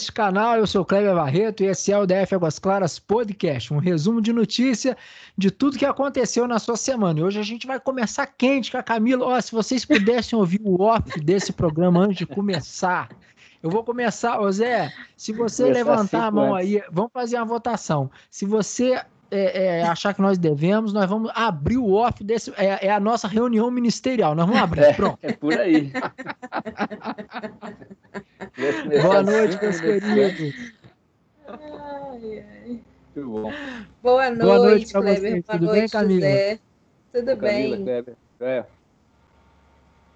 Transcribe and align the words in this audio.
neste 0.00 0.12
canal. 0.12 0.56
Eu 0.56 0.66
sou 0.66 0.80
o 0.80 0.84
Kleber 0.84 1.14
Barreto 1.14 1.62
e 1.62 1.66
esse 1.66 1.92
é 1.92 1.98
o 1.98 2.06
DF 2.06 2.34
Águas 2.34 2.58
Claras 2.58 2.98
Podcast, 2.98 3.72
um 3.74 3.78
resumo 3.78 4.22
de 4.22 4.32
notícia 4.32 4.96
de 5.36 5.50
tudo 5.50 5.78
que 5.78 5.84
aconteceu 5.84 6.48
na 6.48 6.58
sua 6.58 6.76
semana. 6.76 7.20
E 7.20 7.22
hoje 7.22 7.38
a 7.38 7.42
gente 7.42 7.66
vai 7.66 7.78
começar 7.78 8.26
quente 8.26 8.72
com 8.72 8.78
a 8.78 8.82
Camila. 8.82 9.26
Ó, 9.26 9.40
se 9.40 9.52
vocês 9.52 9.84
pudessem 9.84 10.38
ouvir 10.38 10.60
o 10.64 10.80
off 10.80 11.20
desse 11.20 11.52
programa 11.52 12.00
antes 12.00 12.16
de 12.16 12.26
começar, 12.26 13.10
eu 13.62 13.68
vou 13.68 13.84
começar, 13.84 14.40
ô 14.40 14.50
Zé, 14.50 14.90
se 15.14 15.34
você 15.34 15.70
levantar 15.70 16.28
a 16.28 16.30
mão 16.30 16.54
antes. 16.54 16.76
aí, 16.76 16.82
vamos 16.90 17.12
fazer 17.12 17.36
uma 17.36 17.44
votação. 17.44 18.10
Se 18.30 18.46
você 18.46 19.02
é, 19.30 19.78
é, 19.78 19.82
achar 19.82 20.12
que 20.12 20.20
nós 20.20 20.36
devemos, 20.36 20.92
nós 20.92 21.08
vamos 21.08 21.30
abrir 21.34 21.78
o 21.78 21.92
off 21.92 22.24
desse. 22.24 22.52
É, 22.56 22.86
é 22.86 22.90
a 22.90 22.98
nossa 22.98 23.28
reunião 23.28 23.70
ministerial. 23.70 24.34
Nós 24.34 24.46
vamos 24.46 24.60
abrir. 24.60 24.82
É, 24.82 24.92
Pronto. 24.92 25.18
É, 25.22 25.32
por 25.32 25.58
aí. 25.58 25.92
Boa 29.02 29.22
noite, 29.22 29.58
meus 29.62 29.80
queridos. 29.80 30.54
Ai, 31.48 32.44
ai. 32.66 32.80
Tudo 33.14 33.30
bom. 33.30 33.52
Boa 34.02 34.30
noite, 34.30 34.42
Boa 34.42 34.58
noite 34.58 34.92
Kleber. 34.92 35.42
Boa 35.42 35.42
Tudo 35.42 35.66
noite, 35.66 35.80
bem, 35.80 35.88
Camila? 35.88 36.20
José. 36.20 36.58
Tudo 37.12 37.36
Camila, 37.36 37.76
bem? 37.76 37.84
Kleber. 37.84 38.16
É. 38.40 38.64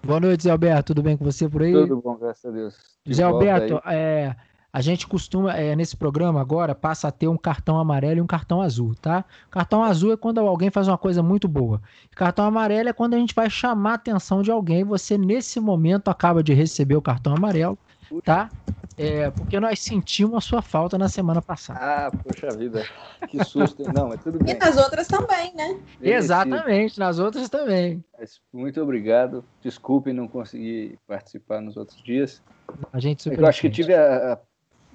Boa 0.03 0.19
noite, 0.19 0.43
Zé 0.43 0.51
Alberto. 0.51 0.93
Tudo 0.93 1.01
bem 1.01 1.17
com 1.17 1.25
você 1.25 1.49
por 1.49 1.63
aí? 1.63 1.73
Tudo 1.73 2.01
bom, 2.01 2.15
graças 2.15 2.45
a 2.45 2.51
Deus. 2.51 2.75
De 3.03 3.13
Zé 3.13 3.23
Alberto, 3.23 3.81
é, 3.87 4.35
a 4.75 4.81
gente 4.81 5.07
costuma, 5.07 5.53
é, 5.53 5.73
nesse 5.73 5.95
programa 5.95 6.41
agora, 6.41 6.75
passa 6.75 7.07
a 7.07 7.11
ter 7.11 7.29
um 7.29 7.37
cartão 7.37 7.79
amarelo 7.79 8.17
e 8.17 8.21
um 8.21 8.27
cartão 8.27 8.61
azul, 8.61 8.93
tá? 8.93 9.23
Cartão 9.49 9.81
azul 9.81 10.11
é 10.11 10.17
quando 10.17 10.41
alguém 10.41 10.69
faz 10.69 10.89
uma 10.89 10.97
coisa 10.97 11.23
muito 11.23 11.47
boa. 11.47 11.81
Cartão 12.13 12.43
amarelo 12.43 12.89
é 12.89 12.91
quando 12.91 13.13
a 13.13 13.17
gente 13.17 13.33
vai 13.33 13.49
chamar 13.49 13.91
a 13.91 13.93
atenção 13.93 14.41
de 14.41 14.51
alguém. 14.51 14.83
Você, 14.83 15.17
nesse 15.17 15.61
momento, 15.61 16.09
acaba 16.09 16.43
de 16.43 16.53
receber 16.53 16.97
o 16.97 17.01
cartão 17.01 17.33
amarelo, 17.33 17.77
tá? 18.25 18.49
É, 18.97 19.31
porque 19.31 19.57
nós 19.61 19.79
sentimos 19.79 20.35
a 20.35 20.41
sua 20.41 20.61
falta 20.61 20.97
na 20.97 21.07
semana 21.07 21.41
passada. 21.41 21.79
Ah, 21.81 22.11
poxa 22.11 22.49
vida, 22.57 22.83
que 23.29 23.41
susto. 23.45 23.81
Não, 23.93 24.09
mas 24.09 24.21
tudo 24.21 24.39
bem. 24.39 24.55
E 24.55 24.57
nas 24.57 24.75
outras 24.75 25.07
também, 25.07 25.55
né? 25.55 25.79
Exatamente, 26.01 26.99
nas 26.99 27.17
outras 27.17 27.47
também. 27.47 28.03
Muito 28.51 28.81
obrigado. 28.81 29.41
Desculpem 29.61 30.13
não 30.13 30.27
conseguir 30.27 30.99
participar 31.07 31.61
nos 31.61 31.77
outros 31.77 32.03
dias. 32.03 32.43
A 32.91 32.99
gente 32.99 33.23
super 33.23 33.39
Eu 33.39 33.47
acho 33.47 33.61
que 33.61 33.69
tive 33.69 33.93
a, 33.93 34.33
a 34.33 34.39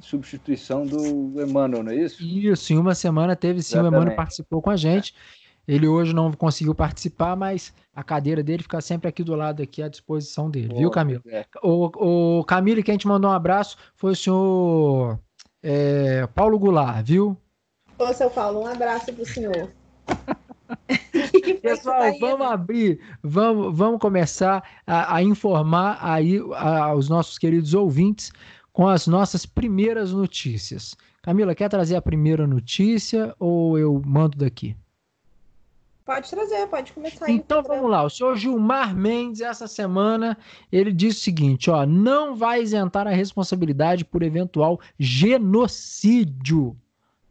substituição 0.01 0.87
do 0.87 1.41
Emmanuel, 1.43 1.83
não 1.83 1.93
é 1.93 1.97
isso? 1.97 2.23
Isso, 2.23 2.73
em 2.73 2.79
uma 2.79 2.95
semana 2.95 3.37
teve 3.37 3.63
sim, 3.63 3.75
Exatamente. 3.75 3.93
o 3.93 3.97
Emmanuel 3.97 4.17
participou 4.17 4.63
com 4.63 4.71
a 4.71 4.77
gente. 4.77 5.15
Ele 5.69 5.87
hoje 5.87 6.15
não 6.15 6.33
conseguiu 6.33 6.75
participar, 6.75 7.37
mas 7.37 7.73
a 7.95 8.03
cadeira 8.03 8.43
dele 8.43 8.63
fica 8.63 8.81
sempre 8.81 9.09
aqui 9.09 9.23
do 9.23 9.35
lado, 9.35 9.63
aqui 9.63 9.83
à 9.83 9.89
disposição 9.89 10.51
dele, 10.51 10.75
viu, 10.75 10.91
Camilo? 10.91 11.23
É. 11.29 11.47
O, 11.63 12.39
o 12.41 12.45
Camilo, 12.45 12.83
quem 12.83 12.97
te 12.97 13.07
mandou 13.07 13.31
um 13.31 13.35
abraço 13.35 13.77
foi 13.95 14.13
o 14.13 14.17
senhor 14.17 15.21
é, 15.63 16.27
Paulo 16.35 16.59
Goulart, 16.59 17.07
viu? 17.07 17.37
Ô, 17.99 18.13
seu 18.13 18.31
Paulo, 18.31 18.63
um 18.63 18.67
abraço 18.67 19.13
pro 19.13 19.25
senhor. 19.25 19.71
Pessoal, 21.63 22.13
tá 22.13 22.19
vamos 22.21 22.47
abrir, 22.47 23.01
vamos, 23.23 23.77
vamos 23.77 24.01
começar 24.01 24.63
a, 24.87 25.17
a 25.17 25.23
informar 25.23 25.99
aí 26.01 26.41
aos 26.57 27.09
nossos 27.09 27.39
queridos 27.39 27.75
ouvintes 27.75 28.33
com 28.81 28.89
as 28.89 29.07
nossas 29.07 29.45
primeiras 29.45 30.11
notícias. 30.11 30.97
Camila, 31.21 31.55
quer 31.55 31.69
trazer 31.69 31.97
a 31.97 32.01
primeira 32.01 32.47
notícia 32.47 33.37
ou 33.39 33.79
eu 33.79 34.01
mando 34.07 34.39
daqui? 34.39 34.75
Pode 36.03 36.31
trazer, 36.31 36.67
pode 36.67 36.95
começar. 36.95 37.29
Então 37.29 37.63
vamos 37.63 37.91
lá. 37.91 38.03
O 38.03 38.09
senhor 38.09 38.35
Gilmar 38.39 38.97
Mendes, 38.97 39.43
essa 39.43 39.69
semana, 39.69 40.35
ele 40.73 40.95
disse 40.95 41.19
o 41.19 41.23
seguinte: 41.25 41.71
ó, 41.71 41.85
não 41.85 42.35
vai 42.35 42.63
isentar 42.63 43.07
a 43.07 43.11
responsabilidade 43.11 44.03
por 44.03 44.23
eventual 44.23 44.81
genocídio. 44.99 46.75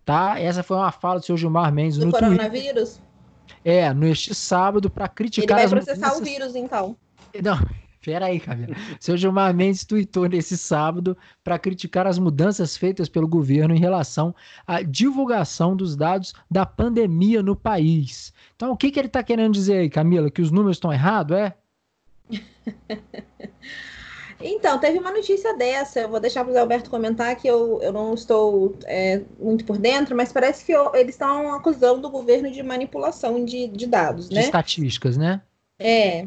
Tá? 0.05 0.39
Essa 0.39 0.61
foi 0.61 0.77
uma 0.77 0.91
fala 0.91 1.19
do 1.19 1.25
senhor 1.25 1.37
Gilmar 1.39 1.73
Mendes 1.73 1.97
do 1.97 2.05
no 2.05 2.11
coronavírus? 2.11 2.97
Twitter. 2.97 3.59
É, 3.65 3.91
neste 3.91 4.35
sábado, 4.35 4.87
para 4.87 5.07
criticar. 5.07 5.61
Ele 5.61 5.67
vai 5.67 5.81
processar 5.81 6.15
o 6.15 6.23
vírus, 6.23 6.55
então. 6.55 6.95
Não, 7.43 7.57
Pera 8.01 8.27
aí, 8.27 8.39
Camila. 8.39 8.75
Seu 8.99 9.17
Gilmar 9.17 9.53
Mendes 9.53 9.83
tweetou 9.83 10.27
nesse 10.27 10.57
sábado 10.57 11.17
para 11.43 11.59
criticar 11.59 12.07
as 12.07 12.17
mudanças 12.17 12.77
feitas 12.77 13.09
pelo 13.09 13.27
governo 13.27 13.75
em 13.75 13.79
relação 13.79 14.33
à 14.65 14.81
divulgação 14.81 15.75
dos 15.75 15.95
dados 15.95 16.33
da 16.49 16.65
pandemia 16.65 17.43
no 17.43 17.55
país. 17.55 18.33
Então, 18.55 18.71
o 18.71 18.77
que, 18.77 18.89
que 18.91 18.99
ele 18.99 19.07
está 19.07 19.21
querendo 19.21 19.53
dizer 19.53 19.79
aí, 19.79 19.89
Camila? 19.89 20.31
Que 20.31 20.41
os 20.41 20.51
números 20.51 20.77
estão 20.77 20.93
errados, 20.93 21.37
é? 21.37 21.53
Então, 24.41 24.79
teve 24.79 24.97
uma 24.97 25.11
notícia 25.11 25.53
dessa, 25.57 25.99
eu 25.99 26.09
vou 26.09 26.19
deixar 26.19 26.45
para 26.45 26.53
o 26.53 26.57
Alberto 26.57 26.89
comentar 26.89 27.35
que 27.35 27.45
eu, 27.45 27.81
eu 27.81 27.91
não 27.91 28.13
estou 28.13 28.73
é, 28.85 29.21
muito 29.37 29.65
por 29.65 29.77
dentro, 29.77 30.15
mas 30.15 30.31
parece 30.31 30.63
que 30.63 30.71
eu, 30.71 30.95
eles 30.95 31.15
estão 31.15 31.53
acusando 31.53 32.07
o 32.07 32.11
governo 32.11 32.49
de 32.49 32.63
manipulação 32.63 33.43
de, 33.43 33.67
de 33.67 33.85
dados, 33.85 34.29
de 34.29 34.35
né? 34.35 34.41
estatísticas, 34.41 35.17
né? 35.17 35.41
É, 35.77 36.25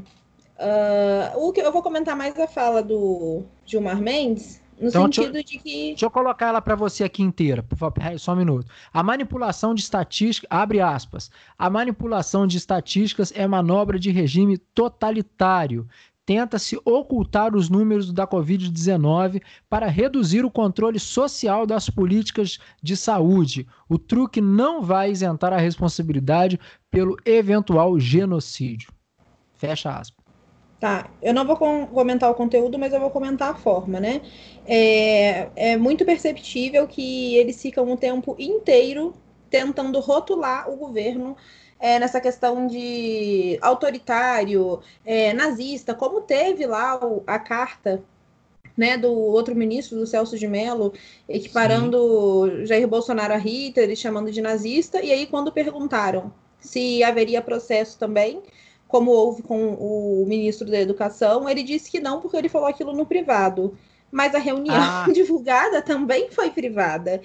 Uh, 0.58 1.48
o 1.48 1.52
que 1.52 1.60
eu 1.60 1.72
vou 1.72 1.82
comentar 1.82 2.16
mais 2.16 2.38
a 2.38 2.46
fala 2.46 2.82
do 2.82 3.42
Gilmar 3.64 4.00
Mendes, 4.00 4.62
no 4.82 4.88
então, 4.88 5.04
sentido 5.04 5.38
eu, 5.38 5.44
de 5.44 5.58
que. 5.58 5.88
Deixa 5.90 6.06
eu 6.06 6.10
colocar 6.10 6.48
ela 6.48 6.60
para 6.60 6.74
você 6.74 7.04
aqui 7.04 7.22
inteira, 7.22 7.62
por 7.62 7.76
favor, 7.76 8.18
só 8.18 8.32
um 8.32 8.36
minuto. 8.36 8.66
A 8.92 9.02
manipulação 9.02 9.74
de 9.74 9.82
estatísticas, 9.82 10.48
abre 10.50 10.80
aspas. 10.80 11.30
A 11.58 11.70
manipulação 11.70 12.46
de 12.46 12.56
estatísticas 12.56 13.32
é 13.34 13.46
manobra 13.46 13.98
de 13.98 14.10
regime 14.10 14.58
totalitário. 14.58 15.86
Tenta-se 16.24 16.80
ocultar 16.84 17.54
os 17.54 17.68
números 17.68 18.12
da 18.12 18.26
Covid-19 18.26 19.42
para 19.68 19.86
reduzir 19.86 20.44
o 20.44 20.50
controle 20.50 20.98
social 20.98 21.66
das 21.66 21.90
políticas 21.90 22.58
de 22.80 22.96
saúde. 22.96 23.66
O 23.88 23.98
truque 23.98 24.40
não 24.40 24.82
vai 24.82 25.10
isentar 25.10 25.52
a 25.52 25.58
responsabilidade 25.58 26.58
pelo 26.90 27.16
eventual 27.24 27.98
genocídio. 27.98 28.92
Fecha 29.54 29.90
aspas. 29.90 30.21
Tá, 30.82 31.08
eu 31.22 31.32
não 31.32 31.46
vou 31.46 31.56
com 31.56 31.86
comentar 31.86 32.28
o 32.28 32.34
conteúdo, 32.34 32.76
mas 32.76 32.92
eu 32.92 32.98
vou 32.98 33.08
comentar 33.08 33.52
a 33.52 33.54
forma, 33.54 34.00
né? 34.00 34.20
É, 34.66 35.48
é 35.54 35.76
muito 35.76 36.04
perceptível 36.04 36.88
que 36.88 37.36
eles 37.36 37.62
ficam 37.62 37.88
o 37.92 37.96
tempo 37.96 38.34
inteiro 38.36 39.14
tentando 39.48 40.00
rotular 40.00 40.68
o 40.68 40.76
governo 40.76 41.36
é, 41.78 42.00
nessa 42.00 42.20
questão 42.20 42.66
de 42.66 43.56
autoritário, 43.62 44.80
é, 45.04 45.32
nazista, 45.32 45.94
como 45.94 46.20
teve 46.20 46.66
lá 46.66 46.98
o, 46.98 47.22
a 47.28 47.38
carta 47.38 48.02
né, 48.76 48.96
do 48.98 49.12
outro 49.12 49.54
ministro, 49.54 49.96
do 49.96 50.04
Celso 50.04 50.36
de 50.36 50.48
Mello, 50.48 50.92
equiparando 51.28 52.56
Sim. 52.56 52.66
Jair 52.66 52.88
Bolsonaro 52.88 53.34
a 53.34 53.36
Hitler 53.36 53.88
e 53.88 53.94
chamando 53.94 54.32
de 54.32 54.42
nazista, 54.42 55.00
e 55.00 55.12
aí 55.12 55.28
quando 55.28 55.52
perguntaram 55.52 56.32
se 56.58 57.04
haveria 57.04 57.40
processo 57.40 57.96
também, 57.96 58.42
como 58.92 59.10
houve 59.10 59.42
com 59.42 59.72
o 59.72 60.26
ministro 60.28 60.70
da 60.70 60.78
Educação, 60.78 61.48
ele 61.48 61.62
disse 61.62 61.90
que 61.90 61.98
não, 61.98 62.20
porque 62.20 62.36
ele 62.36 62.50
falou 62.50 62.68
aquilo 62.68 62.92
no 62.92 63.06
privado. 63.06 63.74
Mas 64.10 64.34
a 64.34 64.38
reunião 64.38 64.76
ah. 64.76 65.06
divulgada 65.10 65.80
também 65.80 66.30
foi 66.30 66.50
privada. 66.50 67.22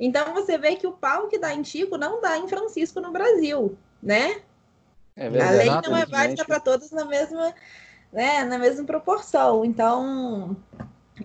Então 0.00 0.32
você 0.32 0.56
vê 0.56 0.76
que 0.76 0.86
o 0.86 0.92
pau 0.92 1.28
que 1.28 1.38
dá 1.38 1.54
em 1.54 1.60
Tico 1.60 1.98
não 1.98 2.22
dá 2.22 2.38
em 2.38 2.48
Francisco 2.48 3.02
no 3.02 3.12
Brasil, 3.12 3.76
né? 4.02 4.40
É 5.14 5.28
verdade, 5.28 5.52
a 5.52 5.56
lei 5.58 5.88
não 5.90 5.96
é 5.98 6.06
válida 6.06 6.42
para 6.46 6.58
todos 6.58 6.90
na 6.90 7.04
mesma, 7.04 7.54
né, 8.10 8.42
na 8.44 8.56
mesma 8.56 8.86
proporção. 8.86 9.62
Então, 9.62 10.56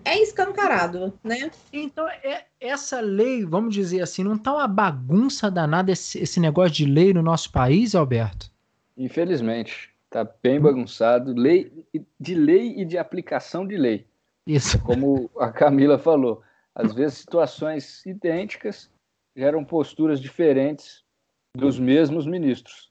é 0.04 0.20
escancarado, 0.22 1.18
né? 1.24 1.50
Então, 1.72 2.06
é, 2.06 2.44
essa 2.60 3.00
lei, 3.00 3.46
vamos 3.46 3.72
dizer 3.72 4.02
assim, 4.02 4.22
não 4.22 4.36
tá 4.36 4.52
uma 4.52 4.68
bagunça 4.68 5.50
danada 5.50 5.90
esse, 5.90 6.18
esse 6.18 6.38
negócio 6.38 6.72
de 6.72 6.84
lei 6.84 7.14
no 7.14 7.22
nosso 7.22 7.50
país, 7.50 7.94
Alberto? 7.94 8.54
Infelizmente, 8.96 9.90
está 10.04 10.24
bem 10.42 10.60
bagunçado, 10.60 11.34
lei, 11.34 11.84
de 12.18 12.34
lei 12.34 12.80
e 12.80 12.84
de 12.84 12.96
aplicação 12.96 13.66
de 13.66 13.76
lei. 13.76 14.06
Isso. 14.46 14.78
Como 14.82 15.30
a 15.38 15.50
Camila 15.50 15.98
falou, 15.98 16.42
às 16.74 16.92
vezes 16.92 17.18
situações 17.18 18.04
idênticas 18.06 18.90
geram 19.34 19.64
posturas 19.64 20.20
diferentes 20.20 21.04
dos 21.56 21.78
mesmos 21.78 22.26
ministros. 22.26 22.90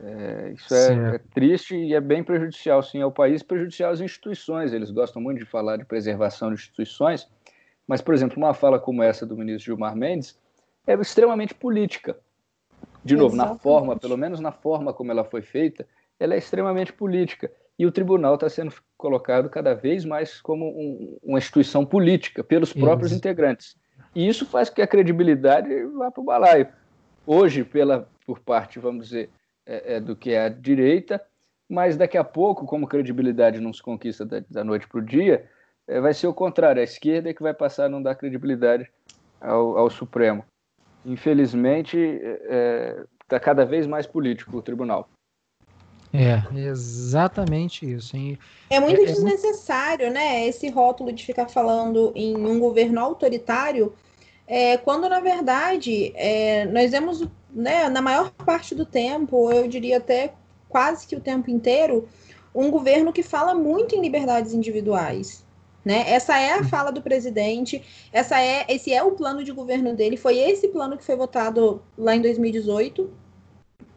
É, 0.00 0.52
isso 0.54 0.74
é, 0.74 1.16
é, 1.16 1.18
triste 1.18 1.76
e 1.76 1.94
é 1.94 2.00
bem 2.00 2.22
prejudicial, 2.22 2.82
sim, 2.82 3.02
ao 3.02 3.10
país, 3.10 3.42
prejudicial 3.42 3.92
às 3.92 4.00
instituições. 4.00 4.72
Eles 4.72 4.90
gostam 4.90 5.20
muito 5.20 5.38
de 5.38 5.44
falar 5.44 5.76
de 5.76 5.84
preservação 5.84 6.48
de 6.48 6.54
instituições, 6.54 7.28
mas, 7.86 8.00
por 8.00 8.14
exemplo, 8.14 8.38
uma 8.38 8.54
fala 8.54 8.78
como 8.78 9.02
essa 9.02 9.26
do 9.26 9.36
ministro 9.36 9.66
Gilmar 9.66 9.96
Mendes 9.96 10.38
é 10.86 10.94
extremamente 10.94 11.54
política 11.54 12.16
de 13.08 13.16
novo, 13.16 13.34
Exatamente. 13.34 13.56
na 13.56 13.62
forma, 13.62 13.96
pelo 13.96 14.16
menos 14.16 14.40
na 14.40 14.52
forma 14.52 14.92
como 14.92 15.10
ela 15.10 15.24
foi 15.24 15.40
feita, 15.42 15.86
ela 16.20 16.34
é 16.34 16.38
extremamente 16.38 16.92
política. 16.92 17.50
E 17.78 17.86
o 17.86 17.92
tribunal 17.92 18.34
está 18.34 18.48
sendo 18.48 18.74
colocado 18.96 19.48
cada 19.48 19.72
vez 19.74 20.04
mais 20.04 20.40
como 20.40 20.66
um, 20.66 21.16
uma 21.22 21.38
instituição 21.38 21.86
política 21.86 22.44
pelos 22.44 22.72
próprios 22.72 23.12
isso. 23.12 23.18
integrantes. 23.18 23.76
E 24.14 24.28
isso 24.28 24.44
faz 24.44 24.68
com 24.68 24.76
que 24.76 24.82
a 24.82 24.86
credibilidade 24.86 25.68
vá 25.96 26.10
para 26.10 26.20
o 26.20 26.24
balaio. 26.24 26.68
Hoje, 27.26 27.64
pela, 27.64 28.08
por 28.26 28.40
parte, 28.40 28.78
vamos 28.78 29.06
dizer, 29.06 29.30
é, 29.64 29.96
é, 29.96 30.00
do 30.00 30.16
que 30.16 30.32
é 30.32 30.46
a 30.46 30.48
direita, 30.48 31.22
mas 31.68 31.96
daqui 31.96 32.18
a 32.18 32.24
pouco, 32.24 32.66
como 32.66 32.88
credibilidade 32.88 33.60
não 33.60 33.72
se 33.72 33.82
conquista 33.82 34.24
da, 34.24 34.42
da 34.50 34.64
noite 34.64 34.88
para 34.88 34.98
o 34.98 35.04
dia, 35.04 35.48
é, 35.86 36.00
vai 36.00 36.12
ser 36.12 36.26
o 36.26 36.34
contrário, 36.34 36.80
a 36.80 36.84
esquerda 36.84 37.30
é 37.30 37.34
que 37.34 37.42
vai 37.42 37.54
passar 37.54 37.84
a 37.84 37.88
não 37.88 38.02
dar 38.02 38.16
credibilidade 38.16 38.90
ao, 39.40 39.78
ao 39.78 39.90
Supremo. 39.90 40.44
Infelizmente, 41.08 41.96
está 41.96 42.44
é, 42.50 43.04
tá 43.26 43.40
cada 43.40 43.64
vez 43.64 43.86
mais 43.86 44.06
político 44.06 44.58
o 44.58 44.62
tribunal. 44.62 45.08
É, 46.12 46.42
exatamente 46.58 47.90
isso. 47.90 48.16
Hein? 48.16 48.38
É 48.70 48.78
muito 48.78 49.00
é, 49.00 49.04
desnecessário, 49.04 50.06
é... 50.06 50.10
né? 50.10 50.46
Esse 50.46 50.68
rótulo 50.68 51.12
de 51.12 51.24
ficar 51.24 51.48
falando 51.48 52.12
em 52.14 52.36
um 52.36 52.58
governo 52.58 53.00
autoritário, 53.00 53.94
é, 54.46 54.76
quando 54.76 55.08
na 55.08 55.20
verdade 55.20 56.12
é, 56.14 56.66
nós 56.66 56.90
vemos, 56.90 57.26
né, 57.50 57.88
na 57.88 58.02
maior 58.02 58.30
parte 58.30 58.74
do 58.74 58.84
tempo, 58.84 59.50
eu 59.50 59.66
diria 59.66 59.98
até 59.98 60.32
quase 60.68 61.06
que 61.06 61.16
o 61.16 61.20
tempo 61.20 61.50
inteiro, 61.50 62.06
um 62.54 62.70
governo 62.70 63.12
que 63.12 63.22
fala 63.22 63.54
muito 63.54 63.94
em 63.94 64.00
liberdades 64.00 64.52
individuais. 64.52 65.46
Né? 65.88 66.04
Essa 66.06 66.38
é 66.38 66.52
a 66.52 66.64
fala 66.64 66.92
do 66.92 67.00
presidente, 67.00 67.82
essa 68.12 68.38
é, 68.38 68.66
esse 68.68 68.92
é 68.92 69.02
o 69.02 69.12
plano 69.12 69.42
de 69.42 69.52
governo 69.52 69.96
dele, 69.96 70.18
foi 70.18 70.36
esse 70.36 70.68
plano 70.68 70.98
que 70.98 71.02
foi 71.02 71.16
votado 71.16 71.82
lá 71.96 72.14
em 72.14 72.20
2018. 72.20 73.10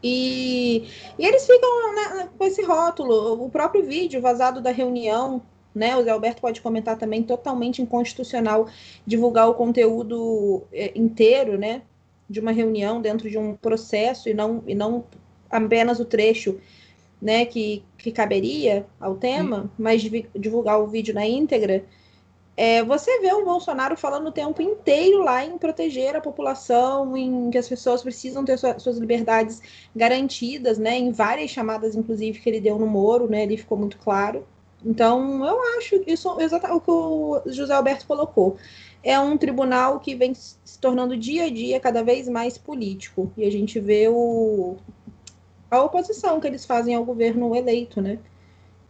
E, 0.01 0.85
e 1.19 1.25
eles 1.25 1.45
ficam 1.45 1.93
né, 1.93 2.29
com 2.37 2.45
esse 2.45 2.61
rótulo, 2.63 3.43
o 3.43 3.49
próprio 3.49 3.83
vídeo 3.83 4.21
vazado 4.21 4.61
da 4.61 4.71
reunião, 4.71 5.41
né? 5.75 5.97
O 5.97 6.03
Zé 6.03 6.11
Alberto 6.11 6.41
pode 6.41 6.61
comentar 6.61 6.97
também, 6.97 7.23
totalmente 7.23 7.81
inconstitucional 7.81 8.69
divulgar 9.05 9.49
o 9.49 9.53
conteúdo 9.53 10.63
é, 10.71 10.97
inteiro, 10.97 11.57
né? 11.57 11.81
De 12.29 12.39
uma 12.39 12.53
reunião 12.53 13.01
dentro 13.01 13.29
de 13.29 13.37
um 13.37 13.53
processo 13.53 14.29
e 14.29 14.33
não, 14.33 14.63
e 14.65 14.73
não 14.73 15.03
apenas 15.49 15.99
o 15.99 16.05
trecho 16.05 16.57
né, 17.21 17.45
que, 17.45 17.83
que 17.97 18.11
caberia 18.11 18.85
ao 18.99 19.15
tema, 19.15 19.69
mas 19.77 20.01
divulgar 20.35 20.81
o 20.81 20.87
vídeo 20.87 21.13
na 21.13 21.25
íntegra, 21.25 21.85
é, 22.57 22.83
você 22.83 23.19
vê 23.21 23.31
o 23.33 23.45
Bolsonaro 23.45 23.95
falando 23.95 24.27
o 24.27 24.31
tempo 24.31 24.61
inteiro 24.61 25.23
lá 25.23 25.45
em 25.45 25.57
proteger 25.57 26.15
a 26.15 26.21
população, 26.21 27.15
em 27.15 27.49
que 27.49 27.57
as 27.57 27.67
pessoas 27.67 28.03
precisam 28.03 28.43
ter 28.43 28.57
sua, 28.57 28.77
suas 28.77 28.97
liberdades 28.97 29.61
garantidas, 29.95 30.77
né, 30.77 30.97
em 30.97 31.11
várias 31.11 31.51
chamadas, 31.51 31.95
inclusive, 31.95 32.39
que 32.39 32.49
ele 32.49 32.59
deu 32.59 32.77
no 32.77 32.87
Moro, 32.87 33.29
né, 33.29 33.43
ali 33.43 33.57
ficou 33.57 33.77
muito 33.77 33.97
claro. 33.97 34.45
Então, 34.85 35.45
eu 35.45 35.77
acho 35.77 36.03
isso 36.07 36.39
exatamente 36.39 36.77
o 36.77 36.81
que 36.81 36.91
o 36.91 37.41
José 37.53 37.73
Alberto 37.73 38.05
colocou. 38.07 38.57
É 39.03 39.19
um 39.19 39.37
tribunal 39.37 39.99
que 39.99 40.15
vem 40.15 40.33
se 40.33 40.79
tornando 40.79 41.17
dia 41.17 41.45
a 41.45 41.49
dia 41.49 41.79
cada 41.79 42.03
vez 42.03 42.27
mais 42.27 42.57
político. 42.57 43.31
E 43.37 43.45
a 43.45 43.51
gente 43.51 43.79
vê 43.79 44.07
o, 44.07 44.75
a 45.71 45.81
oposição 45.81 46.39
que 46.39 46.47
eles 46.47 46.65
fazem 46.65 46.93
ao 46.93 47.05
governo 47.05 47.55
eleito, 47.55 48.01
né? 48.01 48.19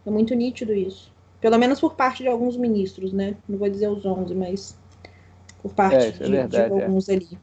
É 0.04 0.10
muito 0.10 0.34
nítido 0.34 0.74
isso. 0.74 1.12
Pelo 1.40 1.56
menos 1.56 1.80
por 1.80 1.94
parte 1.94 2.24
de 2.24 2.28
alguns 2.28 2.56
ministros, 2.56 3.12
né? 3.12 3.36
Não 3.48 3.56
vou 3.56 3.70
dizer 3.70 3.88
os 3.88 4.04
11, 4.04 4.34
mas 4.34 4.76
por 5.62 5.72
parte 5.72 5.96
é, 5.96 6.08
é 6.08 6.10
de, 6.10 6.30
verdade, 6.30 6.70
de, 6.70 6.80
é. 6.80 6.84
alguns 6.84 7.08
é. 7.08 7.14
ali. 7.14 7.38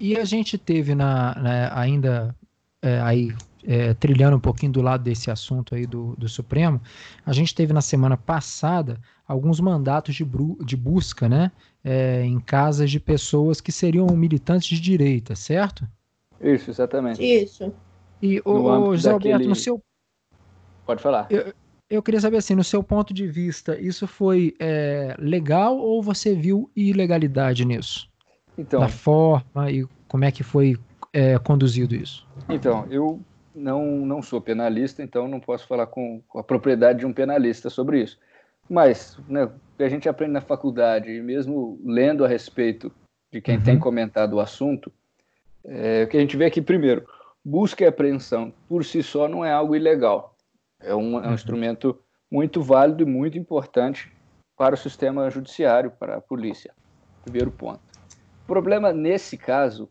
E 0.00 0.16
a 0.16 0.24
gente 0.24 0.56
teve 0.56 0.94
na, 0.94 1.34
na 1.34 1.78
ainda 1.78 2.34
é, 2.80 2.98
aí 3.00 3.32
é, 3.64 3.94
trilhando 3.94 4.36
um 4.36 4.40
pouquinho 4.40 4.72
do 4.72 4.82
lado 4.82 5.04
desse 5.04 5.30
assunto 5.30 5.74
aí 5.74 5.86
do, 5.86 6.16
do 6.16 6.28
Supremo, 6.28 6.80
a 7.24 7.32
gente 7.32 7.54
teve 7.54 7.72
na 7.72 7.80
semana 7.80 8.16
passada 8.16 9.00
alguns 9.26 9.60
mandatos 9.60 10.14
de, 10.14 10.26
de 10.64 10.76
busca, 10.76 11.28
né, 11.28 11.52
é, 11.84 12.24
em 12.24 12.40
casas 12.40 12.90
de 12.90 12.98
pessoas 12.98 13.60
que 13.60 13.70
seriam 13.70 14.06
militantes 14.08 14.68
de 14.68 14.80
direita, 14.80 15.36
certo? 15.36 15.86
Isso, 16.40 16.70
exatamente. 16.70 17.22
Isso. 17.22 17.72
E, 18.22 18.40
o, 18.44 18.94
José 18.94 19.12
daquele... 19.12 19.32
Alberto, 19.32 19.48
no 19.48 19.56
seu. 19.56 19.82
Pode 20.86 21.02
falar. 21.02 21.26
Eu, 21.28 21.52
eu, 21.90 22.02
queria 22.02 22.20
saber 22.20 22.36
assim, 22.36 22.54
no 22.54 22.62
seu 22.62 22.82
ponto 22.82 23.12
de 23.12 23.26
vista, 23.26 23.78
isso 23.78 24.06
foi 24.06 24.54
é, 24.60 25.16
legal 25.18 25.76
ou 25.76 26.00
você 26.02 26.34
viu 26.34 26.70
ilegalidade 26.76 27.64
nisso? 27.64 28.08
Então. 28.56 28.80
Da 28.80 28.88
forma 28.88 29.70
e 29.70 29.84
como 30.06 30.24
é 30.24 30.30
que 30.30 30.44
foi 30.44 30.76
é, 31.12 31.38
conduzido 31.38 31.94
isso? 31.94 32.26
Então, 32.48 32.86
eu 32.90 33.20
não, 33.54 33.84
não 34.06 34.22
sou 34.22 34.40
penalista, 34.40 35.02
então 35.02 35.26
não 35.26 35.40
posso 35.40 35.66
falar 35.66 35.86
com, 35.86 36.22
com 36.28 36.38
a 36.38 36.44
propriedade 36.44 37.00
de 37.00 37.06
um 37.06 37.12
penalista 37.12 37.68
sobre 37.68 38.02
isso. 38.02 38.18
Mas, 38.68 39.18
né, 39.28 39.44
o 39.44 39.50
que 39.76 39.82
a 39.82 39.88
gente 39.88 40.08
aprende 40.08 40.32
na 40.32 40.40
faculdade, 40.40 41.10
e 41.10 41.20
mesmo 41.20 41.78
lendo 41.84 42.24
a 42.24 42.28
respeito 42.28 42.92
de 43.32 43.40
quem 43.40 43.56
uhum. 43.56 43.62
tem 43.62 43.78
comentado 43.78 44.34
o 44.34 44.40
assunto, 44.40 44.92
é, 45.64 46.04
o 46.04 46.08
que 46.08 46.16
a 46.16 46.20
gente 46.20 46.36
vê 46.36 46.46
aqui, 46.46 46.60
primeiro, 46.60 47.06
busca 47.44 47.84
e 47.84 47.86
apreensão 47.86 48.52
por 48.68 48.84
si 48.84 49.02
só 49.02 49.28
não 49.28 49.44
é 49.44 49.52
algo 49.52 49.74
ilegal. 49.74 50.36
É 50.80 50.94
um, 50.94 51.18
é 51.18 51.22
um 51.22 51.28
uhum. 51.28 51.34
instrumento 51.34 51.98
muito 52.30 52.62
válido 52.62 53.02
e 53.02 53.06
muito 53.06 53.38
importante 53.38 54.12
para 54.56 54.74
o 54.74 54.78
sistema 54.78 55.28
judiciário, 55.30 55.90
para 55.90 56.16
a 56.16 56.20
polícia. 56.20 56.72
Primeiro 57.22 57.50
ponto. 57.50 57.80
O 58.44 58.46
problema 58.46 58.92
nesse 58.92 59.36
caso 59.36 59.88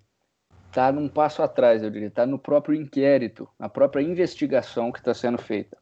está 0.67 0.91
num 0.91 1.07
passo 1.07 1.43
atrás, 1.43 1.83
eu 1.83 1.89
diria, 1.89 2.07
está 2.07 2.25
no 2.25 2.39
próprio 2.39 2.75
inquérito, 2.75 3.47
na 3.59 3.67
própria 3.67 4.01
investigação 4.01 4.91
que 4.91 4.99
está 4.99 5.13
sendo 5.13 5.37
feita. 5.37 5.77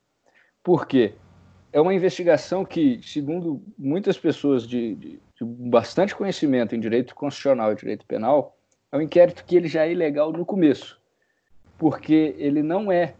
Por 0.63 0.87
quê? 0.87 1.13
É 1.71 1.79
uma 1.79 1.93
investigação 1.93 2.65
que, 2.65 2.99
segundo 3.03 3.63
muitas 3.77 4.17
pessoas 4.17 4.67
de, 4.67 4.95
de, 4.95 5.09
de 5.11 5.45
bastante 5.69 6.15
conhecimento 6.15 6.75
em 6.75 6.79
direito 6.79 7.13
constitucional 7.13 7.71
e 7.71 7.75
direito 7.75 8.05
penal, 8.05 8.57
é 8.91 8.97
um 8.97 9.01
inquérito 9.01 9.45
que 9.45 9.55
ele 9.55 9.67
já 9.67 9.85
é 9.85 9.91
ilegal 9.91 10.31
no 10.31 10.45
começo 10.45 10.98
porque 11.79 12.35
ele 12.37 12.61
não 12.61 12.91
é, 12.91 13.15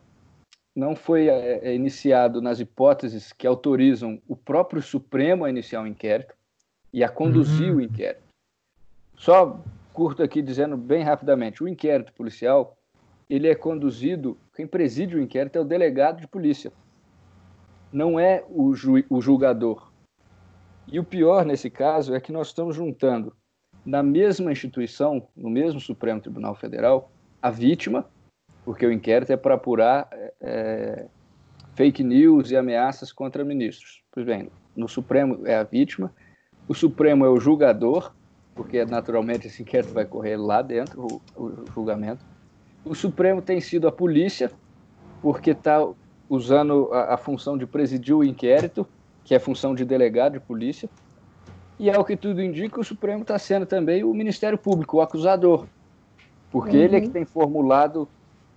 não 0.76 0.94
foi 0.94 1.30
é, 1.30 1.70
é, 1.70 1.74
iniciado 1.74 2.42
nas 2.42 2.60
hipóteses 2.60 3.32
que 3.32 3.48
autorizam 3.48 4.22
o 4.28 4.36
próprio 4.36 4.82
Supremo 4.82 5.46
a 5.46 5.50
iniciar 5.50 5.82
um 5.82 5.88
inquérito 5.88 6.36
e 6.92 7.02
a 7.02 7.10
conduzir 7.10 7.72
uhum. 7.72 7.78
o 7.78 7.82
inquérito. 7.82 8.22
Só 9.16 9.60
curto 9.94 10.22
aqui 10.22 10.42
dizendo 10.42 10.76
bem 10.76 11.04
rapidamente, 11.04 11.64
o 11.64 11.68
inquérito 11.68 12.14
policial 12.14 12.78
ele 13.30 13.48
é 13.48 13.56
conduzido, 13.56 14.38
quem 14.54 14.68
preside 14.68 15.16
o 15.16 15.22
inquérito 15.22 15.58
é 15.58 15.62
o 15.62 15.66
delegado 15.66 16.20
de 16.20 16.28
polícia, 16.28 16.72
não 17.94 18.20
é 18.20 18.44
o, 18.50 18.74
ju, 18.74 19.04
o 19.10 19.22
julgador. 19.22 19.90
E 20.92 21.00
o 21.00 21.04
pior 21.04 21.46
nesse 21.46 21.70
caso 21.70 22.14
é 22.14 22.20
que 22.20 22.32
nós 22.32 22.48
estamos 22.48 22.76
juntando 22.76 23.34
na 23.86 24.04
mesma 24.04 24.52
instituição, 24.52 25.26
no 25.36 25.50
mesmo 25.50 25.80
Supremo 25.80 26.20
Tribunal 26.20 26.56
Federal, 26.56 27.12
a 27.42 27.50
vítima 27.50 28.06
porque 28.70 28.86
o 28.86 28.92
inquérito 28.92 29.34
é 29.34 29.36
para 29.36 29.56
apurar 29.56 30.08
é, 30.40 31.08
fake 31.74 32.04
news 32.04 32.52
e 32.52 32.56
ameaças 32.56 33.12
contra 33.12 33.44
ministros. 33.44 34.04
Pois 34.12 34.24
bem, 34.24 34.52
no 34.76 34.88
Supremo 34.88 35.42
é 35.48 35.56
a 35.56 35.64
vítima, 35.64 36.14
o 36.68 36.76
Supremo 36.76 37.26
é 37.26 37.30
o 37.30 37.40
julgador, 37.40 38.14
porque 38.54 38.86
naturalmente 38.86 39.48
esse 39.48 39.64
inquérito 39.64 39.92
vai 39.92 40.06
correr 40.06 40.38
lá 40.38 40.62
dentro, 40.62 41.02
o, 41.02 41.20
o 41.36 41.66
julgamento. 41.74 42.24
O 42.86 42.94
Supremo 42.94 43.42
tem 43.42 43.60
sido 43.60 43.88
a 43.88 43.92
polícia, 43.92 44.52
porque 45.20 45.50
está 45.50 45.84
usando 46.30 46.94
a, 46.94 47.16
a, 47.16 47.18
função 47.18 47.58
de 47.58 47.66
presidir 47.66 48.16
o 48.16 48.24
inquérito, 48.24 48.88
que 49.24 49.34
é 49.34 49.38
a 49.38 49.40
função 49.40 49.74
de 49.74 49.84
delegado 49.84 50.34
de 50.34 50.40
polícia. 50.42 50.88
E 51.80 51.90
ao 51.90 52.06
que 52.06 52.16
tudo 52.16 52.40
indica, 52.40 52.80
o 52.80 52.84
Supremo 52.84 53.24
está 53.24 53.40
sendo 53.40 53.66
também 53.66 54.04
o 54.04 54.14
Ministério 54.14 54.60
Público, 54.60 54.98
o 54.98 55.02
acusador, 55.02 55.66
porque 56.52 56.78
uhum. 56.78 56.84
ele 56.84 56.96
é 56.98 57.02
que 57.02 57.10
tem 57.10 57.26
formulado 57.26 58.08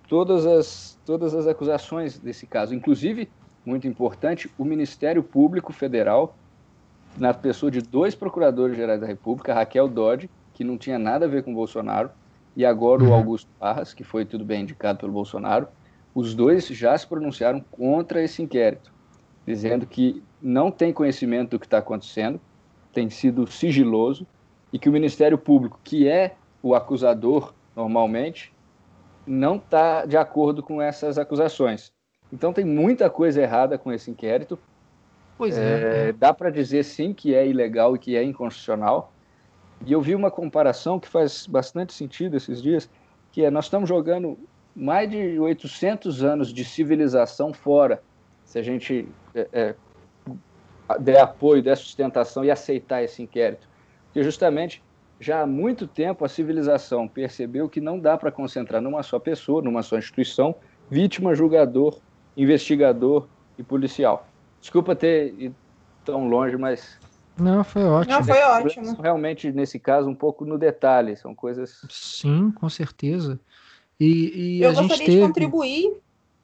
todas 0.07 0.45
as, 0.45 0.99
todas 1.05 1.33
as 1.33 1.47
acusações 1.47 2.17
desse 2.17 2.45
caso. 2.45 2.73
Inclusive, 2.73 3.29
muito 3.65 3.87
importante, 3.87 4.49
o 4.57 4.65
Ministério 4.65 5.23
Público 5.23 5.71
Federal, 5.71 6.35
na 7.17 7.33
pessoa 7.33 7.71
de 7.71 7.81
dois 7.81 8.15
procuradores 8.15 8.75
gerais 8.75 8.99
da 8.99 9.07
República, 9.07 9.53
Raquel 9.53 9.87
Dodge, 9.87 10.29
que 10.53 10.63
não 10.63 10.77
tinha 10.77 10.99
nada 10.99 11.25
a 11.25 11.29
ver 11.29 11.43
com 11.43 11.53
Bolsonaro, 11.53 12.09
e 12.55 12.65
agora 12.65 13.03
o 13.03 13.07
uhum. 13.07 13.13
Augusto 13.13 13.49
Parras, 13.59 13.93
que 13.93 14.03
foi 14.03 14.25
tudo 14.25 14.45
bem 14.45 14.61
indicado 14.61 14.99
pelo 14.99 15.11
Bolsonaro, 15.11 15.67
os 16.13 16.35
dois 16.35 16.67
já 16.67 16.95
se 16.95 17.07
pronunciaram 17.07 17.59
contra 17.71 18.21
esse 18.21 18.43
inquérito, 18.43 18.93
dizendo 19.45 19.85
que 19.87 20.21
não 20.41 20.69
tem 20.69 20.93
conhecimento 20.93 21.51
do 21.51 21.59
que 21.59 21.65
está 21.65 21.79
acontecendo, 21.79 22.39
tem 22.91 23.09
sido 23.09 23.47
sigiloso, 23.47 24.27
e 24.71 24.77
que 24.77 24.89
o 24.89 24.91
Ministério 24.91 25.37
Público, 25.37 25.79
que 25.83 26.07
é 26.07 26.35
o 26.61 26.75
acusador 26.75 27.53
normalmente, 27.75 28.52
não 29.25 29.55
está 29.55 30.05
de 30.05 30.17
acordo 30.17 30.61
com 30.61 30.81
essas 30.81 31.17
acusações. 31.17 31.91
Então 32.31 32.51
tem 32.51 32.65
muita 32.65 33.09
coisa 33.09 33.41
errada 33.41 33.77
com 33.77 33.91
esse 33.91 34.09
inquérito. 34.09 34.57
Pois 35.37 35.57
é. 35.57 36.09
é. 36.09 36.11
Dá 36.11 36.33
para 36.33 36.49
dizer 36.49 36.83
sim 36.83 37.13
que 37.13 37.33
é 37.33 37.47
ilegal 37.47 37.95
e 37.95 37.99
que 37.99 38.15
é 38.15 38.23
inconstitucional. 38.23 39.13
E 39.85 39.91
eu 39.91 40.01
vi 40.01 40.15
uma 40.15 40.31
comparação 40.31 40.99
que 40.99 41.07
faz 41.07 41.45
bastante 41.45 41.93
sentido 41.93 42.37
esses 42.37 42.61
dias, 42.61 42.89
que 43.31 43.43
é 43.43 43.51
nós 43.51 43.65
estamos 43.65 43.89
jogando 43.89 44.37
mais 44.75 45.09
de 45.09 45.39
800 45.39 46.23
anos 46.23 46.53
de 46.53 46.63
civilização 46.63 47.53
fora, 47.53 48.01
se 48.45 48.57
a 48.57 48.63
gente 48.63 49.07
é, 49.35 49.47
é, 49.51 49.75
der 50.99 51.19
apoio, 51.21 51.61
der 51.61 51.77
sustentação 51.77 52.43
e 52.43 52.51
aceitar 52.51 53.03
esse 53.03 53.21
inquérito. 53.21 53.67
Porque 54.05 54.23
justamente 54.23 54.81
já 55.19 55.41
há 55.41 55.45
muito 55.45 55.87
tempo 55.87 56.25
a 56.25 56.29
civilização 56.29 57.07
percebeu 57.07 57.69
que 57.69 57.79
não 57.79 57.99
dá 57.99 58.17
para 58.17 58.31
concentrar 58.31 58.81
numa 58.81 59.03
só 59.03 59.19
pessoa, 59.19 59.61
numa 59.61 59.81
só 59.81 59.97
instituição, 59.97 60.55
vítima, 60.89 61.33
julgador, 61.35 61.99
investigador 62.35 63.27
e 63.57 63.63
policial. 63.63 64.27
Desculpa 64.59 64.95
ter 64.95 65.33
ido 65.37 65.55
tão 66.03 66.27
longe, 66.27 66.57
mas 66.57 66.97
Não, 67.37 67.63
foi 67.63 67.83
ótimo. 67.83 68.15
Não, 68.15 68.23
foi 68.23 68.41
ótimo. 68.41 69.01
Realmente, 69.01 69.51
nesse 69.51 69.79
caso, 69.79 70.09
um 70.09 70.15
pouco 70.15 70.45
no 70.45 70.57
detalhe, 70.57 71.15
são 71.15 71.33
coisas. 71.33 71.85
Sim, 71.89 72.51
com 72.51 72.69
certeza. 72.69 73.39
E, 73.99 74.59
e 74.59 74.61
Eu 74.63 74.71
a 74.71 74.73
gostaria 74.73 75.05
teve... 75.05 75.21
de 75.21 75.27
contribuir. 75.27 75.93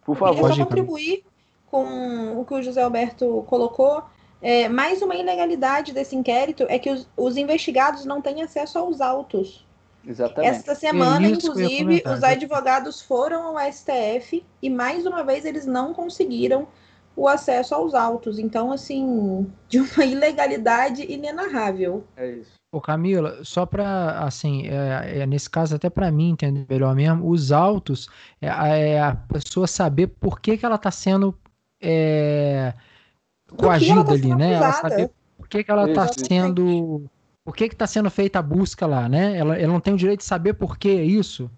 Por 0.06 0.16
favor, 0.16 0.50
Queria 0.50 0.56
só 0.56 0.64
contribuir 0.66 1.24
com 1.68 2.40
o 2.40 2.46
que 2.46 2.54
o 2.54 2.62
José 2.62 2.82
Alberto 2.82 3.44
colocou. 3.48 4.04
É, 4.42 4.70
mais 4.70 5.02
uma 5.02 5.16
ilegalidade 5.16 5.94
desse 5.94 6.16
inquérito 6.16 6.66
é 6.70 6.80
que 6.80 6.90
os, 6.90 7.08
os 7.18 7.36
investigados 7.38 8.06
não 8.06 8.22
têm 8.22 8.42
acesso 8.42 8.80
aos 8.80 9.02
autos. 9.02 9.66
Exatamente. 10.08 10.56
Esta 10.56 10.76
semana, 10.76 11.26
É 11.26 11.26
eu 11.26 11.32
ia 11.32 11.36
inclusive, 11.36 11.84
os 11.86 11.92
exatamente. 12.00 12.26
advogados 12.26 13.02
foram 13.02 13.58
ao 13.58 13.60
STF 13.60 14.46
e 14.62 14.70
mais 14.70 15.06
uma 15.06 15.24
vez 15.24 15.44
eles 15.46 15.66
não 15.66 15.94
conseguiram 15.94 16.68
o 17.16 17.28
acesso 17.28 17.76
aos 17.76 17.94
autos. 17.94 18.40
Então, 18.40 18.72
assim, 18.72 19.52
de 19.68 19.80
uma 19.80 20.06
ilegalidade 20.06 21.04
inenarrável. 21.12 22.06
É 22.16 22.32
isso. 22.32 22.54
Ô 22.72 22.80
Camila, 22.80 23.44
só 23.44 23.66
para 23.66 24.20
assim, 24.24 24.68
é, 24.68 25.22
é, 25.22 25.26
nesse 25.26 25.50
caso 25.50 25.76
até 25.76 25.90
para 25.90 26.12
mim 26.12 26.30
entender 26.32 26.66
melhor 26.70 26.96
mesmo, 26.96 27.28
os 27.28 27.52
autos 27.52 28.08
é, 28.40 28.48
a- 28.48 28.68
é 28.68 29.02
a 29.02 29.16
pessoa 29.16 29.66
saber 29.68 30.08
por 30.08 30.40
que, 30.40 30.56
que 30.56 30.66
ela 30.66 30.76
está 30.76 30.92
sendo 30.92 31.36
é, 31.82 32.74
Do 32.74 32.78
que 32.78 32.78
ela 32.78 33.39
coagida 33.56 34.04
tá 34.04 34.12
ali, 34.12 34.36
né? 34.36 34.54
Ela 34.54 34.72
saber 34.74 35.10
por 35.38 35.48
que, 35.48 35.64
que 35.64 35.72
ela 35.72 35.90
está 35.90 36.08
sendo, 36.08 37.04
por 37.44 37.56
que 37.56 37.68
que 37.68 37.76
está 37.76 37.88
sendo 37.88 38.10
feita 38.10 38.40
a 38.40 38.42
busca 38.42 38.86
lá, 38.86 39.08
né? 39.10 39.38
Ela, 39.38 39.58
ela 39.58 39.74
não 39.74 39.80
tem 39.80 39.94
o 39.94 39.98
direito 39.98 40.20
de 40.20 40.26
saber 40.26 40.54
por 40.54 40.78
que 40.78 40.90
é 40.90 41.04
isso. 41.04 41.50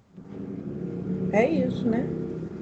É 1.31 1.47
isso, 1.49 1.87
né? 1.87 2.05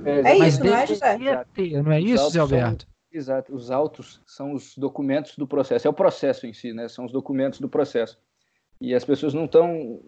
É, 0.05 0.31
É 0.31 0.47
isso, 0.47 0.63
não 0.63 0.75
é, 0.75 0.87
José? 0.87 1.43
ter, 1.53 1.83
não 1.83 1.91
é 1.91 1.99
isso, 2.01 2.23
Zé 2.25 2.31
são- 2.31 2.41
Alberto? 2.41 2.87
Exato. 3.11 3.55
Os 3.55 3.71
autos 3.71 4.21
são 4.25 4.53
os 4.53 4.77
documentos 4.77 5.35
do 5.35 5.47
processo. 5.47 5.87
É 5.87 5.89
o 5.89 5.93
processo 5.93 6.45
em 6.45 6.53
si, 6.53 6.73
né? 6.73 6.87
São 6.87 7.05
os 7.05 7.11
documentos 7.11 7.59
do 7.59 7.67
processo. 7.67 8.17
E 8.79 8.93
as 8.93 9.03
pessoas 9.03 9.33
não 9.33 9.45
estão. 9.45 9.99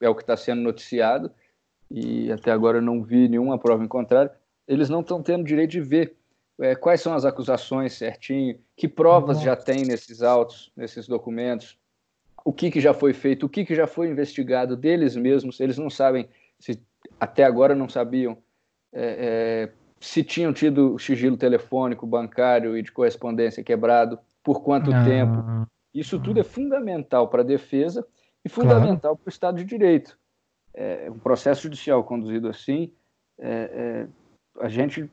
É 0.00 0.08
o 0.08 0.14
que 0.14 0.22
está 0.22 0.36
sendo 0.36 0.62
noticiado, 0.62 1.30
e 1.90 2.30
até 2.32 2.50
agora 2.50 2.78
eu 2.78 2.82
não 2.82 3.02
vi 3.02 3.28
nenhuma 3.28 3.58
prova 3.58 3.84
em 3.84 3.88
contrário. 3.88 4.30
Eles 4.66 4.88
não 4.88 5.00
estão 5.00 5.22
tendo 5.22 5.44
direito 5.44 5.72
de 5.72 5.80
ver 5.80 6.16
é, 6.60 6.74
quais 6.74 7.00
são 7.00 7.14
as 7.14 7.24
acusações 7.24 7.94
certinho, 7.94 8.58
que 8.76 8.88
provas 8.88 9.40
já 9.40 9.54
tem 9.54 9.84
nesses 9.84 10.22
autos, 10.22 10.72
nesses 10.76 11.06
documentos, 11.06 11.78
o 12.44 12.52
que, 12.52 12.70
que 12.70 12.80
já 12.80 12.94
foi 12.94 13.12
feito, 13.12 13.46
o 13.46 13.48
que, 13.48 13.64
que 13.64 13.74
já 13.74 13.86
foi 13.86 14.08
investigado 14.08 14.76
deles 14.76 15.16
mesmos. 15.16 15.60
Eles 15.60 15.78
não 15.78 15.90
sabem, 15.90 16.28
se 16.58 16.80
até 17.20 17.44
agora 17.44 17.74
não 17.74 17.88
sabiam 17.88 18.38
é, 18.92 19.68
é, 19.70 19.72
se 20.00 20.22
tinham 20.22 20.52
tido 20.52 20.98
sigilo 20.98 21.36
telefônico, 21.36 22.06
bancário 22.06 22.76
e 22.76 22.82
de 22.82 22.92
correspondência 22.92 23.62
quebrado, 23.62 24.18
por 24.42 24.62
quanto 24.62 24.92
Ah, 24.92 25.04
tempo. 25.04 25.66
Isso 25.92 26.18
tudo 26.18 26.40
é 26.40 26.44
fundamental 26.44 27.28
para 27.28 27.42
a 27.42 27.44
defesa 27.44 28.06
e 28.44 28.48
fundamental 28.48 29.16
para 29.16 29.26
o 29.26 29.28
Estado 29.28 29.58
de 29.58 29.64
Direito. 29.64 30.18
É, 30.72 31.10
um 31.10 31.18
processo 31.18 31.62
judicial 31.62 32.04
conduzido 32.04 32.48
assim, 32.48 32.92
é, 33.38 33.50
é, 33.50 34.64
a 34.64 34.68
gente 34.68 35.10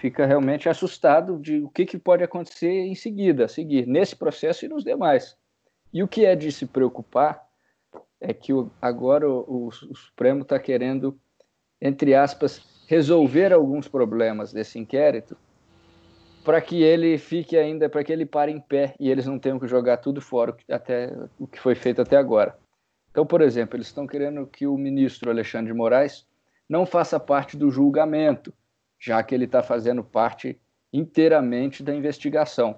fica 0.00 0.26
realmente 0.26 0.68
assustado 0.68 1.38
de 1.38 1.60
o 1.60 1.68
que, 1.68 1.84
que 1.84 1.98
pode 1.98 2.22
acontecer 2.22 2.68
em 2.68 2.94
seguida, 2.94 3.44
a 3.44 3.48
seguir, 3.48 3.86
nesse 3.86 4.16
processo 4.16 4.64
e 4.64 4.68
nos 4.68 4.84
demais. 4.84 5.36
E 5.92 6.02
o 6.02 6.08
que 6.08 6.24
é 6.24 6.34
de 6.34 6.50
se 6.50 6.66
preocupar 6.66 7.46
é 8.20 8.32
que 8.32 8.52
o, 8.52 8.70
agora 8.80 9.28
o, 9.28 9.68
o 9.68 9.72
Supremo 9.72 10.42
está 10.42 10.58
querendo, 10.58 11.18
entre 11.80 12.14
aspas, 12.14 12.84
resolver 12.86 13.52
alguns 13.52 13.88
problemas 13.88 14.52
desse 14.52 14.78
inquérito 14.78 15.36
para 16.44 16.60
que 16.60 16.82
ele 16.82 17.18
fique 17.18 17.56
ainda, 17.56 17.88
para 17.88 18.04
que 18.04 18.12
ele 18.12 18.24
pare 18.24 18.52
em 18.52 18.60
pé 18.60 18.94
e 19.00 19.10
eles 19.10 19.26
não 19.26 19.38
tenham 19.38 19.58
que 19.58 19.66
jogar 19.66 19.96
tudo 19.96 20.20
fora 20.20 20.52
o 20.52 20.72
até 20.72 21.12
o 21.40 21.46
que 21.46 21.58
foi 21.58 21.74
feito 21.74 22.00
até 22.00 22.16
agora. 22.16 22.56
Então, 23.10 23.26
por 23.26 23.40
exemplo, 23.40 23.76
eles 23.76 23.88
estão 23.88 24.06
querendo 24.06 24.46
que 24.46 24.66
o 24.66 24.76
ministro 24.76 25.30
Alexandre 25.30 25.72
de 25.72 25.76
Moraes 25.76 26.24
não 26.68 26.86
faça 26.86 27.18
parte 27.18 27.56
do 27.56 27.70
julgamento, 27.70 28.52
já 29.06 29.22
que 29.22 29.32
ele 29.32 29.44
está 29.44 29.62
fazendo 29.62 30.02
parte 30.02 30.58
inteiramente 30.92 31.80
da 31.80 31.94
investigação. 31.94 32.76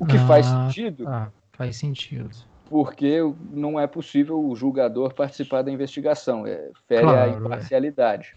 O 0.00 0.04
que 0.04 0.18
faz 0.26 0.46
Ah, 0.48 0.66
sentido, 0.66 1.04
tá, 1.04 1.32
faz 1.52 1.76
sentido. 1.76 2.28
porque 2.68 3.18
não 3.52 3.78
é 3.78 3.86
possível 3.86 4.44
o 4.44 4.56
julgador 4.56 5.14
participar 5.14 5.62
da 5.62 5.70
investigação, 5.70 6.44
é, 6.46 6.70
fere 6.88 7.02
Claro, 7.02 7.18
a 7.30 7.34
é. 7.34 7.38
imparcialidade. 7.38 8.34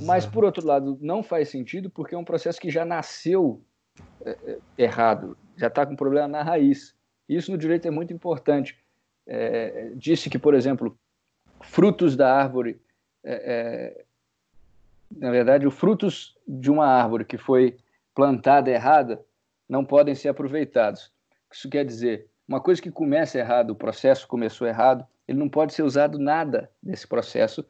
Mas, 0.00 0.24
Exato. 0.24 0.32
por 0.32 0.44
outro 0.44 0.66
lado, 0.66 0.98
não 1.00 1.22
faz 1.22 1.50
sentido 1.50 1.90
porque 1.90 2.14
é 2.14 2.18
um 2.18 2.24
processo 2.24 2.58
que 2.60 2.70
já 2.70 2.84
nasceu 2.86 3.62
é, 4.24 4.30
é, 4.30 4.58
errado, 4.78 5.36
já 5.56 5.66
está 5.66 5.84
com 5.84 5.94
problema 5.94 6.26
na 6.26 6.42
raiz. 6.42 6.94
Isso 7.28 7.52
no 7.52 7.58
direito 7.58 7.86
é 7.86 7.90
muito 7.90 8.12
importante. 8.14 8.78
É, 9.26 9.92
disse 9.94 10.30
que, 10.30 10.38
por 10.38 10.54
exemplo, 10.54 10.98
frutos 11.60 12.16
da 12.16 12.34
árvore, 12.34 12.80
é, 13.22 13.34
é, 13.34 14.04
na 15.10 15.30
verdade, 15.30 15.66
os 15.66 15.74
frutos 15.74 16.36
de 16.46 16.70
uma 16.70 16.86
árvore 16.86 17.24
que 17.24 17.38
foi 17.38 17.76
plantada 18.14 18.70
errada 18.70 19.24
não 19.68 19.84
podem 19.84 20.14
ser 20.14 20.28
aproveitados. 20.28 21.12
Isso 21.52 21.68
quer 21.68 21.84
dizer, 21.84 22.28
uma 22.46 22.60
coisa 22.60 22.80
que 22.80 22.90
começa 22.90 23.38
errado, 23.38 23.70
o 23.70 23.76
processo 23.76 24.26
começou 24.26 24.66
errado, 24.66 25.06
ele 25.26 25.38
não 25.38 25.48
pode 25.48 25.72
ser 25.72 25.82
usado 25.82 26.18
nada 26.18 26.70
desse 26.82 27.06
processo 27.06 27.64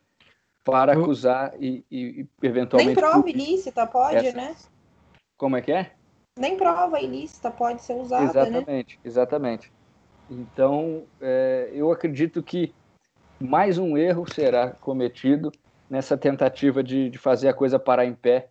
para 0.65 0.93
acusar 0.93 1.55
e, 1.61 1.85
e- 1.91 2.21
e, 2.23 2.29
eventualmente. 2.47 3.01
Nem 3.01 3.11
prova 3.11 3.31
ilícita 3.31 3.87
pode, 3.87 4.17
essa- 4.17 4.37
né? 4.37 4.55
Como 5.37 5.57
é 5.57 5.63
que 5.63 5.73
é? 5.73 5.93
Nem 6.39 6.57
prova 6.57 7.01
ilícita 7.01 7.51
pode 7.51 7.83
ser 7.83 7.95
usada, 7.95 8.23
né? 8.23 8.31
exatamente, 8.31 9.01
exatamente. 9.05 9.73
Então, 10.29 11.07
é, 11.21 11.71
eu 11.73 11.91
acredito 11.91 12.43
que 12.43 12.75
mais 13.41 13.79
um 13.79 13.97
erro 13.97 14.27
será 14.27 14.71
cometido 14.73 15.51
nessa 15.89 16.17
tentativa 16.17 16.83
de, 16.83 17.09
de 17.11 17.19
fazer 17.19 17.49
a 17.49 17.55
coisa 17.55 17.79
parar 17.79 18.05
em 18.05 18.15
pé, 18.15 18.49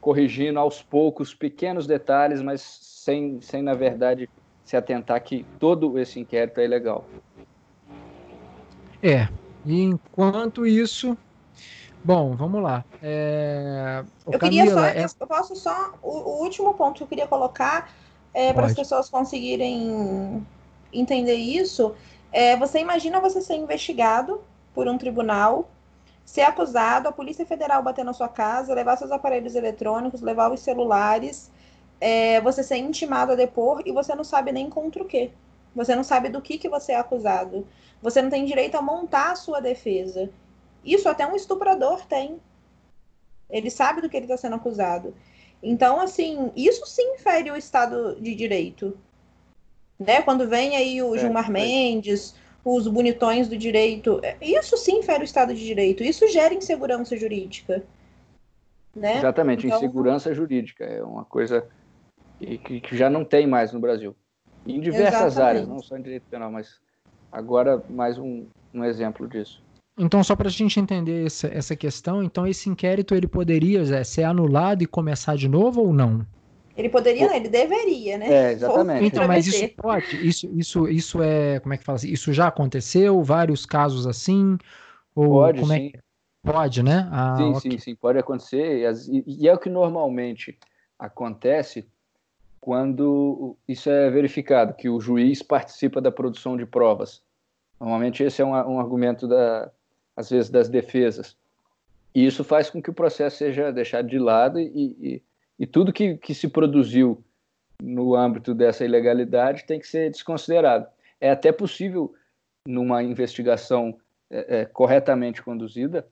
corrigindo 0.00 0.58
aos 0.58 0.82
poucos 0.82 1.34
pequenos 1.34 1.86
detalhes, 1.86 2.40
mas 2.40 2.60
sem, 2.60 3.40
sem 3.40 3.62
na 3.62 3.74
verdade, 3.74 4.28
se 4.64 4.76
atentar 4.76 5.22
que 5.22 5.44
todo 5.58 5.98
esse 5.98 6.20
inquérito 6.20 6.60
é 6.60 6.64
ilegal. 6.64 7.04
É. 9.02 9.28
E 9.64 9.82
enquanto 9.82 10.66
isso, 10.66 11.16
bom, 12.04 12.34
vamos 12.34 12.62
lá. 12.62 12.84
É... 13.02 14.04
Eu 14.30 14.38
queria 14.38 14.66
só, 14.66 14.74
Camila, 14.74 15.10
eu- 15.20 15.26
posso 15.26 15.56
só, 15.56 15.94
o, 16.02 16.10
o 16.10 16.42
último 16.42 16.74
ponto 16.74 16.98
que 16.98 17.02
eu 17.02 17.08
queria 17.08 17.26
colocar 17.26 17.92
é, 18.32 18.52
para 18.52 18.66
as 18.66 18.74
pessoas 18.74 19.08
conseguirem 19.08 20.46
entender 20.92 21.34
isso. 21.34 21.94
É, 22.30 22.56
você 22.56 22.78
imagina 22.78 23.20
você 23.20 23.40
ser 23.40 23.56
investigado 23.56 24.40
por 24.74 24.86
um 24.86 24.98
tribunal, 24.98 25.68
ser 26.28 26.42
acusado, 26.42 27.08
a 27.08 27.12
Polícia 27.12 27.46
Federal 27.46 27.82
bater 27.82 28.04
na 28.04 28.12
sua 28.12 28.28
casa, 28.28 28.74
levar 28.74 28.98
seus 28.98 29.10
aparelhos 29.10 29.54
eletrônicos, 29.54 30.20
levar 30.20 30.52
os 30.52 30.60
celulares, 30.60 31.50
é, 31.98 32.38
você 32.42 32.62
ser 32.62 32.76
intimado 32.76 33.32
a 33.32 33.34
depor 33.34 33.80
e 33.86 33.92
você 33.92 34.14
não 34.14 34.22
sabe 34.22 34.52
nem 34.52 34.68
contra 34.68 35.02
o 35.02 35.06
quê. 35.06 35.30
Você 35.74 35.96
não 35.96 36.04
sabe 36.04 36.28
do 36.28 36.42
que, 36.42 36.58
que 36.58 36.68
você 36.68 36.92
é 36.92 36.96
acusado. 36.96 37.66
Você 38.02 38.20
não 38.20 38.28
tem 38.28 38.44
direito 38.44 38.76
a 38.76 38.82
montar 38.82 39.32
a 39.32 39.36
sua 39.36 39.58
defesa. 39.60 40.28
Isso 40.84 41.08
até 41.08 41.26
um 41.26 41.34
estuprador 41.34 42.04
tem. 42.04 42.38
Ele 43.48 43.70
sabe 43.70 44.02
do 44.02 44.08
que 44.10 44.16
ele 44.16 44.26
está 44.26 44.36
sendo 44.36 44.56
acusado. 44.56 45.14
Então, 45.62 45.98
assim, 45.98 46.52
isso 46.54 46.84
sim 46.84 47.16
fere 47.16 47.50
o 47.50 47.56
Estado 47.56 48.20
de 48.20 48.34
Direito. 48.34 48.98
Né? 49.98 50.20
Quando 50.20 50.46
vem 50.46 50.76
aí 50.76 51.02
o 51.02 51.14
É, 51.14 51.18
Gilmar 51.20 51.50
mas- 51.50 51.64
Mendes, 51.66 52.34
os 52.64 52.86
bonitões 52.86 53.48
do 53.48 53.56
direito, 53.56 54.20
é, 54.22 54.36
isso 54.40 54.76
sim 54.76 55.02
fere 55.02 55.22
o 55.22 55.24
Estado 55.24 55.54
de 55.54 55.64
Direito. 55.64 56.02
Isso 56.02 56.26
gera 56.28 56.52
insegurança 56.54 57.16
jurídica. 57.16 57.82
Né? 58.94 59.18
Exatamente, 59.18 59.66
Então- 59.66 59.78
insegurança 59.78 60.34
jurídica 60.34 60.84
é 60.84 61.02
uma 61.02 61.24
coisa 61.24 61.66
que, 62.38 62.58
que- 62.58 62.80
que 62.80 62.96
já 62.96 63.08
não 63.08 63.24
tem 63.24 63.46
mais 63.46 63.72
no 63.72 63.80
Brasil. 63.80 64.14
Em 64.66 64.80
diversas 64.80 65.32
Exatamente. 65.34 65.40
áreas, 65.40 65.68
não 65.68 65.80
só 65.80 65.96
em 65.96 66.02
direito 66.02 66.24
penal, 66.28 66.50
mas 66.50 66.80
agora 67.30 67.82
mais 67.88 68.18
um, 68.18 68.44
um 68.74 68.84
exemplo 68.84 69.26
disso. 69.28 69.62
Então, 69.96 70.22
só 70.22 70.36
para 70.36 70.48
a 70.48 70.50
gente 70.50 70.78
entender 70.78 71.26
essa, 71.26 71.48
essa 71.48 71.74
questão, 71.76 72.22
então 72.22 72.46
esse 72.46 72.68
inquérito 72.68 73.14
ele 73.14 73.26
poderia 73.26 73.84
Zé, 73.84 74.04
ser 74.04 74.24
anulado 74.24 74.82
e 74.82 74.86
começar 74.86 75.36
de 75.36 75.48
novo 75.48 75.80
ou 75.80 75.92
não? 75.92 76.24
Ele 76.78 76.88
poderia, 76.88 77.26
não, 77.26 77.34
ele 77.34 77.48
deveria, 77.48 78.16
né? 78.16 78.32
É, 78.50 78.52
exatamente. 78.52 79.04
Então, 79.04 79.26
mas 79.26 79.48
isso 79.48 79.68
pode? 79.76 80.16
Isso, 80.24 80.48
isso, 80.54 80.88
isso 80.88 81.20
é, 81.22 81.58
como 81.58 81.74
é 81.74 81.76
que 81.76 81.82
fala 81.82 81.96
assim? 81.96 82.08
Isso 82.08 82.32
já 82.32 82.46
aconteceu? 82.46 83.20
Vários 83.20 83.66
casos 83.66 84.06
assim? 84.06 84.56
Ou 85.12 85.28
Pode, 85.30 85.60
como 85.60 85.72
é 85.72 85.76
sim. 85.76 85.90
que- 85.90 85.98
Pode, 86.40 86.82
né? 86.84 87.08
Ah, 87.10 87.34
Sim, 87.36 87.50
ok. 87.54 87.60
sim, 87.72 87.78
sim, 87.78 87.94
pode 87.96 88.18
acontecer. 88.18 88.78
E, 88.88 89.18
e- 89.18 89.42
e 89.42 89.48
é 89.48 89.52
o 89.52 89.58
que 89.58 89.68
normalmente 89.68 90.56
acontece 90.96 91.84
quando 92.60 93.56
isso 93.66 93.90
é 93.90 94.08
verificado, 94.08 94.74
que 94.74 94.88
o 94.88 95.00
juiz 95.00 95.42
participa 95.42 96.00
da 96.00 96.12
produção 96.12 96.56
de 96.56 96.64
provas. 96.64 97.22
Normalmente 97.80 98.22
esse 98.22 98.40
é 98.40 98.44
um, 98.44 98.50
um 98.52 98.78
argumento, 98.80 99.26
da, 99.26 99.70
às 100.16 100.30
vezes, 100.30 100.48
das 100.48 100.68
defesas. 100.68 101.36
E 102.14 102.24
isso 102.24 102.44
faz 102.44 102.70
com 102.70 102.80
que 102.80 102.90
o 102.90 102.94
processo 102.94 103.36
seja 103.38 103.72
deixado 103.72 104.08
de 104.08 104.18
lado 104.18 104.58
e, 104.60 104.96
e, 105.00 105.22
e 105.58 105.66
tudo 105.66 105.92
que, 105.92 106.16
que 106.16 106.34
se 106.34 106.48
produziu 106.48 107.22
no 107.82 108.14
âmbito 108.14 108.54
dessa 108.54 108.84
ilegalidade 108.84 109.64
tem 109.64 109.78
que 109.78 109.86
ser 109.86 110.10
desconsiderado. 110.10 110.86
É 111.20 111.30
até 111.30 111.50
possível, 111.52 112.14
numa 112.66 113.02
investigação 113.02 113.98
é, 114.30 114.60
é, 114.60 114.64
corretamente 114.64 115.42
conduzida, 115.42 116.06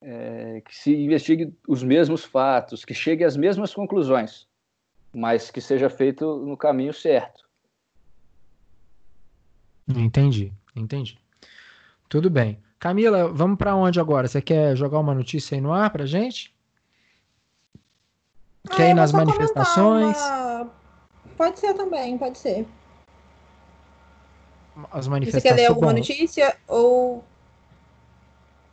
é, 0.00 0.62
que 0.64 0.76
se 0.76 0.94
investigue 0.94 1.52
os 1.66 1.82
mesmos 1.82 2.24
fatos, 2.24 2.84
que 2.84 2.94
chegue 2.94 3.24
às 3.24 3.36
mesmas 3.36 3.74
conclusões, 3.74 4.46
mas 5.12 5.50
que 5.50 5.60
seja 5.60 5.90
feito 5.90 6.38
no 6.44 6.56
caminho 6.56 6.92
certo. 6.92 7.48
Entendi, 9.88 10.52
entendi. 10.76 11.18
Tudo 12.08 12.30
bem. 12.30 12.58
Camila, 12.78 13.28
vamos 13.28 13.58
para 13.58 13.74
onde 13.74 13.98
agora? 13.98 14.28
Você 14.28 14.40
quer 14.40 14.76
jogar 14.76 15.00
uma 15.00 15.14
notícia 15.14 15.56
aí 15.56 15.60
no 15.60 15.72
ar 15.72 15.90
para 15.90 16.06
gente? 16.06 16.54
Ah, 18.70 18.76
quer 18.76 18.90
ir 18.90 18.94
nas 18.94 19.12
manifestações? 19.12 20.16
Uma... 20.16 20.70
Pode 21.36 21.58
ser 21.58 21.74
também, 21.74 22.18
pode 22.18 22.38
ser. 22.38 22.66
As 24.92 25.08
manifestações. 25.08 25.42
Você 25.42 25.48
quer 25.48 25.54
ler 25.54 25.66
alguma 25.66 25.92
Bom, 25.92 25.98
notícia 25.98 26.56
ou 26.66 27.24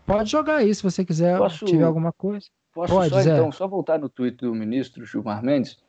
Pode 0.06 0.30
jogar 0.30 0.58
aí 0.58 0.74
se 0.74 0.84
você 0.84 1.04
quiser, 1.04 1.38
posso, 1.38 1.66
tiver 1.66 1.84
alguma 1.84 2.14
coisa. 2.14 2.48
Posso 2.74 2.94
Pode, 2.94 3.10
só, 3.10 3.22
então, 3.22 3.52
só 3.52 3.68
voltar 3.68 3.98
no 3.98 4.08
tweet 4.08 4.38
do 4.38 4.54
ministro 4.54 5.06
Gilmar 5.06 5.44
Mendes? 5.44 5.80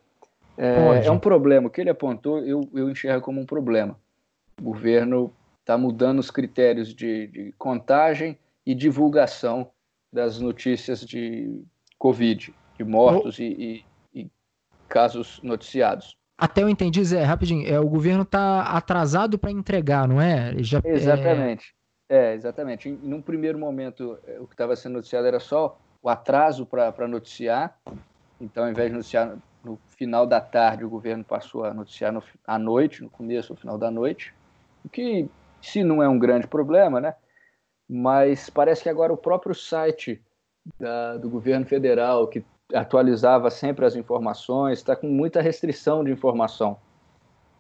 É, 0.57 1.07
é, 1.07 1.11
um 1.11 1.19
problema. 1.19 1.69
O 1.69 1.71
que 1.71 1.83
ele 1.83 1.91
apontou, 1.91 2.39
eu, 2.39 2.67
eu 2.73 2.89
enxergo 2.89 3.23
como 3.23 3.41
um 3.41 3.45
problema. 3.45 3.99
O 4.59 4.63
governo 4.65 5.31
está 5.61 5.77
mudando 5.77 6.19
os 6.19 6.31
critérios 6.31 6.95
de, 6.95 7.27
de, 7.27 7.55
contagem 7.59 8.39
e 8.65 8.75
divulgação 8.75 9.69
das 10.11 10.41
notícias 10.41 11.01
de 11.01 11.63
Covid, 11.99 12.55
de 12.79 12.85
mortos 12.85 13.39
e, 13.39 13.45
e, 13.45 13.85
casos 14.89 15.41
noticiados. 15.43 16.17
Até 16.39 16.63
eu 16.63 16.69
entendi, 16.69 17.03
Zé, 17.03 17.23
rapidinho, 17.23 17.67
é, 17.67 17.81
o 17.81 17.89
governo 17.89 18.23
está 18.23 18.63
atrasado 18.63 19.39
para 19.39 19.51
entregar, 19.51 20.07
não 20.07 20.21
é? 20.21 20.55
Já, 20.59 20.81
é, 20.85 20.91
Exatamente. 20.91 21.75
É, 22.09 22.35
exatamente. 22.35 22.89
Em, 22.89 23.01
em 23.03 23.15
um 23.15 23.23
primeiro 23.23 23.59
momento, 23.59 24.19
é, 24.27 24.39
o 24.39 24.47
que 24.47 24.55
estava 24.55 24.77
sendo 24.77 24.95
noticiado 24.95 25.27
era 25.27 25.41
só 25.41 25.79
o 26.03 26.09
atraso 26.09 26.67
para 26.67 27.09
noticiar. 27.09 27.77
Então, 28.41 28.65
ao 28.65 28.71
invés 28.71 28.91
de 28.91 28.97
noticiar 28.97 29.37
no 29.65 29.79
final 29.97 30.27
da 30.27 30.41
tarde, 30.41 30.85
o 30.85 30.91
governo 30.91 31.25
passou 31.25 31.65
a 31.65 31.75
noticiar 31.75 32.13
no, 32.13 32.23
à 32.47 32.59
noite, 32.59 33.03
no 33.03 33.11
começo 33.11 33.53
ou 33.53 33.59
final 33.59 33.77
da 33.77 33.91
noite, 33.91 34.33
o 34.85 34.89
que, 34.89 35.29
se 35.61 35.83
não 35.83 36.03
é 36.03 36.09
um 36.09 36.19
grande 36.19 36.47
problema, 36.47 37.01
né? 37.01 37.15
Mas 37.89 38.49
parece 38.49 38.83
que 38.83 38.89
agora 38.89 39.13
o 39.13 39.17
próprio 39.17 39.55
site 39.55 40.23
da, 40.79 41.17
do 41.17 41.29
governo 41.29 41.67
federal, 41.67 42.29
que 42.29 42.45
atualizava 42.75 43.51
sempre 43.51 43.85
as 43.85 43.95
informações, 43.97 44.79
está 44.79 44.97
com 44.97 45.07
muita 45.07 45.41
restrição 45.41 46.03
de 46.03 46.11
informação. 46.11 46.79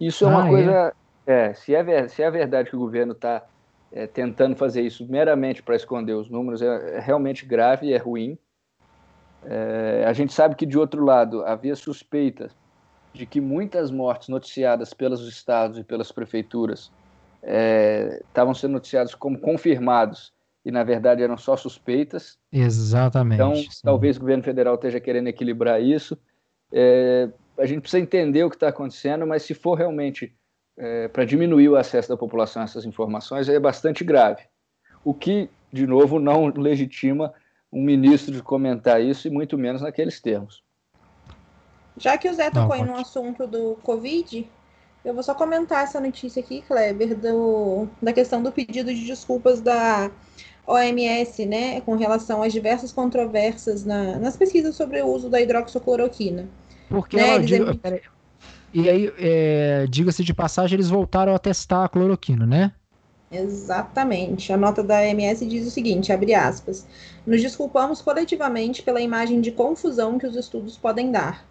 Isso 0.01 0.25
é 0.25 0.29
uma 0.29 0.45
ah, 0.45 0.49
coisa. 0.49 0.95
É? 1.27 1.49
é, 1.49 1.55
se, 1.55 1.75
é, 1.75 2.09
se 2.09 2.23
é 2.23 2.31
verdade 2.31 2.71
que 2.71 2.77
o 2.77 2.81
governo 2.81 3.13
está 3.13 3.45
é, 3.93 4.07
tentando 4.07 4.57
fazer 4.57 4.83
isso 4.83 5.07
meramente 5.07 5.63
para 5.63 5.77
esconder 5.77 6.15
os 6.15 6.29
números 6.29 6.61
é, 6.61 6.97
é, 6.97 7.01
realmente 7.01 7.47
grave 7.47 7.87
e 7.87 7.93
é 7.93 7.97
ruim. 7.97 8.39
É, 9.45 10.05
a 10.07 10.13
gente 10.13 10.33
sabe 10.33 10.57
que, 10.57 10.67
de 10.67 10.77
outro 10.77 11.05
lado, 11.05 11.45
havia 11.45 11.77
suspeitas 11.77 12.53
de 13.13 13.25
que 13.25 13.41
muitas 13.41 13.91
mortes 13.91 14.29
noticiadas 14.29 14.93
pelos 14.93 15.27
estados 15.27 15.79
e 15.79 15.85
pelas 15.85 16.13
prefeituras 16.13 16.93
é, 17.43 18.21
estavam 18.27 18.53
sendo 18.53 18.73
noticiadas 18.73 19.15
como 19.15 19.39
confirmados 19.39 20.35
e, 20.67 20.71
na 20.73 20.83
verdade, 20.83 21.23
eram 21.23 21.39
só 21.39 21.57
suspeitas. 21.57 22.37
Exatamente. 22.53 23.41
Então, 23.41 23.55
sim. 23.55 23.69
talvez 23.85 24.17
o 24.17 24.21
governo 24.21 24.43
federal 24.43 24.75
esteja 24.75 24.99
querendo 24.99 25.29
equilibrar 25.29 25.81
isso. 25.81 26.19
É, 26.73 27.29
a 27.57 27.65
gente 27.65 27.83
precisa 27.83 28.03
entender 28.03 28.43
o 28.43 28.51
que 28.51 28.57
está 28.57 28.67
acontecendo, 28.67 29.25
mas 29.25 29.45
se 29.45 29.55
for 29.55 29.75
realmente 29.75 30.35
é, 30.77 31.07
para 31.07 31.25
diminuir 31.25 31.69
o 31.69 31.77
acesso 31.77 32.09
da 32.09 32.17
população 32.17 32.63
a 32.63 32.65
essas 32.65 32.85
informações 32.85 33.49
é 33.49 33.61
bastante 33.61 34.03
grave. 34.03 34.43
O 35.05 35.15
que, 35.15 35.49
de 35.73 35.87
novo, 35.87 36.19
não 36.19 36.47
legitima 36.49 37.33
um 37.73 37.81
ministro 37.81 38.35
de 38.35 38.43
comentar 38.43 39.01
isso, 39.01 39.29
e 39.29 39.31
muito 39.31 39.57
menos 39.57 39.83
naqueles 39.83 40.21
termos. 40.21 40.65
Já 41.97 42.19
que 42.19 42.29
o 42.29 42.35
Zé 42.35 42.51
tocou 42.51 42.85
no 42.85 42.97
assunto 42.97 43.47
do 43.47 43.77
Covid, 43.85 44.51
eu 45.05 45.15
vou 45.15 45.23
só 45.23 45.33
comentar 45.33 45.85
essa 45.85 46.01
notícia 46.01 46.41
aqui, 46.41 46.61
Kleber, 46.63 47.17
do, 47.17 47.87
da 48.03 48.13
questão 48.13 48.43
do 48.43 48.51
pedido 48.51 48.93
de 48.93 49.07
desculpas 49.07 49.61
da 49.61 50.11
OMS, 50.67 51.47
né, 51.47 51.81
com 51.83 51.95
relação 51.97 52.43
às 52.43 52.53
diversas 52.53 52.93
controvérsias 52.93 53.85
na, 53.85 54.19
nas 54.19 54.37
pesquisas 54.37 54.75
sobre 54.75 55.01
o 55.01 55.07
uso 55.07 55.29
da 55.29 55.41
hidroxicloroquina. 55.41 56.47
Porque 56.89 57.17
né, 57.17 57.29
ela, 57.29 57.43
digo, 57.43 57.77
peraí, 57.79 58.01
e 58.75 58.91
aí, 58.91 59.13
é, 59.19 59.87
diga-se 59.89 60.23
de 60.23 60.35
passagem, 60.35 60.77
eles 60.77 60.91
voltaram 60.91 61.35
a 61.35 61.39
testar 61.39 61.85
a 61.85 61.89
cloroquina, 61.89 62.45
né? 62.45 62.73
Exatamente. 63.31 64.53
A 64.53 64.57
nota 64.57 64.83
da 64.83 65.05
MS 65.05 65.47
diz 65.47 65.67
o 65.67 65.71
seguinte, 65.71 66.13
abre 66.13 66.35
aspas, 66.35 66.87
nos 67.27 67.41
desculpamos 67.41 68.03
coletivamente 68.03 68.83
pela 68.83 69.01
imagem 69.01 69.41
de 69.41 69.51
confusão 69.51 70.19
que 70.19 70.27
os 70.27 70.37
estudos 70.37 70.77
podem 70.77 71.11
dar, 71.11 71.45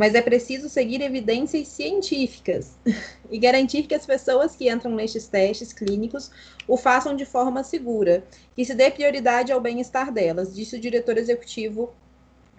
mas 0.00 0.14
é 0.14 0.22
preciso 0.22 0.66
seguir 0.66 1.02
evidências 1.02 1.68
científicas 1.68 2.78
e 3.30 3.38
garantir 3.38 3.82
que 3.82 3.94
as 3.94 4.06
pessoas 4.06 4.56
que 4.56 4.70
entram 4.70 4.94
nestes 4.94 5.28
testes 5.28 5.74
clínicos 5.74 6.30
o 6.66 6.74
façam 6.78 7.14
de 7.14 7.26
forma 7.26 7.62
segura, 7.62 8.24
que 8.56 8.64
se 8.64 8.74
dê 8.74 8.90
prioridade 8.90 9.52
ao 9.52 9.60
bem-estar 9.60 10.10
delas, 10.10 10.56
disse 10.56 10.74
o 10.74 10.80
diretor 10.80 11.18
executivo 11.18 11.92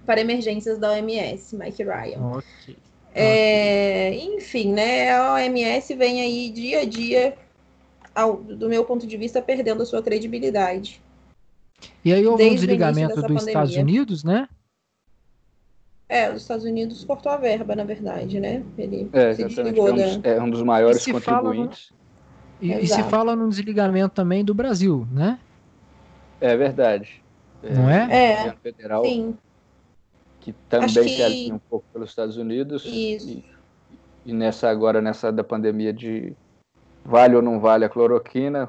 para 0.06 0.22
emergências 0.22 0.78
da 0.78 0.92
OMS, 0.92 1.56
Mike 1.56 1.84
Ryan. 1.84 2.38
Okay. 2.38 2.78
É, 3.16 4.14
enfim, 4.14 4.72
né, 4.72 5.12
a 5.12 5.34
OMS 5.34 5.96
vem 5.96 6.22
aí 6.22 6.48
dia 6.52 6.82
a 6.82 6.86
dia, 6.86 7.36
ao, 8.14 8.36
do 8.36 8.70
meu 8.70 8.86
ponto 8.86 9.08
de 9.08 9.18
vista, 9.18 9.42
perdendo 9.42 9.82
a 9.82 9.86
sua 9.88 10.04
credibilidade. 10.04 11.02
E 12.06 12.14
aí 12.14 12.24
houve 12.24 12.44
um 12.44 12.54
desligamento 12.54 13.16
dos 13.16 13.24
pandemia. 13.24 13.48
Estados 13.48 13.76
Unidos, 13.76 14.24
né? 14.24 14.48
É, 16.14 16.30
os 16.30 16.42
Estados 16.42 16.66
Unidos 16.66 17.06
cortou 17.06 17.32
a 17.32 17.38
verba, 17.38 17.74
na 17.76 17.86
verdade, 17.86 18.40
né? 18.40 18.64
Ele 18.78 19.10
é, 19.14 19.34
se 19.34 19.46
desligou 19.46 19.88
é 19.88 19.92
um, 19.92 19.96
dos, 19.96 20.20
é 20.24 20.42
um 20.42 20.50
dos 20.50 20.62
maiores 20.62 21.08
e 21.08 21.14
contribuintes. 21.14 21.88
Fala, 21.88 22.02
e, 22.62 22.84
e, 22.84 22.88
se 22.88 23.04
fala 23.04 23.36
num 23.36 23.48
desligamento 23.48 24.14
também 24.14 24.44
do 24.44 24.54
Brasil, 24.54 25.08
né? 25.10 25.40
É 26.42 26.56
verdade. 26.58 27.24
Não 27.64 27.90
é? 27.90 28.08
É, 28.12 28.52
federal. 28.62 29.06
sim 29.06 29.38
que 30.42 30.52
também 30.68 30.90
que... 30.90 31.10
se 31.10 31.24
alinha 31.24 31.56
um 31.56 31.60
pouco 31.60 31.86
pelos 31.94 32.10
Estados 32.10 32.36
Unidos. 32.36 32.84
Isso. 32.84 33.30
E, 33.30 33.46
e, 34.26 34.34
nessa 34.34 34.70
agora, 34.70 35.02
nessa 35.02 35.32
da 35.32 35.44
pandemia 35.44 35.94
de 35.94 36.34
vale 37.06 37.36
ou 37.36 37.42
não 37.42 37.60
vale 37.60 37.86
a 37.86 37.90
cloroquina, 37.90 38.68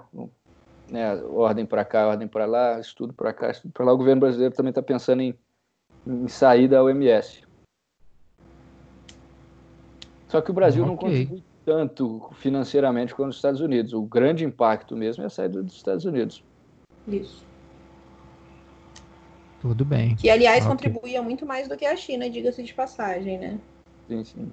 né, 0.88 1.16
ordem 1.24 1.66
para 1.66 1.84
cá, 1.84 2.06
ordem 2.06 2.28
para 2.28 2.46
lá, 2.46 2.78
estudo 2.78 3.12
para 3.12 3.32
cá, 3.32 3.50
estudo 3.50 3.72
para 3.72 3.86
lá, 3.86 3.92
o 3.92 3.96
governo 3.96 4.20
brasileiro 4.20 4.54
também 4.54 4.70
está 4.70 4.82
pensando 4.82 5.22
em, 5.22 5.34
em 6.06 6.28
sair 6.28 6.68
da 6.68 6.82
OMS. 6.82 7.42
Só 10.28 10.40
que 10.40 10.50
o 10.50 10.54
Brasil 10.54 10.82
okay. 10.82 10.90
não 10.90 10.96
contribui 10.96 11.42
tanto 11.64 12.30
financeiramente 12.34 13.14
quanto 13.14 13.30
os 13.30 13.36
Estados 13.36 13.60
Unidos. 13.60 13.92
O 13.92 14.02
grande 14.02 14.44
impacto 14.44 14.96
mesmo 14.96 15.22
é 15.22 15.26
a 15.26 15.30
saída 15.30 15.62
dos 15.62 15.74
Estados 15.74 16.04
Unidos. 16.04 16.42
Isso. 17.06 17.44
Tudo 19.60 19.84
bem. 19.84 20.16
Que, 20.16 20.28
aliás, 20.28 20.64
okay. 20.64 20.70
contribuía 20.70 21.22
muito 21.22 21.46
mais 21.46 21.68
do 21.68 21.76
que 21.76 21.86
a 21.86 21.94
China, 21.94 22.28
diga-se 22.28 22.62
de 22.62 22.74
passagem, 22.74 23.38
né? 23.38 23.60
Sim, 24.08 24.24
sim. 24.24 24.52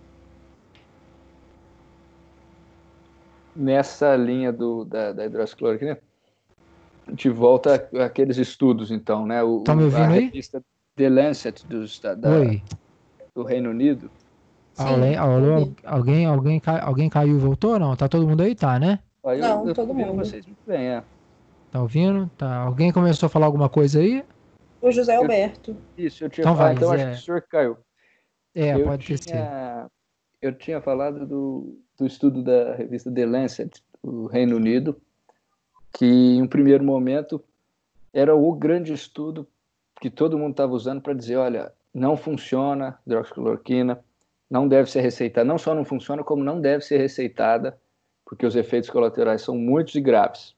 Nessa 3.56 4.16
linha 4.16 4.54
do, 4.54 4.86
da, 4.86 5.12
da 5.12 5.26
hidroxicloroquina, 5.26 6.00
a 7.08 7.10
gente 7.10 7.28
volta 7.30 7.90
àqueles 8.06 8.38
estudos, 8.38 8.92
então, 8.92 9.26
né? 9.26 9.42
O, 9.42 9.62
tá 9.62 9.76
me 9.76 9.86
ouvindo 9.86 10.04
a 10.04 10.08
aí? 10.10 10.26
revista 10.26 10.64
The 11.00 11.10
Lancet 11.10 11.66
dos, 11.66 11.98
da, 12.02 12.14
da, 12.14 12.30
do 13.34 13.44
Reino 13.44 13.70
Unido. 13.70 14.12
Sim, 14.74 15.16
alô, 15.16 15.74
alguém, 15.86 16.26
alguém, 16.26 16.62
alguém 16.82 17.10
caiu 17.10 17.38
e 17.38 17.40
voltou? 17.40 17.80
Não, 17.80 17.96
tá 17.96 18.10
todo 18.10 18.28
mundo 18.28 18.44
aí, 18.44 18.54
tá, 18.54 18.78
né? 18.78 19.00
Não, 19.24 19.66
eu, 19.66 19.74
todo 19.74 19.94
mundo. 19.94 20.18
Vocês 20.18 20.46
muito 20.46 20.60
bem, 20.68 20.90
é. 20.90 21.04
Tá 21.72 21.82
ouvindo? 21.82 22.30
Tá. 22.38 22.64
Alguém 22.64 22.92
começou 22.92 23.28
a 23.28 23.30
falar 23.30 23.46
alguma 23.46 23.70
coisa 23.70 24.02
aí? 24.02 24.26
O 24.82 24.92
José 24.92 25.16
Alberto. 25.16 25.72
Eu, 25.98 26.06
isso, 26.06 26.26
eu 26.26 26.30
tinha 26.30 26.44
então 26.44 26.56
falado, 26.58 26.80
vai, 26.80 26.84
então 26.84 26.92
acho 26.92 27.06
que 27.06 27.22
o 27.22 27.26
senhor 27.26 27.42
caiu. 27.50 27.78
É, 28.54 28.76
eu 28.76 28.84
pode 28.84 29.06
tinha, 29.06 29.18
ser. 29.18 29.92
Eu 30.42 30.54
tinha 30.54 30.82
falado 30.82 31.26
do, 31.26 31.80
do 31.98 32.06
estudo 32.06 32.44
da 32.44 32.76
revista 32.76 33.10
The 33.10 33.26
Lancet, 33.26 33.82
do 34.04 34.28
Reino 34.28 34.58
Unido, 34.58 35.00
que 35.94 36.06
em 36.06 36.42
um 36.42 36.48
primeiro 36.48 36.84
momento 36.84 37.42
era 38.14 38.36
o 38.36 38.54
grande 38.54 38.92
estudo 38.92 39.48
que 40.00 40.10
todo 40.10 40.38
mundo 40.38 40.52
estava 40.52 40.74
usando 40.74 41.02
para 41.02 41.14
dizer, 41.14 41.36
olha, 41.36 41.72
não 41.94 42.16
funciona 42.16 42.98
hidroxicloroquina, 43.06 44.00
não 44.50 44.68
deve 44.68 44.90
ser 44.90 45.02
receitada, 45.02 45.46
não 45.46 45.58
só 45.58 45.76
não 45.76 45.86
funciona, 45.86 46.24
como 46.24 46.44
não 46.44 46.60
deve 46.60 46.84
ser 46.84 46.98
receitada, 46.98 47.78
porque 48.26 48.46
os 48.46 48.56
efeitos 48.56 48.90
colaterais 48.90 49.42
são 49.42 49.56
muitos 49.56 49.96
e 49.96 50.02
graves. 50.02 50.56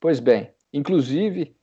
Pois 0.00 0.20
bem, 0.20 0.50
inclusive 0.72 1.54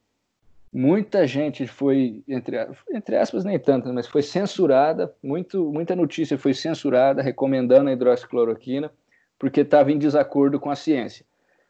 muita 0.74 1.28
gente 1.28 1.67
foi, 1.67 2.24
entre, 2.28 2.58
entre 2.91 3.17
aspas, 3.17 3.44
nem 3.44 3.60
tanto, 3.60 3.94
mas 3.94 4.08
foi 4.08 4.22
censurada, 4.22 5.13
muito, 5.22 5.72
muita 5.72 5.96
notícia 5.96 6.38
foi 6.38 6.54
censurada 6.54 7.22
recomendando 7.22 7.89
a 7.89 7.94
hidroxicloroquina, 7.94 8.91
porque 9.38 9.62
estava 9.62 9.91
em 9.91 9.98
desacordo 9.98 10.60
com 10.60 10.70
a 10.70 10.76
ciência. 10.76 11.26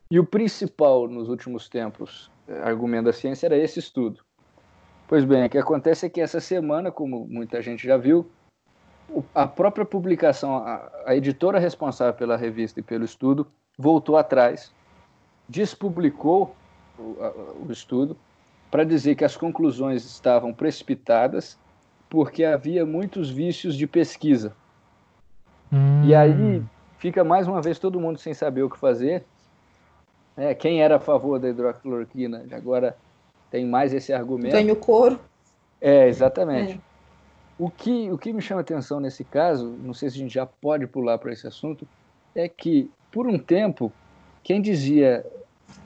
E 0.09 0.19
o 0.19 0.25
principal 0.25 1.07
nos 1.07 1.29
últimos 1.29 1.69
tempos 1.69 2.29
eh, 2.47 2.61
argumento 2.63 3.05
da 3.05 3.13
ciência 3.13 3.47
era 3.47 3.57
esse 3.57 3.79
estudo. 3.79 4.23
Pois 5.11 5.25
bem, 5.25 5.45
o 5.45 5.49
que 5.49 5.57
acontece 5.57 6.05
é 6.05 6.09
que 6.09 6.21
essa 6.21 6.39
semana, 6.39 6.89
como 6.89 7.27
muita 7.27 7.61
gente 7.61 7.85
já 7.85 7.97
viu, 7.97 8.31
a 9.35 9.45
própria 9.45 9.83
publicação, 9.83 10.55
a, 10.55 10.89
a 11.05 11.13
editora 11.13 11.59
responsável 11.59 12.13
pela 12.13 12.37
revista 12.37 12.79
e 12.79 12.83
pelo 12.83 13.03
estudo, 13.03 13.45
voltou 13.77 14.15
atrás, 14.15 14.71
despublicou 15.49 16.55
o, 16.97 17.17
a, 17.19 17.29
o 17.61 17.69
estudo 17.69 18.15
para 18.71 18.85
dizer 18.85 19.15
que 19.15 19.25
as 19.25 19.35
conclusões 19.35 20.05
estavam 20.05 20.53
precipitadas 20.53 21.59
porque 22.09 22.45
havia 22.45 22.85
muitos 22.85 23.29
vícios 23.29 23.75
de 23.75 23.85
pesquisa. 23.87 24.55
Hum. 25.73 26.05
E 26.05 26.15
aí 26.15 26.63
fica 26.99 27.21
mais 27.21 27.49
uma 27.49 27.61
vez 27.61 27.77
todo 27.77 27.99
mundo 27.99 28.17
sem 28.17 28.33
saber 28.33 28.63
o 28.63 28.69
que 28.69 28.79
fazer. 28.79 29.25
É, 30.37 30.55
quem 30.55 30.81
era 30.81 30.95
a 30.95 30.99
favor 31.01 31.37
da 31.37 31.49
hidroxicloroquina 31.49 32.45
agora 32.53 32.95
tem 33.51 33.65
mais 33.65 33.93
esse 33.93 34.13
argumento. 34.13 34.53
Ganha 34.53 34.71
o 34.73 34.77
couro. 34.77 35.19
É, 35.79 36.07
exatamente. 36.07 36.73
É. 36.73 36.79
O, 37.59 37.69
que, 37.69 38.09
o 38.09 38.17
que 38.17 38.31
me 38.31 38.41
chama 38.41 38.61
atenção 38.61 38.99
nesse 38.99 39.23
caso, 39.23 39.75
não 39.83 39.93
sei 39.93 40.09
se 40.09 40.15
a 40.15 40.19
gente 40.19 40.33
já 40.33 40.45
pode 40.45 40.87
pular 40.87 41.17
para 41.19 41.31
esse 41.31 41.45
assunto, 41.45 41.85
é 42.33 42.47
que, 42.47 42.89
por 43.11 43.27
um 43.27 43.37
tempo, 43.37 43.91
quem 44.41 44.61
dizia, 44.61 45.25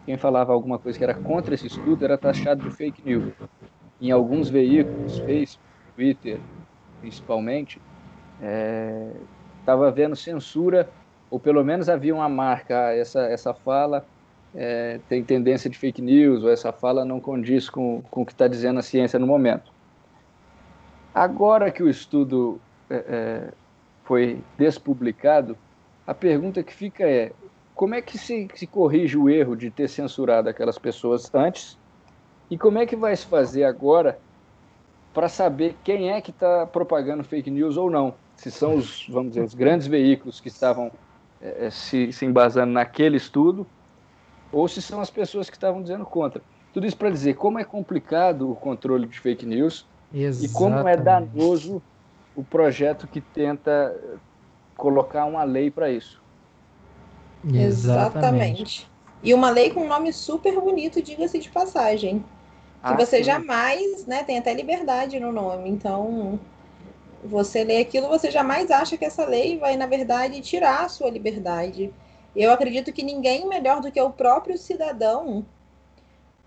quem 0.05 0.15
falava 0.15 0.53
alguma 0.53 0.77
coisa 0.77 0.97
que 0.97 1.03
era 1.03 1.15
contra 1.15 1.55
esse 1.55 1.67
estudo 1.67 2.05
era 2.05 2.17
taxado 2.17 2.63
de 2.63 2.73
fake 2.75 3.01
news. 3.03 3.33
Em 3.99 4.11
alguns 4.11 4.49
veículos, 4.49 5.17
Facebook, 5.19 5.65
Twitter, 5.95 6.39
principalmente, 7.01 7.81
estava 9.59 9.85
é, 9.85 9.87
havendo 9.87 10.15
censura, 10.15 10.89
ou 11.31 11.39
pelo 11.39 11.63
menos 11.63 11.89
havia 11.89 12.13
uma 12.13 12.29
marca, 12.29 12.93
essa, 12.93 13.21
essa 13.21 13.53
fala 13.53 14.05
é, 14.55 14.99
tem 15.09 15.23
tendência 15.23 15.69
de 15.69 15.77
fake 15.77 16.01
news, 16.01 16.43
ou 16.43 16.49
essa 16.49 16.71
fala 16.71 17.03
não 17.03 17.19
condiz 17.19 17.69
com, 17.69 18.01
com 18.09 18.21
o 18.21 18.25
que 18.25 18.31
está 18.31 18.47
dizendo 18.47 18.79
a 18.79 18.83
ciência 18.83 19.19
no 19.19 19.27
momento. 19.27 19.71
Agora 21.13 21.71
que 21.71 21.83
o 21.83 21.89
estudo 21.89 22.59
é, 22.89 22.95
é, 22.95 23.53
foi 24.03 24.41
despublicado, 24.57 25.57
a 26.07 26.13
pergunta 26.13 26.63
que 26.63 26.73
fica 26.73 27.03
é: 27.03 27.31
como 27.73 27.95
é 27.95 28.01
que 28.01 28.17
se, 28.17 28.47
se 28.53 28.65
corrige 28.65 29.17
o 29.17 29.29
erro 29.29 29.55
de 29.55 29.69
ter 29.69 29.89
censurado 29.89 30.49
aquelas 30.49 30.77
pessoas 30.77 31.33
antes? 31.33 31.77
E 32.49 32.57
como 32.57 32.77
é 32.77 32.85
que 32.85 32.95
vai 32.95 33.15
se 33.15 33.25
fazer 33.25 33.63
agora 33.63 34.19
para 35.13 35.27
saber 35.27 35.75
quem 35.83 36.11
é 36.11 36.21
que 36.21 36.31
está 36.31 36.65
propagando 36.65 37.23
fake 37.23 37.49
news 37.49 37.75
ou 37.75 37.89
não? 37.89 38.13
Se 38.35 38.51
são 38.51 38.75
os, 38.75 39.07
vamos 39.09 39.29
dizer, 39.29 39.43
os 39.43 39.55
grandes 39.55 39.87
veículos 39.87 40.39
que 40.39 40.49
estavam 40.49 40.91
é, 41.41 41.67
é 41.67 41.69
se, 41.69 42.11
se 42.11 42.25
embasando 42.25 42.71
naquele 42.71 43.17
estudo 43.17 43.65
ou 44.55 44.69
se 44.69 44.81
são 44.81 45.01
as 45.01 45.09
pessoas 45.09 45.49
que 45.49 45.57
estavam 45.57 45.81
dizendo 45.81 46.05
contra. 46.05 46.41
Tudo 46.73 46.87
isso 46.87 46.95
para 46.95 47.09
dizer 47.09 47.33
como 47.35 47.59
é 47.59 47.65
complicado 47.65 48.49
o 48.49 48.55
controle 48.55 49.05
de 49.05 49.19
fake 49.19 49.45
news 49.45 49.85
Exatamente. 50.13 50.45
e 50.45 50.53
como 50.53 50.87
é 50.87 50.95
danoso 50.95 51.81
o 52.33 52.41
projeto 52.41 53.05
que 53.05 53.19
tenta 53.19 53.93
colocar 54.77 55.25
uma 55.25 55.43
lei 55.43 55.69
para 55.69 55.91
isso. 55.91 56.23
Exatamente. 57.53 58.89
E 59.21 59.33
uma 59.33 59.49
lei 59.49 59.71
com 59.71 59.81
um 59.81 59.87
nome 59.89 60.13
super 60.13 60.57
bonito, 60.61 61.01
diga-se 61.01 61.37
de 61.37 61.49
passagem. 61.49 62.19
Que 62.19 62.93
ah, 62.93 62.95
você 62.95 63.17
sim. 63.17 63.23
jamais, 63.23 64.05
né, 64.05 64.23
tem 64.23 64.37
até 64.37 64.53
liberdade 64.53 65.19
no 65.19 65.33
nome. 65.33 65.69
Então, 65.69 66.39
você 67.25 67.65
lê 67.65 67.79
aquilo, 67.79 68.07
você 68.07 68.31
jamais 68.31 68.71
acha 68.71 68.95
que 68.95 69.03
essa 69.03 69.25
lei 69.25 69.57
vai, 69.57 69.75
na 69.75 69.85
verdade, 69.85 70.39
tirar 70.39 70.85
a 70.85 70.89
sua 70.89 71.09
liberdade. 71.09 71.91
Eu 72.35 72.51
acredito 72.51 72.91
que 72.91 73.03
ninguém 73.03 73.47
melhor 73.47 73.81
do 73.81 73.91
que 73.91 74.01
o 74.01 74.11
próprio 74.11 74.57
cidadão, 74.57 75.45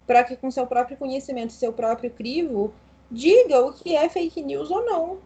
para 0.06 0.24
que 0.24 0.36
com 0.36 0.50
seu 0.50 0.66
próprio 0.66 0.96
conhecimento, 0.96 1.52
seu 1.52 1.72
próprio 1.72 2.10
crivo, 2.10 2.72
diga 3.10 3.64
o 3.64 3.72
que 3.72 3.96
é 3.96 4.08
fake 4.08 4.42
news 4.42 4.70
ou 4.70 4.84
não. 4.84 5.18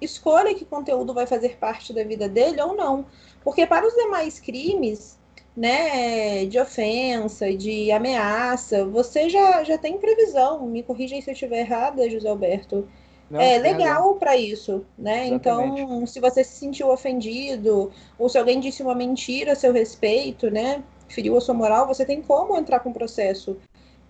Escolha 0.00 0.54
que 0.54 0.64
conteúdo 0.64 1.14
vai 1.14 1.26
fazer 1.26 1.56
parte 1.56 1.92
da 1.92 2.04
vida 2.04 2.28
dele 2.28 2.60
ou 2.60 2.76
não. 2.76 3.06
Porque 3.42 3.66
para 3.66 3.86
os 3.86 3.94
demais 3.94 4.38
crimes, 4.38 5.18
né, 5.56 6.44
de 6.46 6.58
ofensa, 6.58 7.52
de 7.54 7.90
ameaça, 7.90 8.84
você 8.84 9.28
já, 9.28 9.62
já 9.64 9.78
tem 9.78 9.98
previsão. 9.98 10.66
Me 10.66 10.82
corrija 10.82 11.20
se 11.20 11.30
eu 11.30 11.32
estiver 11.32 11.60
errada, 11.60 12.10
José 12.10 12.28
Alberto. 12.28 12.88
Não, 13.34 13.40
é 13.40 13.58
legal 13.58 14.14
para 14.14 14.36
isso, 14.36 14.86
né? 14.96 15.26
Exatamente. 15.26 15.80
Então, 15.80 16.06
se 16.06 16.20
você 16.20 16.44
se 16.44 16.56
sentiu 16.56 16.88
ofendido, 16.88 17.90
ou 18.16 18.28
se 18.28 18.38
alguém 18.38 18.60
disse 18.60 18.80
uma 18.80 18.94
mentira 18.94 19.52
a 19.52 19.56
seu 19.56 19.72
respeito, 19.72 20.48
né? 20.52 20.84
Feriu 21.08 21.36
a 21.36 21.40
sua 21.40 21.52
moral, 21.52 21.84
você 21.84 22.04
tem 22.04 22.22
como 22.22 22.56
entrar 22.56 22.78
com 22.78 22.92
processo 22.92 23.56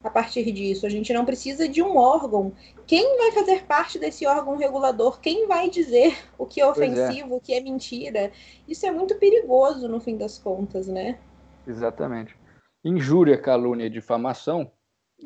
a 0.03 0.11
partir 0.11 0.53
disso. 0.53 0.85
A 0.85 0.91
gente 0.91 1.11
não 1.15 1.25
precisa 1.25 1.67
de 1.67 1.83
um 1.83 1.97
órgão. 1.97 2.53
Quem 2.87 3.17
vai 3.17 3.33
fazer 3.33 3.65
parte 3.65 3.99
desse 3.99 4.27
órgão 4.27 4.59
regulador? 4.59 5.19
Quem 5.19 5.49
vai 5.49 5.71
dizer 5.71 6.19
o 6.37 6.45
que 6.45 6.61
é, 6.61 6.65
é. 6.65 6.67
ofensivo, 6.67 7.33
é. 7.33 7.37
o 7.39 7.41
que 7.41 7.55
é 7.55 7.63
mentira? 7.63 8.31
Isso 8.69 8.85
é 8.85 8.91
muito 8.91 9.15
perigoso 9.15 9.89
no 9.89 10.01
fim 10.01 10.19
das 10.19 10.37
contas, 10.37 10.87
né? 10.87 11.19
Exatamente. 11.67 12.37
Injúria, 12.85 13.39
calúnia 13.39 13.87
e 13.87 13.91
difamação 13.91 14.71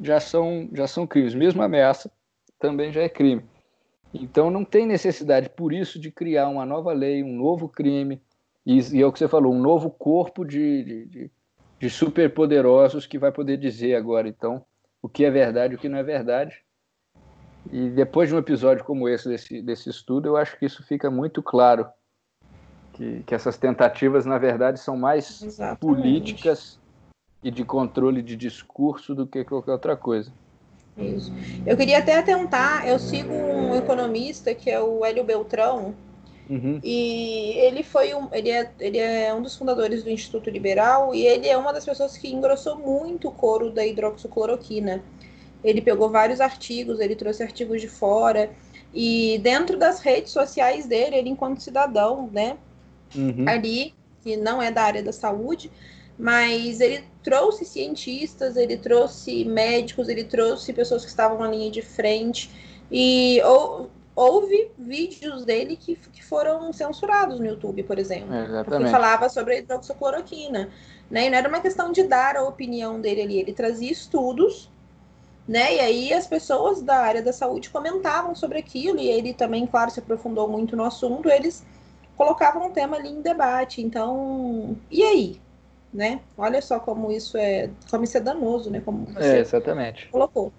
já 0.00 0.20
são, 0.20 0.68
já 0.72 0.87
são 0.87 1.04
crimes. 1.04 1.34
Mesmo 1.34 1.61
ameaça 1.64 2.08
também 2.61 2.92
já 2.92 3.02
é 3.02 3.08
crime. 3.08 3.42
Então 4.12 4.51
não 4.51 4.64
tem 4.64 4.87
necessidade, 4.87 5.51
por 5.51 5.73
isso, 5.73 5.99
de 5.99 6.11
criar 6.11 6.49
uma 6.49 6.64
nova 6.64 6.92
lei, 6.92 7.23
um 7.23 7.37
novo 7.37 7.68
crime, 7.68 8.23
e, 8.64 8.79
e 8.97 9.03
é 9.03 9.07
o 9.07 9.12
que 9.12 9.18
você 9.18 9.29
falou, 9.29 9.53
um 9.53 9.61
novo 9.61 9.90
corpo 9.90 10.44
de, 10.44 10.85
de, 10.85 11.07
de, 11.07 11.31
de 11.79 11.90
superpoderosos 11.90 13.07
que 13.07 13.18
vai 13.18 13.31
poder 13.31 13.57
dizer 13.59 13.94
agora, 13.94 14.29
então, 14.29 14.64
o 15.03 15.09
que 15.09 15.25
é 15.25 15.31
verdade 15.31 15.75
e 15.75 15.77
o 15.77 15.79
que 15.79 15.88
não 15.88 15.99
é 15.99 16.03
verdade. 16.03 16.62
E 17.71 17.90
depois 17.90 18.29
de 18.29 18.35
um 18.35 18.38
episódio 18.38 18.85
como 18.85 19.09
esse, 19.09 19.29
desse, 19.29 19.61
desse 19.61 19.90
estudo, 19.90 20.27
eu 20.27 20.37
acho 20.37 20.59
que 20.59 20.64
isso 20.64 20.83
fica 20.83 21.11
muito 21.11 21.42
claro, 21.42 21.87
que, 22.94 23.23
que 23.25 23.35
essas 23.35 23.59
tentativas, 23.59 24.25
na 24.25 24.38
verdade, 24.38 24.81
são 24.81 24.97
mais 24.97 25.42
Exatamente. 25.42 25.81
políticas 25.81 26.81
e 27.42 27.51
de 27.51 27.64
controle 27.64 28.23
de 28.23 28.37
discurso 28.37 29.14
do 29.14 29.27
que 29.27 29.44
qualquer 29.44 29.73
outra 29.73 29.97
coisa. 29.97 30.33
Isso. 30.98 31.32
Eu 31.64 31.76
queria 31.76 31.98
até 31.98 32.20
tentar, 32.22 32.88
eu 32.88 32.98
sigo 32.98 33.32
um 33.32 33.76
economista 33.76 34.54
que 34.54 34.68
é 34.68 34.80
o 34.80 35.04
Hélio 35.04 35.22
Beltrão, 35.22 35.94
uhum. 36.50 36.80
e 36.82 37.52
ele 37.56 37.84
foi 37.84 38.14
um, 38.14 38.28
ele 38.32 38.50
é, 38.50 38.70
ele 38.80 38.98
é 38.98 39.32
um 39.32 39.40
dos 39.40 39.56
fundadores 39.56 40.02
do 40.02 40.11
Instituto 40.11 40.50
Liberal 40.50 41.14
e 41.14 41.24
ele 41.24 41.46
é 41.46 41.56
uma 41.56 41.72
das 41.72 41.84
pessoas 41.84 42.16
que 42.16 42.32
engrossou 42.32 42.76
muito 42.76 43.28
o 43.28 43.32
couro 43.32 43.70
da 43.70 43.87
hidroxicloroquina. 43.87 45.02
Ele 45.62 45.80
pegou 45.80 46.11
vários 46.11 46.40
artigos, 46.40 47.00
ele 47.00 47.14
trouxe 47.14 47.42
artigos 47.42 47.80
de 47.80 47.88
fora 47.88 48.50
e 48.92 49.38
dentro 49.42 49.76
das 49.76 50.00
redes 50.00 50.32
sociais 50.32 50.87
dele, 50.87 51.16
ele 51.16 51.30
enquanto 51.30 51.62
cidadão, 51.62 52.28
né, 52.32 52.56
uhum. 53.14 53.44
ali 53.46 53.94
que 54.22 54.37
não 54.37 54.61
é 54.61 54.70
da 54.70 54.82
área 54.82 55.02
da 55.02 55.12
saúde, 55.12 55.70
mas 56.18 56.80
ele 56.80 57.04
trouxe 57.29 57.67
cientistas, 57.67 58.57
ele 58.57 58.79
trouxe 58.79 59.45
médicos, 59.45 60.09
ele 60.09 60.25
trouxe 60.25 60.73
pessoas 60.73 61.05
que 61.05 61.11
estavam 61.11 61.38
na 61.38 61.49
linha 61.49 61.71
de 61.71 61.83
frente 61.83 62.51
e 62.91 63.38
ou, 63.45 63.91
houve 64.17 64.71
vídeos 64.79 65.45
dele 65.45 65.77
que, 65.77 65.95
que 65.95 66.25
foram 66.25 66.73
censurados 66.73 67.38
no 67.38 67.45
YouTube, 67.45 67.83
por 67.83 67.99
exemplo, 67.99 68.35
é, 68.35 68.64
porque 68.64 68.87
falava 68.87 69.29
sobre 69.29 69.55
a 69.55 69.59
hidroxicloroquina, 69.59 70.71
né? 71.11 71.27
E 71.27 71.31
não 71.31 71.37
era 71.37 71.49
uma 71.49 71.61
questão 71.61 71.93
de 71.93 72.03
dar 72.03 72.35
a 72.35 72.43
opinião 72.43 72.99
dele 72.99 73.21
ali, 73.21 73.38
ele 73.38 73.53
trazia 73.53 73.93
estudos, 73.93 74.71
né? 75.47 75.77
E 75.77 75.81
aí 75.81 76.12
as 76.14 76.27
pessoas 76.27 76.81
da 76.81 76.97
área 76.97 77.23
da 77.23 77.33
saúde 77.33 77.69
comentavam 77.69 78.35
sobre 78.35 78.59
aquilo 78.59 78.99
e 78.99 79.07
ele 79.07 79.35
também, 79.35 79.67
claro, 79.67 79.91
se 79.91 80.01
aprofundou 80.01 80.49
muito 80.49 80.75
no 80.75 80.85
assunto, 80.85 81.29
eles 81.29 81.62
colocavam 82.17 82.69
o 82.69 82.71
tema 82.71 82.97
ali 82.97 83.11
em 83.11 83.21
debate. 83.21 83.83
Então, 83.83 84.77
e 84.91 85.03
aí? 85.03 85.41
Né? 85.92 86.20
Olha 86.37 86.61
só 86.61 86.79
como 86.79 87.11
isso 87.11 87.37
é, 87.37 87.70
como 87.90 88.05
isso 88.05 88.16
é 88.16 88.20
danoso, 88.20 88.70
né? 88.70 88.81
Como 88.85 89.07
você 89.07 89.37
é, 89.37 89.40
exatamente. 89.40 90.09
colocou. 90.09 90.53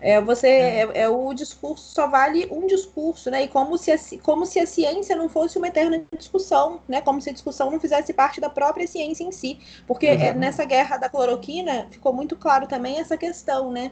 É, 0.00 0.20
você 0.20 0.46
é. 0.46 0.80
É, 0.80 1.02
é. 1.02 1.08
o 1.08 1.32
discurso 1.34 1.92
só 1.94 2.06
vale 2.08 2.48
um 2.50 2.66
discurso, 2.66 3.30
né? 3.30 3.44
E 3.44 3.48
como 3.48 3.76
se, 3.76 3.92
a, 3.92 3.98
como 4.22 4.46
se 4.46 4.58
a 4.58 4.66
ciência 4.66 5.14
não 5.14 5.28
fosse 5.28 5.58
uma 5.58 5.68
eterna 5.68 6.02
discussão, 6.16 6.80
né? 6.88 7.00
Como 7.00 7.20
se 7.20 7.30
a 7.30 7.32
discussão 7.32 7.70
não 7.70 7.78
fizesse 7.78 8.12
parte 8.12 8.40
da 8.40 8.48
própria 8.48 8.86
ciência 8.86 9.24
em 9.24 9.30
si, 9.30 9.58
porque 9.86 10.06
é, 10.06 10.32
nessa 10.32 10.64
guerra 10.64 10.96
da 10.96 11.08
cloroquina 11.08 11.86
ficou 11.90 12.12
muito 12.12 12.34
claro 12.34 12.66
também 12.66 12.98
essa 12.98 13.16
questão, 13.16 13.70
né? 13.70 13.90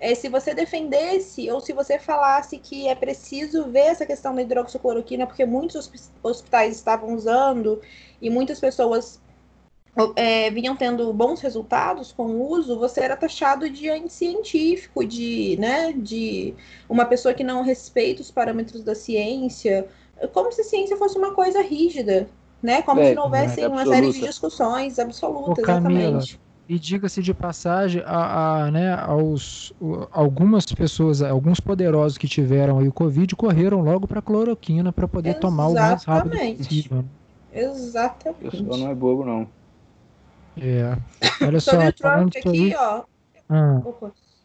É, 0.00 0.14
se 0.14 0.28
você 0.28 0.54
defendesse 0.54 1.50
ou 1.50 1.60
se 1.60 1.72
você 1.72 1.98
falasse 1.98 2.58
que 2.58 2.88
é 2.88 2.94
preciso 2.94 3.70
ver 3.70 3.86
essa 3.86 4.04
questão 4.04 4.34
da 4.34 4.42
hidroxicloroquina, 4.42 5.26
porque 5.26 5.44
muitos 5.44 5.90
hospitais 6.22 6.76
estavam 6.76 7.14
usando 7.14 7.80
e 8.20 8.28
muitas 8.28 8.58
pessoas 8.58 9.20
é, 10.16 10.50
vinham 10.50 10.74
tendo 10.74 11.12
bons 11.12 11.40
resultados 11.40 12.12
com 12.12 12.24
o 12.26 12.50
uso, 12.50 12.78
você 12.78 13.00
era 13.00 13.16
taxado 13.16 13.70
de 13.70 13.88
anticientífico, 13.88 15.04
de, 15.04 15.56
né, 15.60 15.92
de 15.92 16.54
uma 16.88 17.04
pessoa 17.04 17.32
que 17.32 17.44
não 17.44 17.62
respeita 17.62 18.20
os 18.20 18.30
parâmetros 18.30 18.82
da 18.82 18.94
ciência, 18.94 19.86
como 20.32 20.50
se 20.52 20.62
a 20.62 20.64
ciência 20.64 20.96
fosse 20.96 21.16
uma 21.16 21.32
coisa 21.32 21.62
rígida, 21.62 22.28
né? 22.62 22.82
Como 22.82 23.00
é, 23.00 23.10
se 23.10 23.14
não 23.14 23.24
houvesse 23.24 23.60
é 23.60 23.68
uma 23.68 23.84
série 23.84 24.10
de 24.10 24.20
discussões 24.20 24.98
absolutas, 24.98 25.58
Ô, 25.58 25.66
Camila, 25.66 26.00
exatamente. 26.00 26.40
E 26.66 26.78
diga-se 26.78 27.20
de 27.20 27.34
passagem, 27.34 28.02
a, 28.06 28.64
a, 28.64 28.70
né, 28.70 28.94
aos, 28.94 29.70
algumas 30.10 30.64
pessoas, 30.64 31.20
alguns 31.20 31.60
poderosos 31.60 32.16
que 32.16 32.26
tiveram 32.26 32.78
aí 32.78 32.88
o 32.88 32.92
Covid 32.92 33.36
correram 33.36 33.82
logo 33.82 34.08
para 34.08 34.22
cloroquina 34.22 34.90
para 34.90 35.06
poder 35.06 35.30
Exatamente. 35.30 35.56
tomar 35.56 35.66
o 35.68 35.74
mais 35.74 36.04
rápido 36.04 36.56
possível. 36.56 37.04
Exatamente. 37.52 38.56
Isso 38.56 38.62
não 38.62 38.90
é 38.90 38.94
bobo, 38.94 39.26
não. 39.26 39.46
É. 40.60 40.96
Olha 41.44 41.60
só. 41.60 41.72
Sobre 41.72 41.88
o 41.88 41.92
Trump 41.92 42.36
aqui, 42.36 42.74
ó. 42.76 43.02
Ah. 43.48 43.80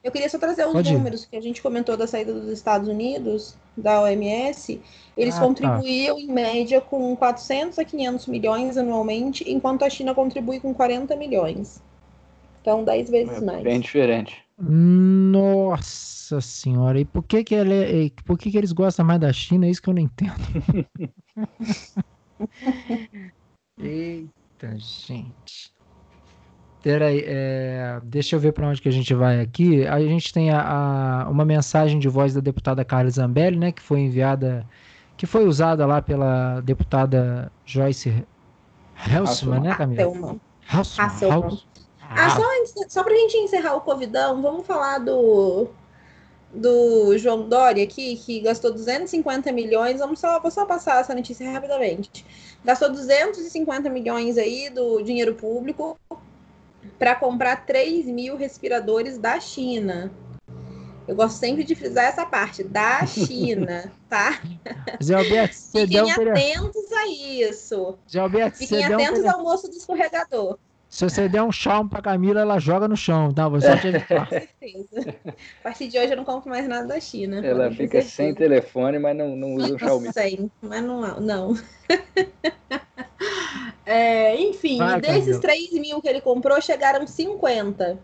Eu 0.03 0.11
queria 0.11 0.29
só 0.29 0.39
trazer 0.39 0.65
os 0.65 0.71
Pode 0.71 0.93
números 0.93 1.23
ir. 1.23 1.29
que 1.29 1.35
a 1.35 1.41
gente 1.41 1.61
comentou 1.61 1.97
da 1.97 2.07
saída 2.07 2.33
dos 2.33 2.49
Estados 2.49 2.87
Unidos, 2.87 3.55
da 3.75 4.01
OMS. 4.01 4.81
Eles 5.17 5.35
ah, 5.35 5.39
tá. 5.39 5.45
contribuíam, 5.45 6.15
tá. 6.15 6.21
em 6.21 6.27
média, 6.27 6.79
com 6.79 7.15
400 7.15 7.79
a 7.79 7.85
500 7.85 8.27
milhões 8.27 8.77
anualmente, 8.77 9.49
enquanto 9.49 9.83
a 9.83 9.89
China 9.89 10.15
contribui 10.15 10.59
com 10.59 10.73
40 10.73 11.15
milhões. 11.15 11.81
Então, 12.61 12.83
10 12.83 13.09
vezes 13.09 13.37
é 13.37 13.45
mais. 13.45 13.63
Bem 13.63 13.79
diferente. 13.79 14.37
Nossa 14.57 16.41
senhora, 16.41 16.99
e 16.99 17.05
por 17.05 17.23
que 17.23 17.43
que, 17.43 17.55
ele, 17.55 18.07
é, 18.07 18.11
por 18.25 18.37
que 18.37 18.51
que 18.51 18.57
eles 18.57 18.73
gostam 18.73 19.05
mais 19.05 19.19
da 19.19 19.31
China? 19.31 19.65
É 19.65 19.69
isso 19.69 19.81
que 19.81 19.89
eu 19.89 19.93
não 19.93 20.01
entendo. 20.01 20.33
Eita, 23.79 24.77
gente. 24.77 25.71
Peraí, 26.81 27.23
é, 27.25 27.99
deixa 28.03 28.35
eu 28.35 28.39
ver 28.39 28.53
para 28.53 28.67
onde 28.67 28.81
que 28.81 28.87
a 28.87 28.91
gente 28.91 29.13
vai 29.13 29.41
aqui. 29.41 29.85
A 29.85 29.99
gente 29.99 30.33
tem 30.33 30.49
a, 30.49 30.61
a, 31.25 31.29
uma 31.29 31.43
mensagem 31.43 31.99
de 31.99 32.07
voz 32.07 32.33
da 32.33 32.39
deputada 32.39 32.85
Carla 32.85 33.09
Zambelli, 33.09 33.57
né, 33.57 33.71
que 33.71 33.81
foi 33.81 33.99
enviada, 33.99 34.65
que 35.17 35.25
foi 35.25 35.45
usada 35.45 35.85
lá 35.85 36.01
pela 36.01 36.61
deputada 36.61 37.51
Joyce 37.65 38.25
Helsman, 39.07 39.59
né, 39.61 39.75
Camila? 39.75 40.37
Hasselman. 40.67 41.59
Ah, 42.11 42.29
só, 42.29 42.43
só 42.87 43.03
para 43.03 43.13
a 43.13 43.17
gente 43.17 43.37
encerrar 43.37 43.75
o 43.75 43.81
Covidão, 43.81 44.41
vamos 44.41 44.65
falar 44.65 44.97
do, 44.97 45.67
do 46.51 47.15
João 47.17 47.47
Dória 47.47 47.83
aqui, 47.83 48.15
que 48.15 48.39
gastou 48.39 48.71
250 48.71 49.51
milhões. 49.51 49.99
Vamos 49.99 50.19
só, 50.19 50.39
vou 50.39 50.49
só 50.49 50.65
passar 50.65 51.01
essa 51.01 51.13
notícia 51.13 51.49
rapidamente. 51.51 52.25
Gastou 52.63 52.89
250 52.89 53.89
milhões 53.89 54.37
aí 54.37 54.69
do 54.69 55.01
dinheiro 55.03 55.35
público 55.35 55.99
para 56.97 57.15
comprar 57.15 57.65
3 57.65 58.05
mil 58.05 58.35
respiradores 58.35 59.17
da 59.17 59.39
China. 59.39 60.11
Eu 61.07 61.15
gosto 61.15 61.37
sempre 61.37 61.63
de 61.63 61.73
frisar 61.73 62.05
essa 62.05 62.23
parte, 62.25 62.63
da 62.63 63.03
China, 63.07 63.91
tá? 64.07 64.39
Zé 65.01 65.15
Alberto, 65.15 65.55
Fiquem 65.55 66.11
atentos 66.11 66.91
a 66.91 67.07
isso. 67.07 67.97
Zé 68.09 68.19
Alberto, 68.19 68.57
Fiquem 68.59 68.85
atentos 68.85 69.25
ao 69.25 69.41
moço 69.41 69.67
do 69.67 69.75
escorregador. 69.75 70.59
Se 70.89 71.03
você 71.07 71.29
der 71.29 71.43
um 71.43 71.51
chão 71.51 71.87
pra 71.87 72.01
Camila, 72.01 72.41
ela 72.41 72.57
joga 72.57 72.87
no 72.87 72.97
chão, 72.97 73.31
tá? 73.31 73.47
Você 73.47 73.67
é. 73.67 73.73
Com 73.73 74.25
certeza. 74.25 75.15
A 75.59 75.63
partir 75.63 75.87
de 75.87 75.99
hoje 75.99 76.13
eu 76.13 76.17
não 76.17 76.25
compro 76.25 76.49
mais 76.49 76.67
nada 76.67 76.87
da 76.87 76.99
China. 76.99 77.45
Ela 77.45 77.71
fica 77.71 78.01
sem 78.01 78.33
telefone, 78.33 78.97
mas 78.97 79.15
não, 79.15 79.35
não 79.35 79.53
usa 79.53 79.75
o 79.75 79.77
Xiaomi. 79.79 80.11
Sem, 80.11 80.51
mas 80.61 80.83
não. 80.83 81.19
não. 81.19 81.55
é, 83.89 84.39
enfim, 84.39 84.77
Vai, 84.77 85.01
desses 85.01 85.39
Camila. 85.39 85.41
3 85.41 85.73
mil 85.73 86.01
que 86.01 86.07
ele 86.07 86.21
comprou, 86.21 86.61
chegaram 86.61 87.07
50. 87.07 87.97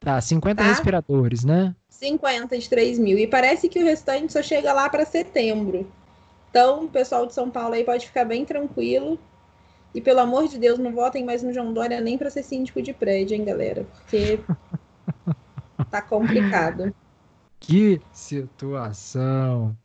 Tá, 0.00 0.20
50 0.20 0.62
tá? 0.62 0.68
respiradores, 0.68 1.44
né? 1.44 1.74
50 1.88 2.58
de 2.58 2.68
3 2.68 2.98
mil. 2.98 3.18
E 3.18 3.26
parece 3.26 3.68
que 3.68 3.78
o 3.78 3.84
restante 3.84 4.32
só 4.32 4.42
chega 4.42 4.72
lá 4.72 4.88
para 4.88 5.06
setembro. 5.06 5.90
Então, 6.50 6.84
o 6.84 6.88
pessoal 6.88 7.24
de 7.24 7.32
São 7.32 7.48
Paulo 7.48 7.74
aí 7.74 7.82
pode 7.82 8.06
ficar 8.06 8.24
bem 8.24 8.44
tranquilo 8.44 9.18
e 9.94 10.00
pelo 10.00 10.20
amor 10.20 10.48
de 10.48 10.58
Deus, 10.58 10.78
não 10.78 10.92
votem 10.92 11.24
mais 11.24 11.42
no 11.42 11.52
João 11.52 11.72
Dória 11.72 12.00
nem 12.00 12.16
para 12.16 12.30
ser 12.30 12.42
síndico 12.42 12.80
de 12.80 12.92
prédio, 12.92 13.34
hein, 13.34 13.44
galera? 13.44 13.84
Porque 13.84 14.40
tá 15.90 16.00
complicado. 16.00 16.94
Que 17.60 18.00
situação. 18.12 19.76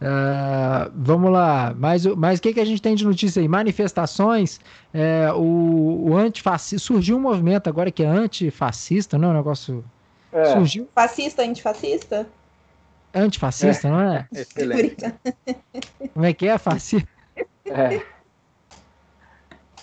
Uh, 0.00 0.90
vamos 0.94 1.30
lá, 1.30 1.74
mas 1.76 2.06
o 2.06 2.16
mas 2.16 2.40
que, 2.40 2.54
que 2.54 2.60
a 2.60 2.64
gente 2.64 2.80
tem 2.80 2.94
de 2.94 3.04
notícia 3.04 3.40
aí? 3.40 3.46
Manifestações, 3.46 4.58
é, 4.94 5.30
o, 5.34 6.08
o 6.08 6.16
antifascista, 6.16 6.86
surgiu 6.86 7.18
um 7.18 7.20
movimento 7.20 7.68
agora 7.68 7.90
que 7.90 8.02
é 8.02 8.06
antifascista, 8.06 9.18
não 9.18 9.28
é 9.28 9.30
um 9.32 9.36
negócio... 9.36 9.84
É. 10.32 10.44
Surgiu... 10.46 10.88
Fascista, 10.94 11.42
antifascista? 11.42 12.26
Antifascista, 13.14 13.88
é. 13.88 13.90
não 13.90 14.00
é? 14.00 14.28
Excelente. 14.32 15.14
Como 16.14 16.24
é 16.24 16.32
que 16.32 16.48
é, 16.48 16.56
fascista? 16.56 17.08
É 17.66 18.00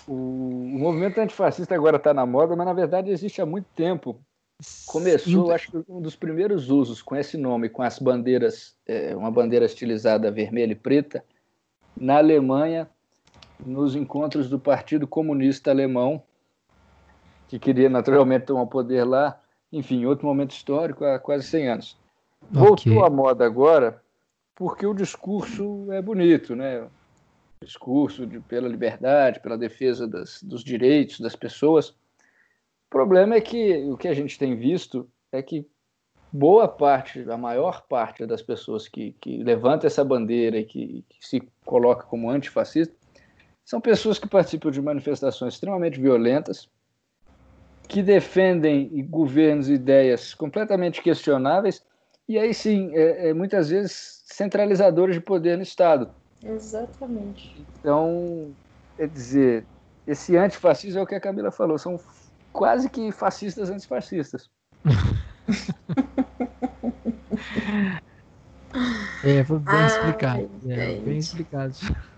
o, 0.08 0.14
o 0.14 0.78
movimento 0.78 1.20
antifascista 1.20 1.74
agora 1.74 1.98
está 1.98 2.14
na 2.14 2.24
moda, 2.24 2.56
mas 2.56 2.66
na 2.66 2.72
verdade 2.72 3.10
existe 3.10 3.40
há 3.40 3.46
muito 3.46 3.66
tempo. 3.76 4.18
Começou, 4.86 5.52
acho 5.52 5.70
que 5.70 5.84
um 5.88 6.00
dos 6.00 6.16
primeiros 6.16 6.68
usos 6.68 7.00
com 7.00 7.14
esse 7.14 7.36
nome, 7.36 7.68
com 7.68 7.82
as 7.82 7.98
bandeiras, 7.98 8.76
é, 8.86 9.14
uma 9.14 9.30
bandeira 9.30 9.64
estilizada 9.64 10.30
vermelha 10.30 10.72
e 10.72 10.76
preta, 10.76 11.24
na 11.96 12.18
Alemanha, 12.18 12.88
nos 13.64 13.94
encontros 13.94 14.48
do 14.48 14.58
Partido 14.58 15.06
Comunista 15.06 15.70
Alemão, 15.70 16.22
que 17.46 17.58
queria 17.58 17.88
naturalmente 17.88 18.46
tomar 18.46 18.66
poder 18.66 19.04
lá, 19.04 19.40
enfim, 19.72 20.04
outro 20.06 20.26
momento 20.26 20.50
histórico, 20.50 21.04
há 21.04 21.18
quase 21.18 21.44
100 21.44 21.68
anos. 21.68 21.96
Voltou 22.50 22.92
okay. 22.94 23.06
à 23.06 23.10
moda 23.10 23.44
agora 23.44 24.02
porque 24.54 24.84
o 24.84 24.94
discurso 24.94 25.86
é 25.92 26.02
bonito, 26.02 26.56
né? 26.56 26.88
discurso 27.62 28.26
de, 28.26 28.40
pela 28.40 28.68
liberdade, 28.68 29.40
pela 29.40 29.58
defesa 29.58 30.06
das, 30.06 30.42
dos 30.42 30.62
direitos 30.62 31.20
das 31.20 31.34
pessoas. 31.34 31.94
O 32.88 32.90
problema 32.90 33.34
é 33.34 33.40
que 33.40 33.84
o 33.84 33.96
que 33.96 34.08
a 34.08 34.14
gente 34.14 34.38
tem 34.38 34.56
visto 34.56 35.06
é 35.30 35.42
que 35.42 35.68
boa 36.32 36.66
parte, 36.66 37.24
a 37.30 37.36
maior 37.36 37.82
parte 37.86 38.24
das 38.24 38.40
pessoas 38.40 38.88
que, 38.88 39.14
que 39.20 39.42
levanta 39.42 39.86
essa 39.86 40.02
bandeira 40.02 40.58
e 40.58 40.64
que, 40.64 41.04
que 41.08 41.26
se 41.26 41.42
coloca 41.64 42.04
como 42.04 42.30
antifascista 42.30 42.94
são 43.62 43.78
pessoas 43.78 44.18
que 44.18 44.26
participam 44.26 44.70
de 44.70 44.80
manifestações 44.80 45.52
extremamente 45.52 46.00
violentas, 46.00 46.70
que 47.86 48.02
defendem 48.02 49.06
governos 49.06 49.68
e 49.68 49.74
ideias 49.74 50.32
completamente 50.32 51.02
questionáveis 51.02 51.84
e 52.26 52.38
aí 52.38 52.54
sim, 52.54 52.90
é, 52.94 53.28
é, 53.28 53.34
muitas 53.34 53.68
vezes 53.68 54.22
centralizadores 54.26 55.14
de 55.14 55.20
poder 55.20 55.56
no 55.56 55.62
Estado. 55.62 56.10
Exatamente. 56.42 57.54
Então, 57.80 58.50
quer 58.96 59.08
dizer, 59.08 59.66
esse 60.06 60.36
antifascismo 60.36 61.00
é 61.00 61.02
o 61.02 61.06
que 61.06 61.14
a 61.14 61.20
Camila 61.20 61.50
falou, 61.50 61.78
são 61.78 61.98
quase 62.58 62.90
que 62.90 63.12
fascistas 63.12 63.70
antifascistas. 63.70 64.50
é, 69.22 69.44
foi 69.44 69.58
bem 69.60 69.84
Ai, 69.86 69.86
explicado. 69.86 70.48
É, 70.64 70.92
bem 70.92 71.18
explicado. 71.18 71.76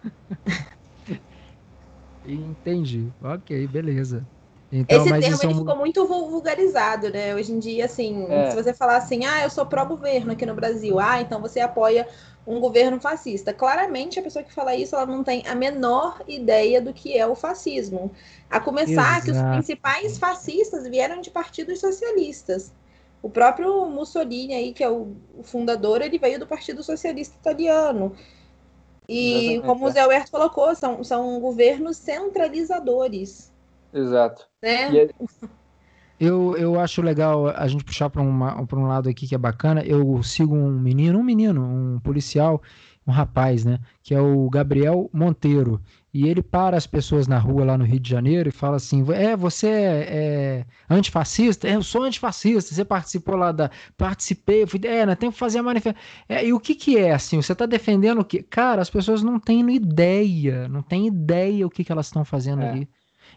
Entendi. 2.24 3.14
Ok, 3.20 3.66
beleza. 3.68 4.26
Então, 4.72 4.98
Esse 4.98 5.09
termo 5.09 5.42
ele 5.42 5.54
ficou 5.54 5.76
muito 5.76 6.06
vulgarizado, 6.06 7.11
né? 7.11 7.35
Hoje 7.35 7.52
em 7.52 7.59
dia, 7.59 7.87
assim, 7.87 8.24
é. 8.28 8.50
se 8.50 8.56
você 8.56 8.72
falar 8.72 8.98
assim, 8.98 9.24
ah, 9.24 9.42
eu 9.42 9.50
sou 9.50 9.66
pró-governo 9.66 10.30
aqui 10.33 10.46
no 10.46 10.54
Brasil, 10.54 11.00
ah, 11.00 11.20
então 11.20 11.40
você 11.40 11.59
apoia 11.59 12.06
um 12.46 12.61
governo 12.61 13.00
fascista. 13.00 13.52
Claramente, 13.52 14.18
a 14.18 14.22
pessoa 14.22 14.44
que 14.44 14.52
fala 14.52 14.74
isso, 14.74 14.94
ela 14.94 15.06
não 15.06 15.24
tem 15.24 15.46
a 15.46 15.54
menor 15.54 16.22
ideia 16.26 16.80
do 16.80 16.92
que 16.92 17.16
é 17.16 17.26
o 17.26 17.35
fascismo. 17.35 18.12
A 18.48 18.61
começar 18.61 19.18
Exato. 19.18 19.24
que 19.24 19.30
os 19.33 19.42
principais 19.42 20.18
fascistas 20.18 20.87
vieram 20.87 21.20
de 21.20 21.30
partidos 21.30 21.80
socialistas. 21.80 22.72
O 23.22 23.28
próprio 23.28 23.87
Mussolini 23.87 24.54
aí, 24.54 24.72
que 24.72 24.83
é 24.83 24.88
o, 24.88 25.14
fundador, 25.42 26.00
ele 26.00 26.18
veio 26.18 26.38
do 26.38 26.46
Partido 26.46 26.83
Socialista 26.83 27.37
Italiano. 27.37 28.14
E 29.09 29.33
Exatamente. 29.33 29.66
como 29.66 29.87
o 29.87 29.90
Zé 29.90 30.00
Alberto 30.00 30.30
colocou, 30.30 30.74
são, 30.74 31.04
são 31.04 31.40
governos 31.40 31.96
centralizadores. 31.96 33.50
Exato. 33.92 34.46
Né? 34.62 34.96
É... 34.96 35.11
Eu, 36.20 36.55
eu 36.59 36.79
acho 36.79 37.00
legal 37.00 37.48
a 37.48 37.66
gente 37.66 37.83
puxar 37.83 38.11
para 38.11 38.20
um 38.20 38.87
lado 38.87 39.09
aqui 39.09 39.26
que 39.26 39.35
é 39.35 39.38
bacana. 39.38 39.83
Eu 39.83 40.22
sigo 40.22 40.55
um 40.55 40.79
menino, 40.79 41.18
um 41.18 41.22
menino, 41.22 41.62
um 41.62 41.98
policial, 41.98 42.61
um 43.07 43.11
rapaz, 43.11 43.64
né? 43.64 43.79
Que 44.03 44.14
é 44.14 44.20
o 44.20 44.50
Gabriel 44.50 45.09
Monteiro. 45.14 45.81
E 46.12 46.29
ele 46.29 46.42
para 46.42 46.76
as 46.76 46.87
pessoas 46.87 47.26
na 47.26 47.38
rua 47.38 47.64
lá 47.64 47.79
no 47.79 47.85
Rio 47.85 47.98
de 47.98 48.11
Janeiro 48.11 48.50
e 48.50 48.53
fala 48.53 48.76
assim: 48.76 49.03
É, 49.12 49.35
você 49.35 49.68
é, 49.68 50.07
é 50.11 50.66
antifascista? 50.90 51.66
É, 51.66 51.76
eu 51.76 51.83
sou 51.83 52.03
antifascista. 52.03 52.74
Você 52.74 52.85
participou 52.85 53.37
lá 53.37 53.50
da. 53.50 53.70
Participei, 53.96 54.66
fui. 54.66 54.79
É, 54.85 55.07
né, 55.07 55.14
tem 55.14 55.31
que 55.31 55.38
fazer 55.38 55.61
a 55.61 55.62
manifestação. 55.62 56.07
É, 56.29 56.44
e 56.44 56.53
o 56.53 56.61
que, 56.61 56.74
que 56.74 56.98
é 56.98 57.12
assim? 57.12 57.40
Você 57.40 57.53
está 57.53 57.64
defendendo 57.64 58.20
o 58.20 58.24
quê? 58.26 58.42
Cara, 58.42 58.83
as 58.83 58.90
pessoas 58.90 59.22
não 59.22 59.40
têm 59.40 59.74
ideia, 59.74 60.68
não 60.68 60.83
têm 60.83 61.07
ideia 61.07 61.66
o 61.66 61.70
que, 61.70 61.83
que 61.83 61.92
elas 61.92 62.07
estão 62.07 62.26
fazendo 62.26 62.61
é. 62.61 62.68
ali. 62.68 62.88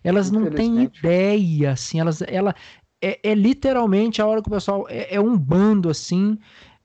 Elas 0.03 0.29
não 0.29 0.49
têm 0.49 0.83
ideia, 0.83 1.71
assim, 1.71 1.99
elas, 1.99 2.21
ela 2.21 2.55
é, 3.01 3.19
é, 3.23 3.33
literalmente 3.35 4.21
a 4.21 4.25
hora 4.25 4.41
que 4.41 4.47
o 4.47 4.51
pessoal 4.51 4.85
é, 4.89 5.15
é 5.15 5.19
um 5.19 5.37
bando 5.37 5.89
assim 5.89 6.37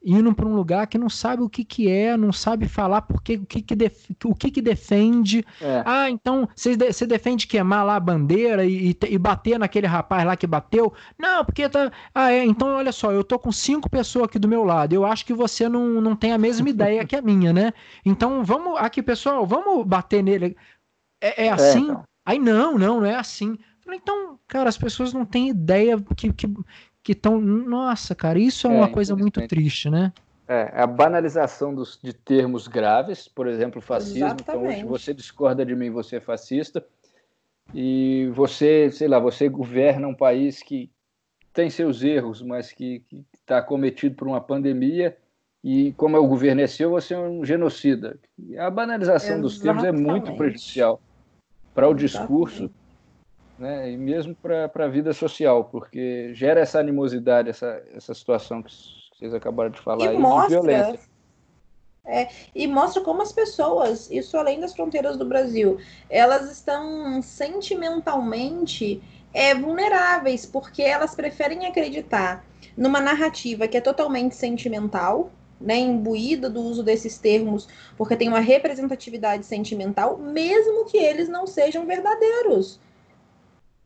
indo 0.05 0.33
para 0.33 0.47
um 0.47 0.55
lugar 0.55 0.87
que 0.87 0.97
não 0.97 1.09
sabe 1.09 1.43
o 1.43 1.49
que, 1.49 1.65
que 1.65 1.91
é, 1.91 2.17
não 2.17 2.33
sabe 2.33 2.69
falar 2.69 3.03
porque, 3.03 3.35
o 3.35 3.45
que, 3.45 3.61
que, 3.61 3.75
def, 3.75 4.11
o 4.25 4.35
que, 4.35 4.51
que 4.51 4.63
defende. 4.63 5.45
É. 5.61 5.83
Ah, 5.85 6.09
então 6.09 6.49
você 6.55 6.77
de, 6.77 7.07
defende 7.07 7.47
queimar 7.47 7.85
lá 7.85 7.97
a 7.97 8.01
bandeira 8.01 8.65
e, 8.65 8.97
e, 9.09 9.19
bater 9.19 9.59
naquele 9.59 9.87
rapaz 9.87 10.25
lá 10.25 10.37
que 10.37 10.47
bateu? 10.47 10.93
Não, 11.19 11.45
porque 11.45 11.69
tá. 11.69 11.91
Ah, 12.15 12.33
é, 12.33 12.45
então 12.45 12.69
olha 12.77 12.93
só, 12.93 13.13
eu 13.13 13.25
tô 13.25 13.39
com 13.39 13.51
cinco 13.51 13.91
pessoas 13.91 14.27
aqui 14.27 14.39
do 14.39 14.49
meu 14.49 14.65
lado. 14.65 14.93
Eu 14.95 15.05
acho 15.05 15.27
que 15.27 15.35
você 15.35 15.69
não, 15.69 16.01
não 16.01 16.15
tem 16.15 16.33
a 16.33 16.39
mesma 16.39 16.69
ideia 16.69 17.05
que 17.05 17.17
a 17.17 17.23
minha, 17.23 17.53
né? 17.53 17.73
Então 18.05 18.45
vamos 18.45 18.79
aqui, 18.79 19.03
pessoal, 19.03 19.45
vamos 19.45 19.85
bater 19.87 20.23
nele. 20.23 20.57
É, 21.21 21.45
é, 21.45 21.47
é 21.47 21.51
assim? 21.51 21.85
Então. 21.85 22.08
Aí 22.29 22.39
não, 22.39 22.77
não, 22.77 23.01
não 23.01 23.07
é 23.07 23.15
assim. 23.15 23.57
Então, 23.91 24.39
cara, 24.47 24.69
as 24.69 24.77
pessoas 24.77 25.15
não 25.15 25.25
têm 25.25 25.49
ideia 25.49 25.97
que, 26.15 26.31
que, 26.31 26.47
que 27.03 27.13
estão. 27.13 27.41
Nossa, 27.41 28.15
cara, 28.15 28.39
isso 28.39 28.69
é, 28.69 28.71
é 28.71 28.75
uma 28.75 28.91
coisa 28.91 29.17
muito 29.17 29.41
triste, 29.49 29.89
né? 29.89 30.13
É, 30.47 30.71
a 30.75 30.87
banalização 30.87 31.75
dos, 31.75 31.99
de 32.03 32.13
termos 32.13 32.69
graves, 32.69 33.27
por 33.27 33.47
exemplo, 33.47 33.81
fascismo. 33.81 34.27
Exatamente. 34.27 34.51
Então, 34.51 34.67
hoje 34.67 34.85
você 34.85 35.15
discorda 35.15 35.65
de 35.65 35.75
mim, 35.75 35.89
você 35.89 36.17
é 36.17 36.21
fascista. 36.21 36.85
E 37.73 38.31
você, 38.35 38.91
sei 38.91 39.09
lá, 39.09 39.19
você 39.19 39.49
governa 39.49 40.07
um 40.07 40.15
país 40.15 40.63
que 40.63 40.91
tem 41.55 41.71
seus 41.71 42.03
erros, 42.03 42.43
mas 42.43 42.73
que 42.73 43.03
está 43.41 43.63
cometido 43.63 44.15
por 44.17 44.29
uma 44.29 44.41
pandemia. 44.41 45.17
E 45.65 45.95
como 45.95 46.15
é 46.15 46.19
o 46.19 46.29
governo 46.29 46.61
é 46.61 46.67
seu, 46.67 46.91
você 46.91 47.15
é 47.15 47.19
um 47.19 47.43
genocida. 47.43 48.19
E 48.39 48.59
a 48.59 48.71
banalização 48.71 49.39
Exatamente. 49.39 49.43
dos 49.43 49.59
termos 49.59 49.85
é 49.85 49.93
muito 49.93 50.37
prejudicial 50.37 51.01
para 51.79 51.89
o 51.89 51.95
discurso 51.95 52.69
né? 53.57 53.93
e 53.93 53.97
mesmo 53.97 54.35
para 54.35 54.69
a 54.85 54.89
vida 54.89 55.13
social, 55.13 55.63
porque 55.63 56.35
gera 56.35 56.61
essa 56.61 56.81
animosidade, 56.81 57.51
essa, 57.51 57.81
essa 57.95 58.13
situação 58.13 58.65
que 58.65 58.73
vocês 59.17 59.33
acabaram 59.33 59.71
de 59.71 59.79
falar, 59.79 60.07
e 60.07 60.09
aí, 60.09 60.19
mostra, 60.19 60.61
de 60.61 60.67
violência. 60.67 61.01
É, 62.05 62.29
e 62.53 62.67
mostra 62.67 63.01
como 63.03 63.23
as 63.23 63.31
pessoas, 63.31 64.11
isso 64.11 64.37
além 64.37 64.59
das 64.59 64.75
fronteiras 64.75 65.17
do 65.17 65.25
Brasil, 65.25 65.79
elas 66.11 66.51
estão 66.51 67.23
sentimentalmente 67.23 69.01
é, 69.33 69.55
vulneráveis, 69.55 70.45
porque 70.45 70.83
elas 70.83 71.15
preferem 71.15 71.65
acreditar 71.65 72.45
numa 72.77 73.01
narrativa 73.01 73.69
que 73.69 73.77
é 73.77 73.81
totalmente 73.81 74.35
sentimental, 74.35 75.31
né, 75.61 75.79
imbuída 75.79 76.49
do 76.49 76.61
uso 76.61 76.83
desses 76.83 77.19
termos, 77.19 77.69
porque 77.97 78.17
tem 78.17 78.29
uma 78.29 78.41
representatividade 78.41 79.45
sentimental, 79.45 80.19
mesmo 80.19 80.85
que 80.85 80.97
eles 80.97 81.29
não 81.29 81.47
sejam 81.47 81.87
verdadeiros. 81.87 82.81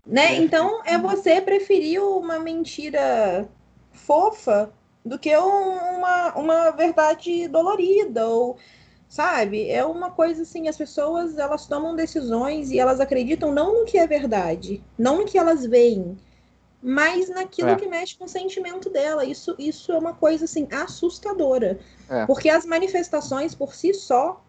Né? 0.07 0.37
Então 0.37 0.83
é 0.85 0.99
você 0.99 1.41
preferir 1.41 2.03
uma 2.03 2.39
mentira 2.39 3.49
fofa 3.93 4.73
do 5.05 5.19
que 5.19 5.35
uma, 5.37 6.35
uma 6.35 6.71
verdade 6.71 7.47
dolorida 7.49 8.27
ou 8.27 8.57
sabe? 9.09 9.69
É 9.69 9.85
uma 9.85 10.11
coisa 10.11 10.43
assim, 10.43 10.69
as 10.69 10.77
pessoas 10.77 11.37
elas 11.37 11.67
tomam 11.67 11.95
decisões 11.95 12.71
e 12.71 12.79
elas 12.79 12.99
acreditam 12.99 13.53
não 13.53 13.81
no 13.81 13.85
que 13.85 13.99
é 13.99 14.07
verdade, 14.07 14.83
não 14.99 15.19
no 15.19 15.27
que 15.27 15.37
elas 15.37 15.67
veem, 15.67 16.17
mas 16.83 17.29
naquilo 17.29 17.71
é. 17.71 17.77
que 17.77 17.87
mexe 17.87 18.16
com 18.16 18.25
o 18.25 18.29
sentimento 18.29 18.90
dela. 18.90 19.25
Isso, 19.25 19.55
isso 19.59 19.92
é 19.92 19.99
uma 19.99 20.14
coisa 20.14 20.45
assim 20.45 20.66
assustadora, 20.73 21.79
é. 22.09 22.27
porque 22.27 22.49
as 22.49 22.66
manifestações 22.66 23.55
por 23.55 23.75
si 23.75 23.95
só 23.95 24.42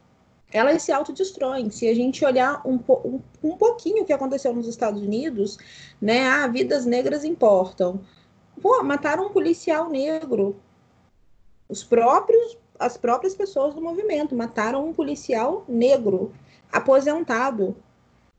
elas 0.51 0.83
se 0.83 0.91
autodestroem. 0.91 1.69
Se 1.71 1.87
a 1.89 1.95
gente 1.95 2.23
olhar 2.23 2.61
um, 2.65 2.79
um, 3.05 3.19
um 3.43 3.57
pouquinho 3.57 4.03
o 4.03 4.05
que 4.05 4.13
aconteceu 4.13 4.53
nos 4.53 4.67
Estados 4.67 5.01
Unidos, 5.01 5.57
né? 5.99 6.27
Ah, 6.27 6.47
vidas 6.47 6.85
negras 6.85 7.23
importam. 7.23 8.01
Pô, 8.61 8.83
mataram 8.83 9.27
um 9.27 9.31
policial 9.31 9.89
negro. 9.89 10.55
Os 11.67 11.83
próprios, 11.83 12.55
as 12.79 12.97
próprias 12.97 13.35
pessoas 13.35 13.73
do 13.73 13.81
movimento 13.81 14.35
mataram 14.35 14.87
um 14.87 14.93
policial 14.93 15.65
negro, 15.67 16.31
aposentado, 16.71 17.75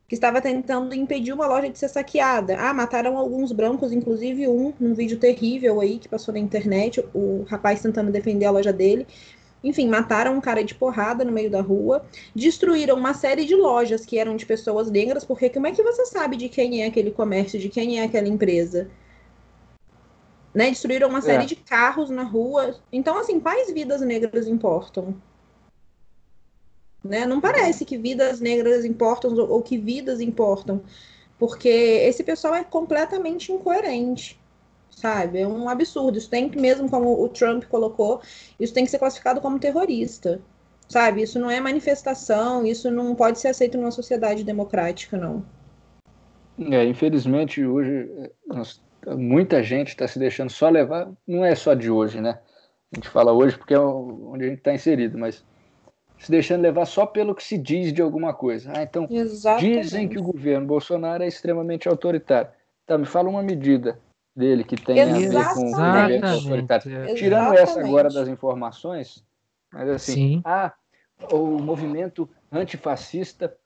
que 0.07 0.15
estava 0.15 0.41
tentando 0.41 0.95
impedir 0.95 1.33
uma 1.33 1.47
loja 1.47 1.71
de 1.71 1.79
ser 1.79 1.89
saqueada. 1.89 2.57
Ah, 2.59 2.75
mataram 2.75 3.17
alguns 3.17 3.53
brancos, 3.53 3.93
inclusive 3.93 4.47
um, 4.47 4.73
num 4.79 4.95
vídeo 4.95 5.19
terrível 5.19 5.81
aí 5.81 5.99
que 5.99 6.09
passou 6.09 6.35
na 6.35 6.41
internet, 6.41 7.05
o 7.15 7.45
rapaz 7.49 7.81
tentando 7.81 8.13
defender 8.13 8.45
a 8.45 8.51
loja 8.51 8.73
dele. 8.73 9.07
Enfim, 9.63 9.89
mataram 9.89 10.37
um 10.37 10.43
cara 10.43 10.63
de 10.63 10.75
porrada 10.75 11.25
no 11.25 11.33
meio 11.33 11.51
da 11.51 11.63
rua, 11.63 12.05
destruíram 12.37 12.97
uma 12.97 13.15
série 13.15 13.47
de 13.47 13.55
lojas 13.55 14.05
que 14.05 14.19
eram 14.19 14.37
de 14.37 14.45
pessoas 14.45 14.91
negras, 14.91 15.25
porque 15.25 15.49
como 15.49 15.67
é 15.67 15.73
que 15.73 15.83
você 15.83 16.05
sabe 16.05 16.37
de 16.37 16.51
quem 16.51 16.83
é 16.83 16.87
aquele 16.87 17.11
comércio, 17.11 17.59
de 17.59 17.71
quem 17.71 17.99
é 17.99 18.05
aquela 18.05 18.29
empresa? 18.29 18.91
Né? 20.55 20.69
Destruíram 20.69 21.09
uma 21.09 21.23
série 21.23 21.45
é. 21.45 21.47
de 21.47 21.57
carros 21.57 22.11
na 22.11 22.23
rua. 22.23 22.77
Então, 22.93 23.19
assim, 23.19 23.41
quais 23.41 23.73
vidas 23.73 24.03
negras 24.03 24.47
importam? 24.47 25.17
Né? 27.05 27.27
Não 27.27 27.41
parece 27.41 27.85
que 27.85 27.99
vidas 27.99 28.41
negras 28.41 28.85
importam 28.85 29.35
ou 29.37 29.61
que 29.63 29.77
vidas 29.77 30.21
importam, 30.21 30.83
porque 31.39 31.69
esse 31.69 32.25
pessoal 32.25 32.55
é 32.55 32.65
completamente 32.65 33.53
incoerente 33.53 34.41
sabe? 34.97 35.41
É 35.41 35.47
um 35.47 35.69
absurdo. 35.69 36.19
Isso 36.19 36.31
tem 36.31 36.49
que, 36.49 36.59
mesmo 36.59 36.89
como 36.89 37.23
o 37.23 37.29
Trump 37.29 37.65
colocou, 37.65 38.23
isso 38.59 38.73
tem 38.73 38.85
que 38.85 38.91
ser 38.91 38.99
classificado 38.99 39.41
como 39.41 39.59
terrorista, 39.59 40.41
sabe? 40.89 41.23
Isso 41.23 41.39
não 41.39 41.51
é 41.51 41.61
manifestação, 41.61 42.65
isso 42.65 42.91
não 42.91 43.15
pode 43.15 43.39
ser 43.39 43.49
aceito 43.49 43.77
numa 43.77 43.91
sociedade 43.91 44.45
democrática, 44.45 45.17
não. 45.17 45.45
É, 46.71 46.85
infelizmente, 46.85 47.65
hoje, 47.65 48.09
nós, 48.47 48.81
muita 49.07 49.63
gente 49.63 49.89
está 49.89 50.07
se 50.07 50.19
deixando 50.19 50.51
só 50.51 50.69
levar, 50.69 51.11
não 51.27 51.45
é 51.45 51.55
só 51.55 51.75
de 51.75 51.91
hoje, 51.91 52.21
né? 52.21 52.39
A 52.93 52.97
gente 52.97 53.09
fala 53.09 53.33
hoje 53.33 53.59
porque 53.59 53.75
é 53.75 53.79
onde 53.79 54.45
a 54.45 54.49
gente 54.49 54.59
está 54.59 54.73
inserido, 54.73 55.19
mas 55.19 55.45
se 56.19 56.31
deixando 56.31 56.63
levar 56.63 56.87
só 56.87 57.07
pelo 57.07 57.35
que 57.35 57.43
se 57.43 57.59
diz 57.59 57.93
de 57.93 58.01
alguma 58.01 58.33
coisa. 58.33 58.73
Ah, 58.75 58.83
então, 58.83 59.07
Exatamente. 59.11 59.81
dizem 59.83 60.09
que 60.09 60.19
o 60.19 60.23
governo 60.23 60.67
Bolsonaro 60.67 61.23
é 61.23 61.27
extremamente 61.27 61.89
autoritário. 61.89 62.51
Tá, 62.87 62.99
me 62.99 63.07
fala 63.07 63.29
uma 63.29 63.43
medida 63.43 63.99
dele 64.35 64.65
que 64.65 64.77
tem 64.77 64.99
Exatamente. 64.99 65.37
a 65.37 65.43
ver 65.43 65.55
com 65.55 65.61
o 65.61 65.71
governo 65.71 66.29
autoritário. 66.29 67.15
Tirando 67.15 67.55
essa 67.55 67.81
agora 67.81 68.09
das 68.09 68.29
informações, 68.29 69.25
mas 69.73 69.89
assim, 69.89 70.15
Sim. 70.15 70.43
ah, 70.45 70.73
o 71.31 71.59
movimento 71.59 72.29
antifascista 72.51 73.57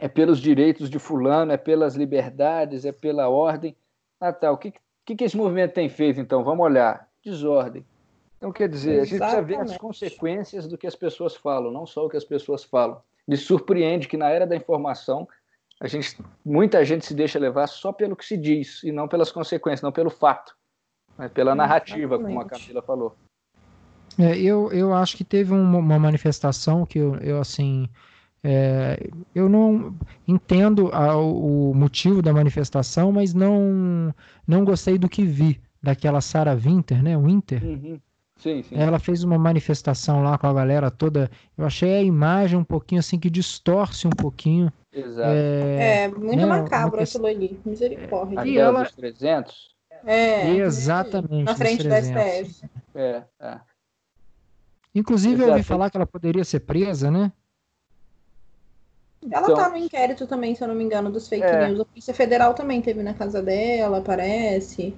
é 0.00 0.08
pelos 0.08 0.40
direitos 0.40 0.88
de 0.88 0.98
fulano, 0.98 1.52
é 1.52 1.56
pelas 1.56 1.94
liberdades, 1.94 2.84
é 2.84 2.92
pela 2.92 3.28
ordem. 3.28 3.76
Ah, 4.20 4.32
tá. 4.32 4.50
O 4.50 4.56
que, 4.56 4.72
que, 5.04 5.16
que 5.16 5.24
esse 5.24 5.36
movimento 5.36 5.74
tem 5.74 5.88
feito, 5.88 6.20
então? 6.20 6.42
Vamos 6.44 6.64
olhar. 6.64 7.08
Desordem. 7.24 7.84
Então, 8.42 8.50
quer 8.50 8.68
dizer, 8.68 8.98
Exatamente. 8.98 9.02
a 9.02 9.04
gente 9.04 9.20
precisa 9.20 9.42
ver 9.42 9.60
as 9.60 9.78
consequências 9.78 10.66
do 10.66 10.76
que 10.76 10.84
as 10.84 10.96
pessoas 10.96 11.36
falam, 11.36 11.70
não 11.70 11.86
só 11.86 12.04
o 12.04 12.08
que 12.08 12.16
as 12.16 12.24
pessoas 12.24 12.64
falam. 12.64 13.00
Me 13.26 13.36
surpreende 13.36 14.08
que 14.08 14.16
na 14.16 14.30
era 14.30 14.44
da 14.44 14.56
informação 14.56 15.28
a 15.80 15.86
gente, 15.86 16.18
muita 16.44 16.84
gente 16.84 17.06
se 17.06 17.14
deixa 17.14 17.38
levar 17.38 17.68
só 17.68 17.92
pelo 17.92 18.16
que 18.16 18.24
se 18.24 18.36
diz 18.36 18.82
e 18.82 18.90
não 18.90 19.06
pelas 19.06 19.30
consequências, 19.30 19.82
não 19.82 19.92
pelo 19.92 20.10
fato, 20.10 20.56
mas 21.16 21.30
pela 21.30 21.54
narrativa, 21.54 22.16
Exatamente. 22.16 22.34
como 22.34 22.40
a 22.40 22.44
Camila 22.44 22.82
falou. 22.82 23.16
É, 24.18 24.36
eu, 24.36 24.72
eu 24.72 24.92
acho 24.92 25.16
que 25.16 25.22
teve 25.22 25.52
uma, 25.52 25.78
uma 25.78 25.98
manifestação 26.00 26.84
que 26.84 26.98
eu, 26.98 27.14
eu 27.18 27.40
assim, 27.40 27.88
é, 28.42 29.08
eu 29.32 29.48
não 29.48 29.96
entendo 30.26 30.90
a, 30.92 31.16
o 31.16 31.72
motivo 31.72 32.20
da 32.20 32.32
manifestação, 32.32 33.12
mas 33.12 33.32
não, 33.32 34.12
não 34.44 34.64
gostei 34.64 34.98
do 34.98 35.08
que 35.08 35.24
vi 35.24 35.60
daquela 35.80 36.20
Sarah 36.20 36.56
Winter, 36.56 37.00
né? 37.00 37.16
Winter. 37.16 37.62
Uhum. 37.62 38.00
Sim, 38.42 38.60
sim. 38.64 38.74
Ela 38.76 38.98
fez 38.98 39.22
uma 39.22 39.38
manifestação 39.38 40.20
lá 40.20 40.36
com 40.36 40.48
a 40.48 40.52
galera 40.52 40.90
toda. 40.90 41.30
Eu 41.56 41.64
achei 41.64 41.94
a 41.94 42.02
imagem 42.02 42.58
um 42.58 42.64
pouquinho 42.64 42.98
assim 42.98 43.16
que 43.16 43.30
distorce 43.30 44.04
um 44.08 44.10
pouquinho. 44.10 44.72
Exato. 44.92 45.30
É, 45.30 46.04
é 46.04 46.08
muito 46.08 46.36
né, 46.36 46.44
macabro 46.46 47.00
aquilo 47.00 47.26
ali. 47.26 47.60
Misericórdia. 47.64 48.40
É, 48.40 48.46
e 48.48 48.58
ela... 48.58 48.84
300? 48.84 49.72
É. 50.04 50.50
Exatamente. 50.56 51.44
Na 51.44 51.54
frente 51.54 51.86
da 51.86 52.02
STF. 52.02 52.68
É, 52.96 53.22
é. 53.40 53.60
Inclusive, 54.92 55.34
Exato. 55.34 55.48
eu 55.48 55.52
ouvi 55.52 55.62
falar 55.62 55.88
que 55.88 55.96
ela 55.96 56.06
poderia 56.06 56.44
ser 56.44 56.60
presa, 56.60 57.12
né? 57.12 57.30
Ela 59.30 59.44
então, 59.44 59.54
tá 59.54 59.70
no 59.70 59.76
inquérito 59.76 60.26
também, 60.26 60.56
se 60.56 60.64
eu 60.64 60.68
não 60.68 60.74
me 60.74 60.82
engano, 60.82 61.12
dos 61.12 61.28
fake 61.28 61.44
é. 61.44 61.68
news. 61.68 61.80
A 61.80 61.84
Polícia 61.84 62.12
Federal 62.12 62.54
também 62.54 62.82
teve 62.82 63.04
na 63.04 63.14
casa 63.14 63.40
dela, 63.40 64.00
parece. 64.00 64.92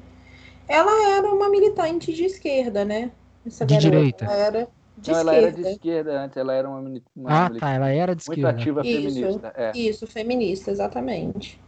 Ela 0.67 1.19
era 1.19 1.31
uma 1.31 1.51
militante 1.51 2.11
de 2.15 2.25
esquerda, 2.25 2.87
né? 2.87 3.13
Essa 3.47 3.67
de 3.67 3.77
direita. 3.79 4.25
Era 4.25 4.69
de 4.97 5.11
não, 5.11 5.19
esquerda. 5.19 5.21
ela 5.21 5.35
era 5.35 5.53
de 5.53 5.63
esquerda 5.63 6.21
antes, 6.21 6.37
ela 6.37 6.55
era 6.55 6.69
uma, 6.69 7.01
uma 7.17 7.47
Ah, 7.47 7.51
tá, 7.51 7.71
ela 7.71 7.91
era 7.91 8.15
de 8.15 8.23
esquerda. 8.23 8.53
Muito 8.53 8.61
ativa 8.61 8.87
isso, 8.87 9.15
feminista. 9.15 9.53
É. 9.57 9.73
Isso, 9.77 10.07
feminista, 10.07 10.71
exatamente. 10.71 11.61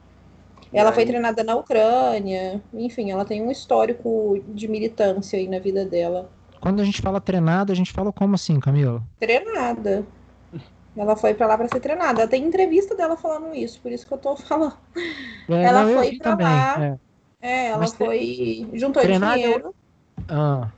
Ela 0.72 0.90
aí... 0.90 0.94
foi 0.94 1.06
treinada 1.06 1.42
na 1.42 1.56
Ucrânia, 1.56 2.62
enfim, 2.72 3.10
ela 3.10 3.24
tem 3.24 3.42
um 3.42 3.50
histórico 3.50 4.40
de 4.48 4.68
militância 4.68 5.38
aí 5.38 5.48
na 5.48 5.58
vida 5.58 5.84
dela. 5.84 6.30
Quando 6.60 6.80
a 6.80 6.84
gente 6.84 7.02
fala 7.02 7.20
treinada, 7.20 7.72
a 7.72 7.76
gente 7.76 7.92
fala 7.92 8.12
como 8.12 8.34
assim, 8.34 8.58
Camila? 8.58 9.02
Treinada. 9.18 10.06
Ela 10.96 11.14
foi 11.14 11.34
para 11.34 11.46
lá 11.46 11.58
para 11.58 11.68
ser 11.68 11.80
treinada. 11.80 12.26
Tem 12.26 12.42
entrevista 12.42 12.94
dela 12.94 13.16
falando 13.16 13.54
isso, 13.54 13.80
por 13.82 13.92
isso 13.92 14.06
que 14.06 14.14
eu 14.14 14.18
tô 14.18 14.34
falando. 14.36 14.76
É, 15.48 15.62
ela 15.62 15.84
não, 15.84 15.94
foi 15.94 16.16
para 16.16 16.34
lá. 16.34 16.84
É. 16.84 16.98
é 17.40 17.66
ela 17.68 17.78
Mas 17.78 17.92
foi. 17.92 18.66
Juntou 18.72 19.02
dinheiro. 19.04 19.74
Ah. 20.28 20.70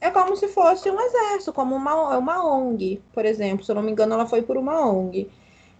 É 0.00 0.10
como 0.10 0.36
se 0.36 0.48
fosse 0.48 0.90
um 0.90 1.00
exército, 1.00 1.52
como 1.52 1.74
uma, 1.74 2.16
uma 2.18 2.46
ONG, 2.46 3.02
por 3.12 3.24
exemplo. 3.24 3.64
Se 3.64 3.70
eu 3.70 3.74
não 3.76 3.82
me 3.82 3.92
engano, 3.92 4.14
ela 4.14 4.26
foi 4.26 4.42
por 4.42 4.56
uma 4.56 4.86
ONG. 4.86 5.28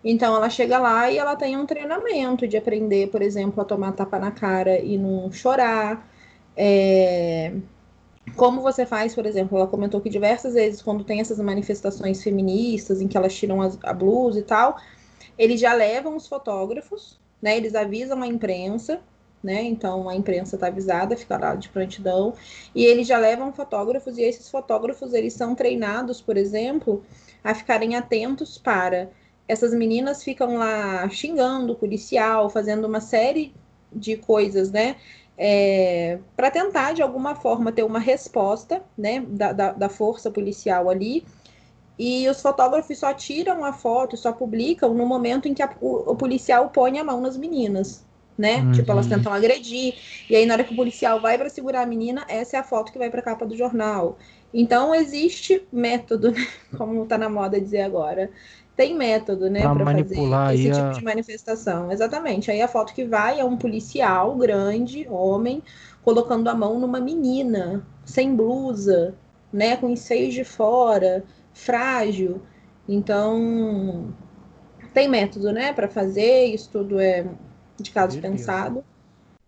Então 0.04 0.36
ela 0.36 0.48
chega 0.48 0.78
lá 0.78 1.10
e 1.10 1.18
ela 1.18 1.36
tem 1.36 1.56
um 1.56 1.66
treinamento 1.66 2.46
de 2.46 2.56
aprender, 2.56 3.10
por 3.10 3.22
exemplo, 3.22 3.60
a 3.60 3.64
tomar 3.64 3.92
tapa 3.92 4.18
na 4.18 4.30
cara 4.30 4.78
e 4.78 4.96
não 4.96 5.30
chorar. 5.32 6.08
É... 6.56 7.54
Como 8.36 8.60
você 8.60 8.86
faz, 8.86 9.14
por 9.14 9.26
exemplo, 9.26 9.56
ela 9.58 9.66
comentou 9.66 10.00
que 10.00 10.10
diversas 10.10 10.54
vezes, 10.54 10.82
quando 10.82 11.04
tem 11.04 11.20
essas 11.20 11.38
manifestações 11.40 12.22
feministas 12.22 13.00
em 13.00 13.08
que 13.08 13.16
elas 13.16 13.34
tiram 13.34 13.60
as, 13.62 13.78
a 13.82 13.92
blusa 13.92 14.40
e 14.40 14.42
tal, 14.42 14.76
eles 15.38 15.60
já 15.60 15.72
levam 15.72 16.16
os 16.16 16.26
fotógrafos, 16.26 17.18
né? 17.40 17.56
Eles 17.56 17.74
avisam 17.74 18.22
a 18.22 18.26
imprensa, 18.26 19.00
né? 19.46 19.62
Então 19.62 20.08
a 20.08 20.14
imprensa 20.14 20.56
está 20.56 20.66
avisada, 20.66 21.16
fica 21.16 21.38
lá 21.38 21.54
de 21.54 21.68
prontidão, 21.70 22.34
e 22.74 22.84
eles 22.84 23.06
já 23.06 23.18
levam 23.18 23.52
fotógrafos, 23.52 24.18
e 24.18 24.22
esses 24.22 24.50
fotógrafos 24.50 25.14
eles 25.14 25.32
são 25.32 25.54
treinados, 25.54 26.20
por 26.20 26.36
exemplo, 26.36 27.02
a 27.42 27.54
ficarem 27.54 27.96
atentos 27.96 28.58
para 28.58 29.08
essas 29.48 29.72
meninas 29.72 30.22
ficam 30.22 30.56
lá 30.56 31.08
xingando 31.08 31.72
o 31.72 31.76
policial, 31.76 32.50
fazendo 32.50 32.86
uma 32.86 33.00
série 33.00 33.54
de 33.92 34.16
coisas, 34.16 34.70
né? 34.70 34.96
É, 35.38 36.18
para 36.34 36.50
tentar, 36.50 36.92
de 36.92 37.02
alguma 37.02 37.34
forma, 37.34 37.70
ter 37.70 37.82
uma 37.82 37.98
resposta 37.98 38.82
né, 38.96 39.20
da, 39.20 39.52
da, 39.52 39.72
da, 39.72 39.88
força 39.88 40.30
policial 40.30 40.88
ali. 40.88 41.24
E 41.98 42.28
os 42.28 42.40
fotógrafos 42.40 42.98
só 42.98 43.12
tiram 43.12 43.64
a 43.64 43.72
foto, 43.72 44.16
só 44.16 44.32
publicam 44.32 44.94
no 44.94 45.06
momento 45.06 45.46
em 45.46 45.54
que 45.54 45.62
a, 45.62 45.70
o, 45.80 46.12
o, 46.12 46.16
policial 46.16 46.70
põe 46.70 46.98
a 46.98 47.04
mão 47.04 47.20
nas 47.20 47.36
meninas. 47.36 48.05
Né? 48.36 48.58
Uhum. 48.58 48.72
Tipo, 48.72 48.92
elas 48.92 49.06
tentam 49.06 49.32
agredir. 49.32 49.94
E 50.28 50.36
aí, 50.36 50.44
na 50.44 50.54
hora 50.54 50.64
que 50.64 50.72
o 50.72 50.76
policial 50.76 51.20
vai 51.20 51.38
para 51.38 51.48
segurar 51.48 51.82
a 51.82 51.86
menina, 51.86 52.24
essa 52.28 52.56
é 52.56 52.60
a 52.60 52.64
foto 52.64 52.92
que 52.92 52.98
vai 52.98 53.08
para 53.08 53.20
a 53.20 53.22
capa 53.22 53.46
do 53.46 53.56
jornal. 53.56 54.18
Então, 54.52 54.94
existe 54.94 55.66
método, 55.72 56.34
como 56.76 57.02
está 57.04 57.16
na 57.16 57.28
moda 57.28 57.60
dizer 57.60 57.80
agora, 57.80 58.30
tem 58.76 58.94
método, 58.94 59.48
né, 59.48 59.62
para 59.62 59.84
fazer 59.84 60.00
esse 60.54 60.70
tipo 60.70 60.86
a... 60.86 60.92
de 60.92 61.04
manifestação. 61.04 61.90
Exatamente. 61.90 62.50
Aí 62.50 62.60
a 62.60 62.68
foto 62.68 62.92
que 62.92 63.04
vai 63.04 63.40
é 63.40 63.44
um 63.44 63.56
policial 63.56 64.36
grande, 64.36 65.06
homem, 65.08 65.62
colocando 66.04 66.48
a 66.48 66.54
mão 66.54 66.78
numa 66.78 67.00
menina, 67.00 67.84
sem 68.04 68.36
blusa, 68.36 69.14
né, 69.52 69.76
com 69.76 69.92
os 69.92 70.00
seios 70.00 70.34
de 70.34 70.44
fora, 70.44 71.24
frágil. 71.54 72.42
Então, 72.86 74.14
tem 74.92 75.08
método, 75.08 75.52
né, 75.52 75.72
para 75.72 75.88
fazer, 75.88 76.44
isso 76.44 76.68
tudo 76.70 77.00
é 77.00 77.24
de 77.78 77.90
caso 77.90 78.20
pensado. 78.20 78.84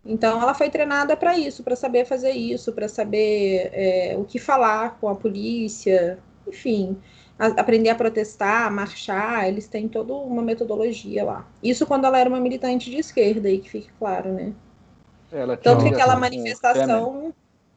Então, 0.05 0.41
ela 0.41 0.53
foi 0.53 0.69
treinada 0.69 1.15
para 1.17 1.37
isso, 1.37 1.63
para 1.63 1.75
saber 1.75 2.05
fazer 2.05 2.31
isso, 2.31 2.71
para 2.71 2.87
saber 2.87 3.69
é, 3.73 4.15
o 4.17 4.23
que 4.23 4.39
falar 4.39 4.97
com 4.99 5.09
a 5.09 5.15
polícia, 5.15 6.17
enfim 6.47 6.97
a, 7.39 7.47
aprender 7.47 7.89
a 7.89 7.95
protestar, 7.95 8.67
a 8.67 8.69
marchar, 8.69 9.47
eles 9.47 9.67
têm 9.67 9.87
toda 9.87 10.13
uma 10.13 10.41
metodologia 10.41 11.23
lá. 11.23 11.47
Isso 11.63 11.87
quando 11.87 12.05
ela 12.05 12.19
era 12.19 12.29
uma 12.29 12.39
militante 12.39 12.91
de 12.91 12.97
esquerda, 12.97 13.47
aí 13.47 13.59
que 13.59 13.69
fique 13.69 13.89
claro, 13.97 14.33
né? 14.33 14.53
Ela 15.31 15.55
Tanto 15.55 15.83
que 15.83 15.93
aquela 15.93 16.17
manifestação. 16.17 17.33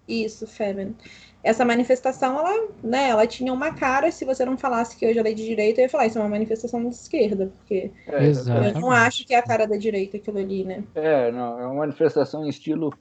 Isso, 0.08 0.48
Femen. 0.48 0.96
Essa 1.42 1.64
manifestação, 1.64 2.38
ela, 2.38 2.68
né, 2.84 3.08
ela 3.08 3.26
tinha 3.26 3.52
uma 3.52 3.74
cara, 3.74 4.12
se 4.12 4.24
você 4.24 4.44
não 4.44 4.56
falasse 4.56 4.96
que 4.96 5.04
hoje 5.04 5.18
ela 5.18 5.28
é 5.28 5.32
de 5.32 5.44
direita, 5.44 5.80
eu 5.80 5.84
ia 5.84 5.88
falar, 5.88 6.06
isso 6.06 6.18
é 6.18 6.20
uma 6.20 6.28
manifestação 6.28 6.88
de 6.88 6.94
esquerda, 6.94 7.50
porque 7.58 7.90
é, 8.06 8.28
eu 8.74 8.80
não 8.80 8.92
acho 8.92 9.26
que 9.26 9.34
é 9.34 9.38
a 9.38 9.42
cara 9.42 9.66
da 9.66 9.76
direita 9.76 10.18
aquilo 10.18 10.38
ali, 10.38 10.64
né? 10.64 10.84
É, 10.94 11.32
não, 11.32 11.58
é 11.58 11.66
uma 11.66 11.74
manifestação 11.74 12.46
em 12.46 12.48
estilo 12.48 12.92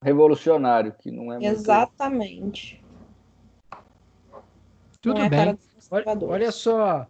revolucionário, 0.00 0.94
que 0.96 1.10
não 1.10 1.32
é 1.32 1.38
muito... 1.38 1.46
Exatamente. 1.46 2.80
Tudo 5.00 5.20
é 5.20 5.28
bem. 5.28 5.58
Olha, 5.90 6.04
olha, 6.22 6.52
só. 6.52 7.06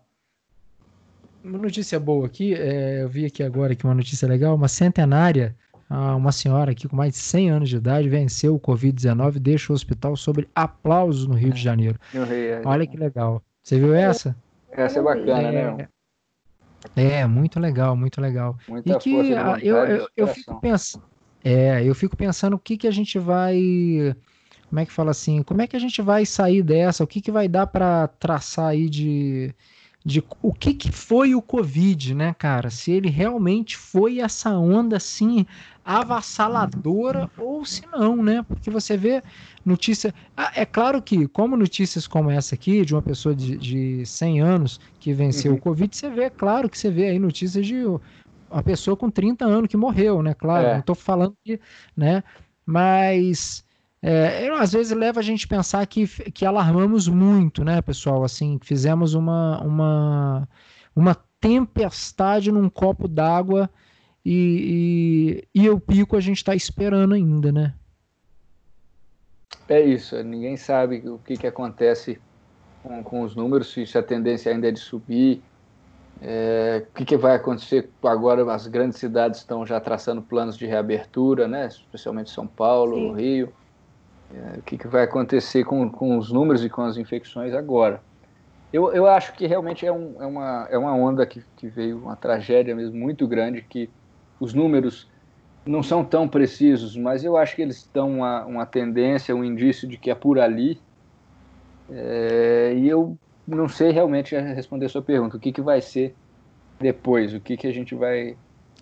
Uma 1.42 1.58
notícia 1.58 2.00
boa 2.00 2.26
aqui, 2.26 2.54
é, 2.54 3.02
eu 3.02 3.08
vi 3.08 3.26
aqui 3.26 3.42
agora 3.42 3.76
que 3.76 3.84
uma 3.84 3.94
notícia 3.94 4.26
legal, 4.26 4.54
uma 4.54 4.66
centenária, 4.66 5.54
uma 5.88 6.32
senhora 6.32 6.72
aqui 6.72 6.88
com 6.88 6.96
mais 6.96 7.12
de 7.12 7.18
100 7.18 7.50
anos 7.50 7.68
de 7.68 7.76
idade 7.76 8.08
venceu 8.08 8.54
o 8.54 8.60
Covid-19 8.60 9.36
e 9.36 9.40
deixa 9.40 9.72
o 9.72 9.74
hospital 9.74 10.16
sobre 10.16 10.48
aplausos 10.54 11.26
no 11.26 11.34
Rio 11.34 11.52
de 11.52 11.60
Janeiro. 11.60 11.98
É. 12.14 12.62
Olha 12.64 12.86
que 12.86 12.96
legal. 12.96 13.42
Você 13.62 13.78
viu 13.78 13.94
essa? 13.94 14.36
Essa 14.70 14.98
é 14.98 15.02
bacana, 15.02 15.48
é, 15.48 15.74
né? 15.74 15.88
É, 16.96 17.26
muito 17.26 17.58
legal, 17.60 17.96
muito 17.96 18.20
legal. 18.20 18.58
Muita 18.68 18.92
e 18.92 18.98
que 18.98 19.14
eu, 19.14 19.86
eu, 19.86 20.08
eu 20.16 20.26
fico 20.26 20.60
pensando, 20.60 21.04
é, 21.42 21.82
eu 21.82 21.94
fico 21.94 22.16
pensando 22.16 22.54
o 22.54 22.58
que, 22.58 22.76
que 22.76 22.86
a 22.86 22.90
gente 22.90 23.18
vai 23.18 24.14
como 24.68 24.80
é 24.80 24.86
que 24.86 24.92
fala 24.92 25.12
assim, 25.12 25.40
como 25.42 25.62
é 25.62 25.68
que 25.68 25.76
a 25.76 25.78
gente 25.78 26.02
vai 26.02 26.26
sair 26.26 26.60
dessa? 26.60 27.04
O 27.04 27.06
que, 27.06 27.20
que 27.20 27.30
vai 27.30 27.46
dar 27.46 27.66
para 27.66 28.08
traçar 28.08 28.66
aí 28.70 28.88
de, 28.88 29.54
de 30.04 30.22
o 30.42 30.52
que, 30.52 30.74
que 30.74 30.92
foi 30.92 31.34
o 31.34 31.40
Covid, 31.40 32.14
né, 32.14 32.34
cara? 32.34 32.68
Se 32.68 32.92
ele 32.92 33.08
realmente 33.08 33.76
foi 33.76 34.20
essa 34.20 34.50
onda 34.50 34.98
assim 34.98 35.46
avassaladora 35.82 37.30
ou 37.38 37.64
se 37.64 37.86
não, 37.86 38.22
né? 38.22 38.42
Porque 38.46 38.70
você 38.70 38.96
vê 38.96 39.22
notícia. 39.64 40.14
Ah, 40.36 40.52
é 40.54 40.66
claro 40.66 41.00
que, 41.00 41.26
como 41.28 41.56
notícias 41.56 42.06
como 42.06 42.30
essa 42.30 42.54
aqui, 42.54 42.84
de 42.84 42.94
uma 42.94 43.02
pessoa 43.02 43.34
de, 43.34 43.56
de 43.56 44.04
100 44.04 44.40
anos 44.40 44.80
que 45.00 45.14
venceu 45.14 45.52
uhum. 45.52 45.58
o 45.58 45.60
Covid, 45.60 45.96
você 45.96 46.10
vê, 46.10 46.28
claro 46.28 46.68
que 46.68 46.78
você 46.78 46.90
vê 46.90 47.08
aí 47.08 47.18
notícias 47.18 47.66
de 47.66 47.82
uma 48.50 48.62
pessoa 48.62 48.96
com 48.96 49.10
30 49.10 49.44
anos 49.46 49.68
que 49.68 49.76
morreu, 49.76 50.22
né? 50.22 50.34
Claro, 50.34 50.66
é. 50.66 50.72
não 50.74 50.80
estou 50.80 50.94
falando 50.94 51.34
que, 51.42 51.58
né? 51.96 52.22
Mas 52.66 53.63
é, 54.06 54.50
às 54.50 54.70
vezes 54.70 54.94
leva 54.94 55.20
a 55.20 55.22
gente 55.22 55.46
a 55.46 55.48
pensar 55.48 55.86
que, 55.86 56.06
que 56.30 56.44
alarmamos 56.44 57.08
muito, 57.08 57.64
né, 57.64 57.80
pessoal? 57.80 58.22
Assim, 58.22 58.58
fizemos 58.62 59.14
uma, 59.14 59.58
uma, 59.62 60.48
uma 60.94 61.14
tempestade 61.40 62.52
num 62.52 62.68
copo 62.68 63.08
d'água 63.08 63.70
e, 64.22 65.46
e, 65.54 65.62
e 65.62 65.70
o 65.70 65.80
pico 65.80 66.18
a 66.18 66.20
gente 66.20 66.36
está 66.36 66.54
esperando 66.54 67.14
ainda, 67.14 67.50
né? 67.50 67.72
É 69.66 69.80
isso, 69.80 70.22
ninguém 70.22 70.58
sabe 70.58 71.02
o 71.08 71.18
que, 71.18 71.38
que 71.38 71.46
acontece 71.46 72.20
com, 72.82 73.02
com 73.02 73.22
os 73.22 73.34
números, 73.34 73.72
se 73.72 73.96
a 73.96 74.02
tendência 74.02 74.52
ainda 74.52 74.68
é 74.68 74.70
de 74.70 74.80
subir, 74.80 75.42
é, 76.20 76.84
o 76.90 76.94
que, 76.94 77.06
que, 77.06 77.16
vai 77.16 77.36
acontecer 77.36 77.88
agora? 78.02 78.52
As 78.52 78.66
grandes 78.66 78.98
cidades 78.98 79.40
estão 79.40 79.64
já 79.64 79.80
traçando 79.80 80.20
planos 80.20 80.58
de 80.58 80.66
reabertura, 80.66 81.48
né? 81.48 81.68
especialmente 81.68 82.30
São 82.30 82.46
Paulo, 82.46 82.96
Sim. 82.96 83.14
Rio. 83.14 83.52
É, 84.32 84.58
o 84.58 84.62
que, 84.62 84.78
que, 84.78 84.88
vai 84.88 85.04
acontecer 85.04 85.64
com, 85.64 85.88
com 85.90 86.16
os 86.18 86.30
números 86.30 86.64
e 86.64 86.70
com 86.70 86.82
as 86.82 86.96
infecções 86.96 87.52
agora. 87.52 88.00
Eu, 88.72 88.92
eu 88.92 89.06
acho 89.06 89.32
que 89.34 89.46
realmente 89.46 89.86
é, 89.86 89.92
um, 89.92 90.20
é, 90.20 90.26
uma, 90.26 90.68
é 90.70 90.78
uma 90.78 90.94
onda 90.94 91.24
que, 91.24 91.42
que 91.56 91.68
veio, 91.68 91.98
uma 91.98 92.16
tragédia 92.16 92.74
mesmo 92.74 92.96
muito 92.96 93.26
grande, 93.28 93.62
que 93.62 93.88
os 94.40 94.52
números 94.52 95.08
não 95.64 95.82
são 95.82 96.04
tão 96.04 96.28
precisos, 96.28 96.96
mas 96.96 97.24
eu 97.24 97.36
acho 97.36 97.54
que 97.54 97.62
eles 97.62 97.88
dão 97.92 98.10
uma, 98.10 98.44
uma 98.44 98.66
tendência, 98.66 99.34
um 99.34 99.44
indício 99.44 99.88
de 99.88 99.96
que 99.96 100.10
é 100.10 100.14
por 100.14 100.38
ali. 100.38 100.80
É, 101.90 102.74
e 102.76 102.88
eu 102.88 103.16
não 103.46 103.68
sei 103.68 103.90
realmente 103.90 104.34
responder 104.36 104.86
a 104.86 104.88
sua 104.88 105.02
pergunta. 105.02 105.36
O 105.36 105.40
que, 105.40 105.52
que 105.52 105.60
vai 105.60 105.80
ser 105.80 106.14
depois? 106.80 107.32
O 107.32 107.40
que, 107.40 107.56
que 107.56 107.66
a 107.66 107.72
gente 107.72 107.94
vai 107.94 108.36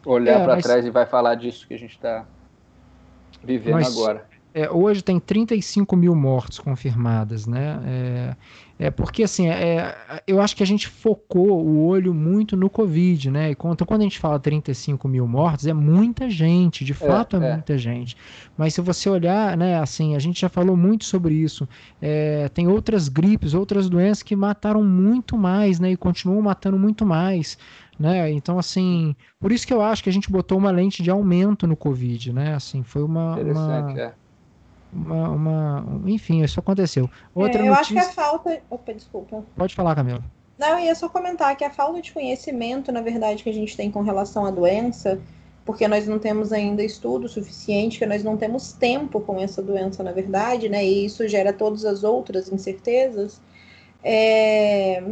olhar 0.06 0.40
é, 0.40 0.44
para 0.44 0.54
mas... 0.54 0.64
trás 0.64 0.86
e 0.86 0.90
vai 0.90 1.06
falar 1.06 1.34
disso 1.34 1.66
que 1.68 1.74
a 1.74 1.78
gente 1.78 1.96
está 1.96 2.26
vivendo 3.44 3.74
mas... 3.74 3.94
agora? 3.94 4.31
É, 4.54 4.70
hoje 4.70 5.02
tem 5.02 5.18
35 5.18 5.96
mil 5.96 6.14
mortes 6.14 6.58
confirmadas, 6.58 7.46
né? 7.46 7.80
É, 7.86 8.86
é 8.86 8.90
porque 8.90 9.22
assim, 9.22 9.48
é, 9.48 9.96
eu 10.26 10.42
acho 10.42 10.54
que 10.54 10.62
a 10.62 10.66
gente 10.66 10.88
focou 10.88 11.64
o 11.64 11.86
olho 11.86 12.12
muito 12.12 12.54
no 12.54 12.68
Covid, 12.68 13.30
né? 13.30 13.50
E 13.52 13.54
quando, 13.54 13.74
então, 13.74 13.86
quando 13.86 14.02
a 14.02 14.04
gente 14.04 14.18
fala 14.18 14.38
35 14.38 15.08
mil 15.08 15.26
mortes, 15.26 15.66
é 15.66 15.72
muita 15.72 16.28
gente, 16.28 16.84
de 16.84 16.92
é, 16.92 16.94
fato 16.94 17.36
é, 17.36 17.48
é, 17.48 17.52
muita 17.54 17.78
gente. 17.78 18.14
Mas 18.54 18.74
se 18.74 18.82
você 18.82 19.08
olhar, 19.08 19.56
né, 19.56 19.78
assim, 19.78 20.14
a 20.14 20.18
gente 20.18 20.40
já 20.40 20.50
falou 20.50 20.76
muito 20.76 21.06
sobre 21.06 21.34
isso. 21.34 21.66
É, 22.00 22.50
tem 22.50 22.68
outras 22.68 23.08
gripes, 23.08 23.54
outras 23.54 23.88
doenças 23.88 24.22
que 24.22 24.36
mataram 24.36 24.84
muito 24.84 25.38
mais, 25.38 25.80
né? 25.80 25.92
E 25.92 25.96
continuam 25.96 26.42
matando 26.42 26.78
muito 26.78 27.06
mais. 27.06 27.56
Né? 27.98 28.30
Então, 28.32 28.58
assim, 28.58 29.14
por 29.38 29.52
isso 29.52 29.66
que 29.66 29.72
eu 29.72 29.80
acho 29.80 30.02
que 30.02 30.10
a 30.10 30.12
gente 30.12 30.30
botou 30.30 30.58
uma 30.58 30.70
lente 30.70 31.02
de 31.02 31.10
aumento 31.10 31.66
no 31.66 31.76
Covid, 31.76 32.32
né? 32.32 32.54
Assim, 32.54 32.82
foi 32.82 33.02
uma, 33.02 33.36
uma, 33.36 33.94
é 33.96 34.14
uma, 34.92 35.30
uma, 35.30 36.02
enfim, 36.06 36.42
isso 36.42 36.60
aconteceu. 36.60 37.08
Outra 37.34 37.62
é, 37.62 37.68
eu 37.68 37.72
notícia... 37.72 38.00
acho 38.00 38.10
que 38.12 38.20
a 38.20 38.24
falta. 38.24 38.62
Opa, 38.68 38.92
desculpa. 38.92 39.44
Pode 39.56 39.74
falar, 39.74 39.94
Camila. 39.94 40.22
Não, 40.58 40.78
eu 40.78 40.84
ia 40.84 40.94
só 40.94 41.08
comentar 41.08 41.56
que 41.56 41.64
a 41.64 41.70
falta 41.70 42.00
de 42.00 42.12
conhecimento, 42.12 42.92
na 42.92 43.00
verdade, 43.00 43.42
que 43.42 43.50
a 43.50 43.54
gente 43.54 43.76
tem 43.76 43.90
com 43.90 44.02
relação 44.02 44.44
à 44.44 44.50
doença, 44.50 45.18
porque 45.64 45.88
nós 45.88 46.06
não 46.06 46.18
temos 46.18 46.52
ainda 46.52 46.84
estudo 46.84 47.28
suficiente, 47.28 47.98
que 47.98 48.06
nós 48.06 48.22
não 48.22 48.36
temos 48.36 48.72
tempo 48.72 49.20
com 49.20 49.40
essa 49.40 49.62
doença, 49.62 50.02
na 50.02 50.12
verdade, 50.12 50.68
né? 50.68 50.84
E 50.84 51.06
isso 51.06 51.26
gera 51.26 51.52
todas 51.52 51.84
as 51.84 52.04
outras 52.04 52.52
incertezas. 52.52 53.40
É... 54.04 55.02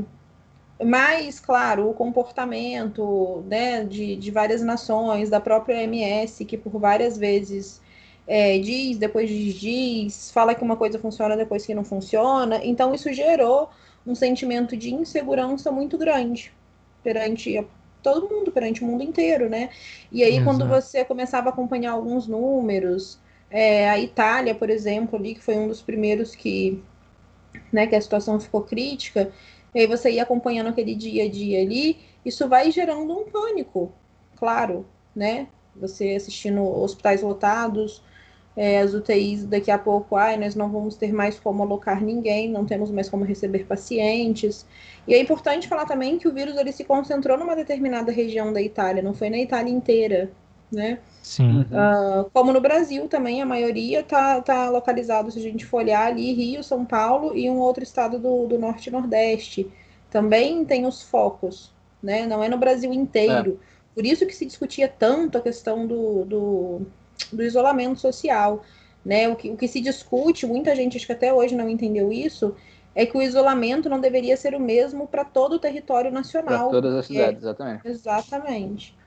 Mas, 0.83 1.41
claro, 1.41 1.91
o 1.91 1.95
comportamento 1.95 3.43
né, 3.47 3.85
de, 3.85 4.17
de 4.17 4.31
várias 4.31 4.63
nações, 4.63 5.29
da 5.29 5.41
própria 5.41 5.77
OMS, 5.77 6.45
que 6.45 6.57
por 6.57 6.79
várias 6.79 7.19
vezes 7.19 7.81
é, 8.27 8.59
diz, 8.59 8.99
depois 8.99 9.29
diz, 9.29 10.31
fala 10.31 10.55
que 10.55 10.63
uma 10.63 10.77
coisa 10.77 10.99
funciona, 10.99 11.37
depois 11.37 11.67
que 11.67 11.75
não 11.75 11.85
funciona. 11.85 12.61
Então, 12.65 12.95
isso 12.95 13.13
gerou 13.13 13.71
um 14.07 14.15
sentimento 14.15 14.77
de 14.77 14.95
insegurança 14.95 15.71
muito 15.71 15.99
grande 15.99 16.53
perante 17.03 17.65
todo 18.03 18.29
mundo, 18.29 18.51
perante 18.51 18.83
o 18.83 18.87
mundo 18.87 19.03
inteiro, 19.03 19.49
né? 19.49 19.71
E 20.11 20.23
aí, 20.23 20.37
Exato. 20.37 20.45
quando 20.45 20.69
você 20.69 21.05
começava 21.05 21.49
a 21.49 21.53
acompanhar 21.53 21.93
alguns 21.93 22.27
números, 22.27 23.19
é, 23.51 23.91
a 23.91 23.99
Itália, 23.99 24.55
por 24.55 24.71
exemplo, 24.71 25.19
ali, 25.19 25.35
que 25.35 25.43
foi 25.43 25.57
um 25.57 25.69
dos 25.69 25.83
primeiros 25.83 26.35
que, 26.35 26.83
né, 27.73 27.87
que 27.87 27.97
a 27.97 28.01
situação 28.01 28.39
ficou 28.41 28.63
crítica, 28.63 29.33
e 29.75 29.81
aí 29.81 29.87
você 29.87 30.11
ia 30.11 30.23
acompanhando 30.23 30.69
aquele 30.69 30.95
dia 30.95 31.25
a 31.25 31.29
dia 31.29 31.61
ali, 31.61 31.99
isso 32.25 32.49
vai 32.49 32.71
gerando 32.71 33.13
um 33.13 33.25
pânico, 33.25 33.93
claro, 34.37 34.87
né? 35.15 35.49
Você 35.77 36.15
assistindo 36.15 36.63
hospitais 36.63 37.23
lotados, 37.23 38.03
é, 38.61 38.79
as 38.81 38.93
UTIs 38.93 39.47
daqui 39.47 39.71
a 39.71 39.79
pouco, 39.79 40.17
ai, 40.17 40.37
nós 40.37 40.55
não 40.55 40.69
vamos 40.69 40.95
ter 40.95 41.15
mais 41.15 41.41
como 41.41 41.63
alocar 41.63 42.05
ninguém, 42.05 42.47
não 42.51 42.67
temos 42.67 42.91
mais 42.91 43.09
como 43.09 43.25
receber 43.25 43.65
pacientes. 43.65 44.67
E 45.09 45.15
é 45.15 45.19
importante 45.19 45.67
falar 45.67 45.87
também 45.87 46.19
que 46.19 46.29
o 46.29 46.35
vírus 46.35 46.59
ele 46.59 46.71
se 46.71 46.85
concentrou 46.85 47.39
numa 47.39 47.57
determinada 47.57 48.13
região 48.13 48.53
da 48.53 48.61
Itália, 48.61 49.03
não 49.03 49.15
foi 49.15 49.31
na 49.31 49.39
Itália 49.39 49.73
inteira, 49.73 50.31
né? 50.71 50.99
Sim. 51.23 51.63
Uh, 51.63 52.29
como 52.35 52.53
no 52.53 52.61
Brasil 52.61 53.09
também, 53.09 53.41
a 53.41 53.47
maioria 53.47 54.01
está 54.01 54.43
tá 54.43 54.69
localizado, 54.69 55.31
se 55.31 55.39
a 55.39 55.43
gente 55.43 55.65
for 55.65 55.79
olhar 55.79 56.09
ali, 56.09 56.31
Rio, 56.35 56.63
São 56.63 56.85
Paulo 56.85 57.35
e 57.35 57.49
um 57.49 57.57
outro 57.57 57.83
estado 57.83 58.19
do, 58.19 58.47
do 58.47 58.59
Norte 58.59 58.89
e 58.89 58.93
Nordeste. 58.93 59.73
Também 60.11 60.67
tem 60.67 60.85
os 60.85 61.03
focos, 61.03 61.73
né? 62.03 62.27
Não 62.27 62.45
é 62.45 62.49
no 62.51 62.59
Brasil 62.59 62.93
inteiro. 62.93 63.59
É. 63.59 63.95
Por 63.95 64.05
isso 64.05 64.27
que 64.27 64.37
se 64.37 64.45
discutia 64.45 64.87
tanto 64.87 65.39
a 65.39 65.41
questão 65.41 65.87
do, 65.87 66.27
do, 66.27 66.87
do 67.33 67.43
isolamento 67.43 68.01
social. 68.01 68.63
Né? 69.05 69.29
O, 69.29 69.37
que, 69.37 69.51
o 69.51 69.57
que 69.57 69.67
se 69.67 69.81
discute, 69.81 70.47
muita 70.47 70.75
gente 70.77 70.97
acho 70.97 71.07
que 71.07 71.13
até 71.13 71.33
hoje 71.33 71.55
não 71.55 71.69
entendeu 71.69 72.13
isso, 72.13 72.55
é 72.95 73.07
que 73.07 73.17
o 73.17 73.23
isolamento 73.23 73.89
não 73.89 74.01
deveria 74.01 74.37
ser 74.37 74.55
o 74.55 74.61
mesmo 74.61 75.07
para 75.07 75.25
todo 75.25 75.55
o 75.55 75.59
território 75.59 76.11
nacional. 76.11 76.71
Para 76.71 76.81
todas 76.81 76.95
as 76.95 77.07
cidades, 77.07 77.43
é, 77.43 77.47
exatamente. 77.47 77.89
Exatamente. 77.89 79.01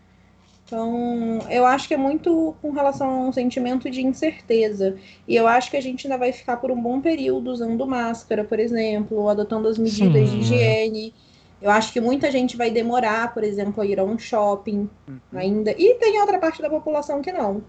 Então, 0.65 1.39
eu 1.49 1.65
acho 1.65 1.87
que 1.87 1.93
é 1.93 1.97
muito 1.97 2.55
com 2.61 2.71
relação 2.71 3.09
a 3.09 3.27
um 3.27 3.33
sentimento 3.33 3.89
de 3.89 4.01
incerteza. 4.01 4.95
E 5.27 5.35
eu 5.35 5.45
acho 5.45 5.69
que 5.69 5.77
a 5.77 5.81
gente 5.81 6.07
ainda 6.07 6.17
vai 6.17 6.31
ficar 6.31 6.57
por 6.57 6.71
um 6.71 6.81
bom 6.81 7.01
período 7.01 7.51
usando 7.51 7.85
máscara, 7.85 8.43
por 8.43 8.59
exemplo, 8.59 9.27
adotando 9.27 9.67
as 9.67 9.77
medidas 9.77 10.29
Sim. 10.29 10.39
de 10.39 10.41
higiene. 10.41 11.13
Eu 11.61 11.69
acho 11.69 11.93
que 11.93 12.01
muita 12.01 12.31
gente 12.31 12.57
vai 12.57 12.71
demorar, 12.71 13.33
por 13.33 13.43
exemplo, 13.43 13.83
a 13.83 13.85
ir 13.85 13.99
a 13.99 14.03
um 14.03 14.17
shopping 14.17 14.89
uhum. 15.07 15.19
ainda. 15.33 15.71
E 15.77 15.95
tem 15.95 16.19
outra 16.19 16.39
parte 16.39 16.61
da 16.61 16.69
população 16.69 17.21
que 17.21 17.31
não. 17.31 17.61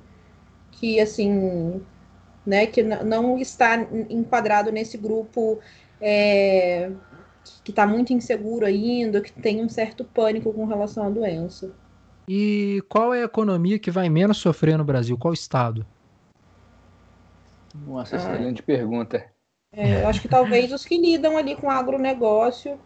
Que, 0.79 1.01
assim, 1.01 1.83
né, 2.45 2.67
que 2.67 2.83
não 2.83 3.39
está 3.39 3.77
enquadrado 4.11 4.71
nesse 4.71 4.97
grupo 4.97 5.59
é, 6.01 6.91
que 7.63 7.71
está 7.71 7.87
muito 7.87 8.13
inseguro 8.13 8.67
ainda, 8.67 9.21
que 9.21 9.33
tem 9.33 9.63
um 9.63 9.69
certo 9.69 10.05
pânico 10.05 10.53
com 10.53 10.65
relação 10.65 11.07
à 11.07 11.11
doença. 11.11 11.73
E 12.29 12.83
qual 12.89 13.13
é 13.13 13.23
a 13.23 13.25
economia 13.25 13.79
que 13.79 13.91
vai 13.91 14.09
menos 14.09 14.39
sofrer 14.39 14.79
no 14.79 14.85
Brasil? 14.85 15.17
Qual 15.19 15.33
estado? 15.33 15.87
Nossa, 17.87 18.17
ah. 18.17 18.19
excelente 18.19 18.63
pergunta. 18.63 19.25
É, 19.73 20.05
acho 20.05 20.21
que 20.21 20.29
talvez 20.29 20.73
os 20.73 20.85
que 20.85 20.97
lidam 20.97 21.37
ali 21.37 21.57
com 21.57 21.69
agronegócio, 21.69 22.79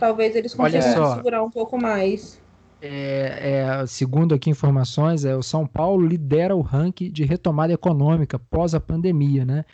talvez 0.00 0.34
eles 0.34 0.52
consigam 0.52 1.14
segurar 1.14 1.44
um 1.44 1.50
pouco 1.50 1.80
mais. 1.80 2.42
É, 2.80 3.80
é, 3.82 3.86
segundo 3.86 4.34
aqui 4.34 4.50
informações, 4.50 5.24
é, 5.24 5.34
o 5.34 5.42
São 5.42 5.66
Paulo 5.66 6.06
lidera 6.06 6.54
o 6.54 6.60
ranking 6.60 7.10
de 7.10 7.24
retomada 7.24 7.72
econômica 7.72 8.38
pós 8.38 8.74
a 8.74 8.80
pandemia, 8.80 9.44
né? 9.44 9.64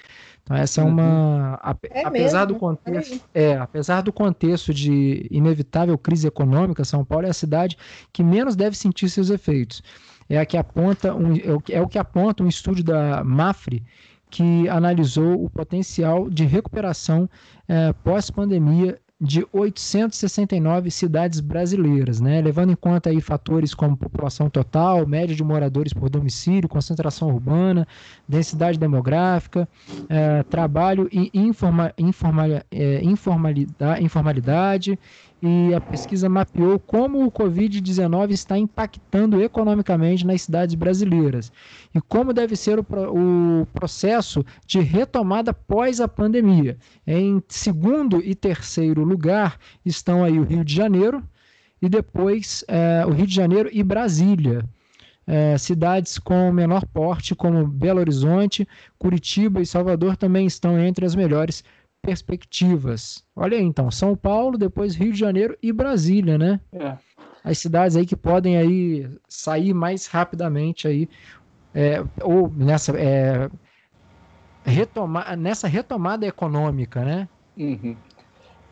Então 0.42 0.57
essa 0.57 0.80
é 0.80 0.84
uma, 0.84 1.61
uhum. 1.64 1.74
é 1.90 2.05
apesar 2.05 2.40
mesmo? 2.40 2.55
do 2.55 2.61
contexto, 2.61 3.20
é, 3.34 3.57
apesar 3.57 4.02
do 4.02 4.12
contexto 4.12 4.74
de 4.74 5.26
inevitável 5.30 5.96
crise 5.96 6.26
econômica, 6.26 6.84
São 6.84 7.05
Paulo 7.05 7.26
é 7.26 7.30
a 7.30 7.34
cidade 7.34 7.76
que 8.12 8.22
menos 8.22 8.55
deve 8.55 8.76
sentir 8.76 9.09
seus 9.09 9.30
efeitos. 9.30 9.82
É 10.28 10.38
a 10.38 10.46
que 10.46 10.57
aponta 10.57 11.14
um, 11.14 11.34
é 11.70 11.80
o 11.80 11.88
que 11.88 11.98
aponta 11.98 12.42
um 12.42 12.48
estudo 12.48 12.82
da 12.82 13.22
Mafre 13.22 13.82
que 14.30 14.68
analisou 14.68 15.44
o 15.44 15.48
potencial 15.48 16.28
de 16.28 16.44
recuperação 16.44 17.28
é, 17.68 17.92
pós-pandemia 17.92 18.98
de 19.21 19.47
869 19.53 20.91
cidades 20.91 21.41
brasileiras, 21.41 22.21
né? 22.21 22.41
levando 22.41 22.73
em 22.73 22.77
conta 22.77 23.11
aí 23.11 23.21
fatores 23.21 23.73
como 23.73 23.97
população 23.97 24.51
total, 24.51 25.07
média 25.07 25.35
de 25.35 25.45
moradores 25.45 25.93
por 25.93 26.11
domicílio, 26.11 26.69
concentração 26.69 27.29
urbana, 27.29 27.87
densidade 28.29 28.79
demográfica, 28.79 29.69
é, 30.09 30.43
trabalho 30.43 31.09
e 31.12 31.31
informa, 31.33 31.93
informa, 31.97 32.65
é, 32.71 33.05
informalidade, 33.05 34.05
informalidade 34.05 34.99
e 35.47 35.74
a 35.74 35.80
pesquisa 35.80 36.26
mapeou 36.26 36.78
como 36.78 37.22
o 37.22 37.30
Covid-19 37.30 38.30
está 38.30 38.57
impactando 38.57 39.42
economicamente 39.42 40.26
nas 40.26 40.40
cidades 40.40 40.74
brasileiras 40.74 41.53
e 41.95 42.01
como 42.01 42.32
deve 42.32 42.57
ser 42.57 42.78
o, 42.78 42.86
o 43.62 43.66
processo 43.66 44.42
de 44.66 44.80
retomada 44.80 45.53
pós 45.53 46.01
a 46.01 46.09
pandemia. 46.09 46.78
Em 47.07 47.42
segundo 47.47 48.22
e 48.24 48.34
terceiro 48.34 49.05
lugar 49.05 49.59
estão 49.84 50.24
aí 50.24 50.38
o 50.38 50.45
Rio 50.45 50.64
de 50.64 50.74
Janeiro 50.74 51.22
e 51.82 51.90
depois 51.90 52.64
é, 52.66 53.05
o 53.07 53.11
Rio 53.11 53.26
de 53.26 53.34
Janeiro 53.34 53.68
e 53.70 53.82
Brasília. 53.82 54.64
É, 55.26 55.57
cidades 55.59 56.18
com 56.18 56.53
menor 56.53 56.86
porte, 56.86 57.34
como 57.34 57.66
Belo 57.66 58.01
Horizonte, 58.01 58.66
Curitiba 58.99 59.61
e 59.61 59.66
Salvador, 59.66 60.16
também 60.16 60.47
estão 60.47 60.78
entre 60.78 61.05
as 61.05 61.14
melhores 61.14 61.64
perspectivas. 62.05 63.24
Olha 63.34 63.57
aí, 63.57 63.64
então, 63.64 63.90
São 63.90 64.14
Paulo, 64.16 64.59
depois 64.59 64.94
Rio 64.94 65.12
de 65.12 65.18
Janeiro 65.18 65.57
e 65.62 65.72
Brasília, 65.72 66.36
né? 66.38 66.61
É. 66.72 66.96
As 67.42 67.59
cidades 67.59 67.96
aí 67.96 68.07
que 68.07 68.16
podem 68.16 68.57
aí 68.57 69.09
sair 69.28 69.74
mais 69.74 70.07
rapidamente 70.07 70.88
aí, 70.88 71.09
é, 71.74 72.02
ou 72.22 72.50
nessa, 72.50 72.92
é, 72.98 73.50
retomar, 74.64 75.36
nessa 75.36 75.68
retomada 75.68 76.26
econômica, 76.26 77.05
né? 77.05 77.28
Uhum. 77.57 77.96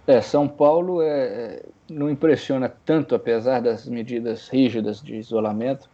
É, 0.07 0.21
São 0.21 0.49
Paulo 0.49 1.01
é, 1.03 1.09
é, 1.09 1.67
não 1.89 2.11
impressiona 2.11 2.69
tanto, 2.69 3.15
apesar 3.15 3.61
das 3.61 3.87
medidas 3.87 4.49
rígidas 4.49 5.01
de 5.01 5.17
isolamento, 5.17 5.89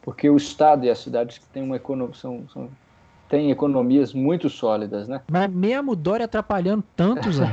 porque 0.00 0.28
o 0.28 0.36
Estado 0.36 0.84
e 0.84 0.90
as 0.90 0.98
cidades 0.98 1.38
que 1.38 1.46
têm 1.46 1.62
uma 1.62 1.76
economia 1.76 2.14
são, 2.14 2.48
são 2.48 2.68
tem 3.32 3.50
economias 3.50 4.12
muito 4.12 4.50
sólidas, 4.50 5.08
né? 5.08 5.22
Mas 5.30 5.50
mesmo 5.50 5.96
Dória 5.96 6.26
atrapalhando 6.26 6.84
tanto, 6.94 7.32
Zé. 7.32 7.46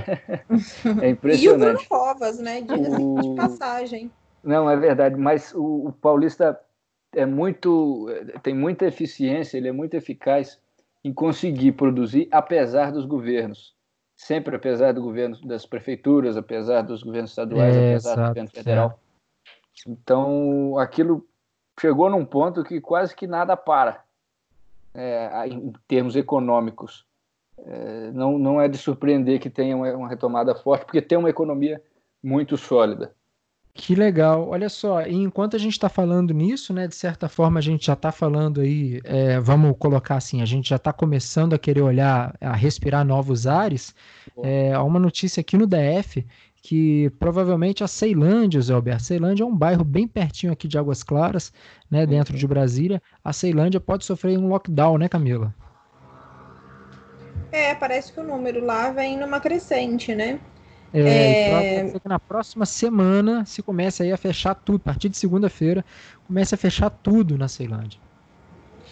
é 1.01 1.09
impressionante. 1.09 1.45
E 1.45 1.49
o 1.49 1.57
Bruno 1.57 1.87
Covas, 1.87 2.37
né? 2.37 2.59
De, 2.59 2.73
o... 2.73 3.21
de 3.21 3.35
passagem. 3.37 4.11
Não, 4.43 4.69
é 4.69 4.75
verdade, 4.75 5.15
mas 5.15 5.53
o, 5.53 5.87
o, 5.87 5.93
Paulista 5.93 6.59
é 7.15 7.25
muito, 7.25 8.07
tem 8.43 8.53
muita 8.53 8.87
eficiência, 8.87 9.57
ele 9.57 9.69
é 9.69 9.71
muito 9.71 9.93
eficaz 9.93 10.59
em 11.01 11.13
conseguir 11.13 11.71
produzir, 11.71 12.27
apesar 12.29 12.91
dos 12.91 13.05
governos. 13.05 13.73
Sempre 14.17 14.57
apesar 14.57 14.91
do 14.91 15.01
governo 15.01 15.39
das 15.47 15.65
prefeituras, 15.65 16.35
apesar 16.35 16.81
dos 16.81 17.03
governos 17.03 17.31
estaduais, 17.31 17.73
é, 17.73 17.91
apesar 17.91 18.11
exato, 18.11 18.21
do 18.21 18.27
governo 18.27 18.49
federal. 18.49 18.99
É. 19.87 19.91
Então, 19.91 20.77
aquilo 20.77 21.25
chegou 21.79 22.09
num 22.09 22.25
ponto 22.25 22.65
que 22.65 22.81
quase 22.81 23.15
que 23.15 23.25
nada 23.25 23.55
para 23.55 24.03
é, 24.93 25.47
em 25.47 25.71
termos 25.87 26.15
econômicos. 26.15 27.05
É, 27.57 28.11
não, 28.11 28.37
não 28.37 28.61
é 28.61 28.67
de 28.67 28.77
surpreender 28.77 29.39
que 29.39 29.49
tenha 29.49 29.75
uma, 29.75 29.91
uma 29.93 30.09
retomada 30.09 30.55
forte, 30.55 30.85
porque 30.85 31.01
tem 31.01 31.17
uma 31.17 31.29
economia 31.29 31.81
muito 32.23 32.57
sólida. 32.57 33.13
Que 33.73 33.95
legal. 33.95 34.49
Olha 34.49 34.67
só, 34.67 35.01
enquanto 35.03 35.55
a 35.55 35.59
gente 35.59 35.73
está 35.73 35.87
falando 35.87 36.33
nisso, 36.33 36.73
né, 36.73 36.87
de 36.87 36.95
certa 36.95 37.29
forma 37.29 37.59
a 37.59 37.61
gente 37.61 37.85
já 37.85 37.93
está 37.93 38.11
falando 38.11 38.59
aí, 38.59 38.99
é, 39.05 39.39
vamos 39.39 39.75
colocar 39.79 40.17
assim, 40.17 40.41
a 40.41 40.45
gente 40.45 40.69
já 40.69 40.75
está 40.75 40.91
começando 40.91 41.53
a 41.53 41.57
querer 41.57 41.81
olhar, 41.81 42.35
a 42.41 42.53
respirar 42.53 43.05
novos 43.05 43.47
ares. 43.47 43.95
É, 44.43 44.73
há 44.73 44.83
uma 44.83 44.99
notícia 44.99 45.39
aqui 45.39 45.55
no 45.55 45.65
DF 45.65 46.25
que 46.61 47.09
provavelmente 47.19 47.83
a 47.83 47.87
Ceilândia, 47.87 48.61
Zé 48.61 48.73
Alberto, 48.73 49.03
Ceilândia 49.03 49.43
é 49.43 49.45
um 49.45 49.55
bairro 49.55 49.83
bem 49.83 50.07
pertinho 50.07 50.51
aqui 50.51 50.67
de 50.67 50.77
Águas 50.77 51.03
Claras, 51.03 51.53
né, 51.89 52.05
dentro 52.05 52.37
de 52.37 52.47
Brasília. 52.47 53.01
A 53.23 53.31
Ceilândia 53.31 53.79
pode 53.79 54.05
sofrer 54.05 54.37
um 54.37 54.47
lockdown, 54.47 54.97
né, 54.97 55.07
Camila? 55.07 55.53
É, 57.51 57.73
parece 57.73 58.13
que 58.13 58.19
o 58.19 58.23
número 58.23 58.63
lá 58.63 58.91
vem 58.91 59.17
numa 59.17 59.39
crescente, 59.39 60.13
né? 60.13 60.39
É, 60.93 61.81
é... 61.81 61.99
que 61.99 62.07
na 62.07 62.19
próxima 62.19 62.65
semana 62.65 63.45
se 63.45 63.61
começa 63.61 64.03
aí 64.03 64.11
a 64.11 64.17
fechar 64.17 64.55
tudo, 64.55 64.81
a 64.81 64.85
partir 64.85 65.09
de 65.09 65.17
segunda-feira, 65.17 65.85
começa 66.27 66.55
a 66.55 66.57
fechar 66.57 66.89
tudo 66.89 67.37
na 67.37 67.47
Ceilândia. 67.47 67.99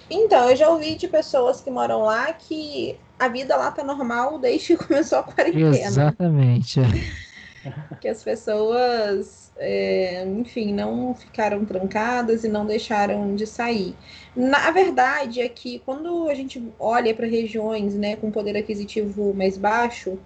Então, 0.10 0.50
eu 0.50 0.56
já 0.56 0.70
ouvi 0.70 0.96
de 0.96 1.08
pessoas 1.08 1.60
que 1.60 1.70
moram 1.70 2.02
lá 2.02 2.32
que 2.32 2.98
a 3.20 3.28
vida 3.28 3.58
lá 3.58 3.72
tá 3.72 3.84
normal 3.84 4.40
desde 4.40 4.78
que 4.78 4.86
começou 4.86 5.20
a 5.20 5.24
quarentena. 5.24 5.76
Exatamente. 5.76 6.80
É. 6.80 6.84
que 8.00 8.08
as 8.08 8.24
pessoas, 8.24 9.52
é, 9.58 10.24
enfim, 10.26 10.74
não 10.74 11.14
ficaram 11.14 11.66
trancadas 11.66 12.44
e 12.44 12.48
não 12.48 12.66
deixaram 12.66 13.36
de 13.36 13.46
sair. 13.46 13.96
Na 14.36 14.72
verdade 14.72 15.42
é 15.42 15.50
que 15.50 15.80
quando 15.80 16.30
a 16.30 16.34
gente 16.34 16.64
olha 16.80 17.14
para 17.14 17.28
regiões 17.28 17.96
né, 17.96 18.16
com 18.16 18.32
poder 18.32 18.58
aquisitivo 18.58 19.34
mais 19.34 19.58
baixo, 19.58 20.20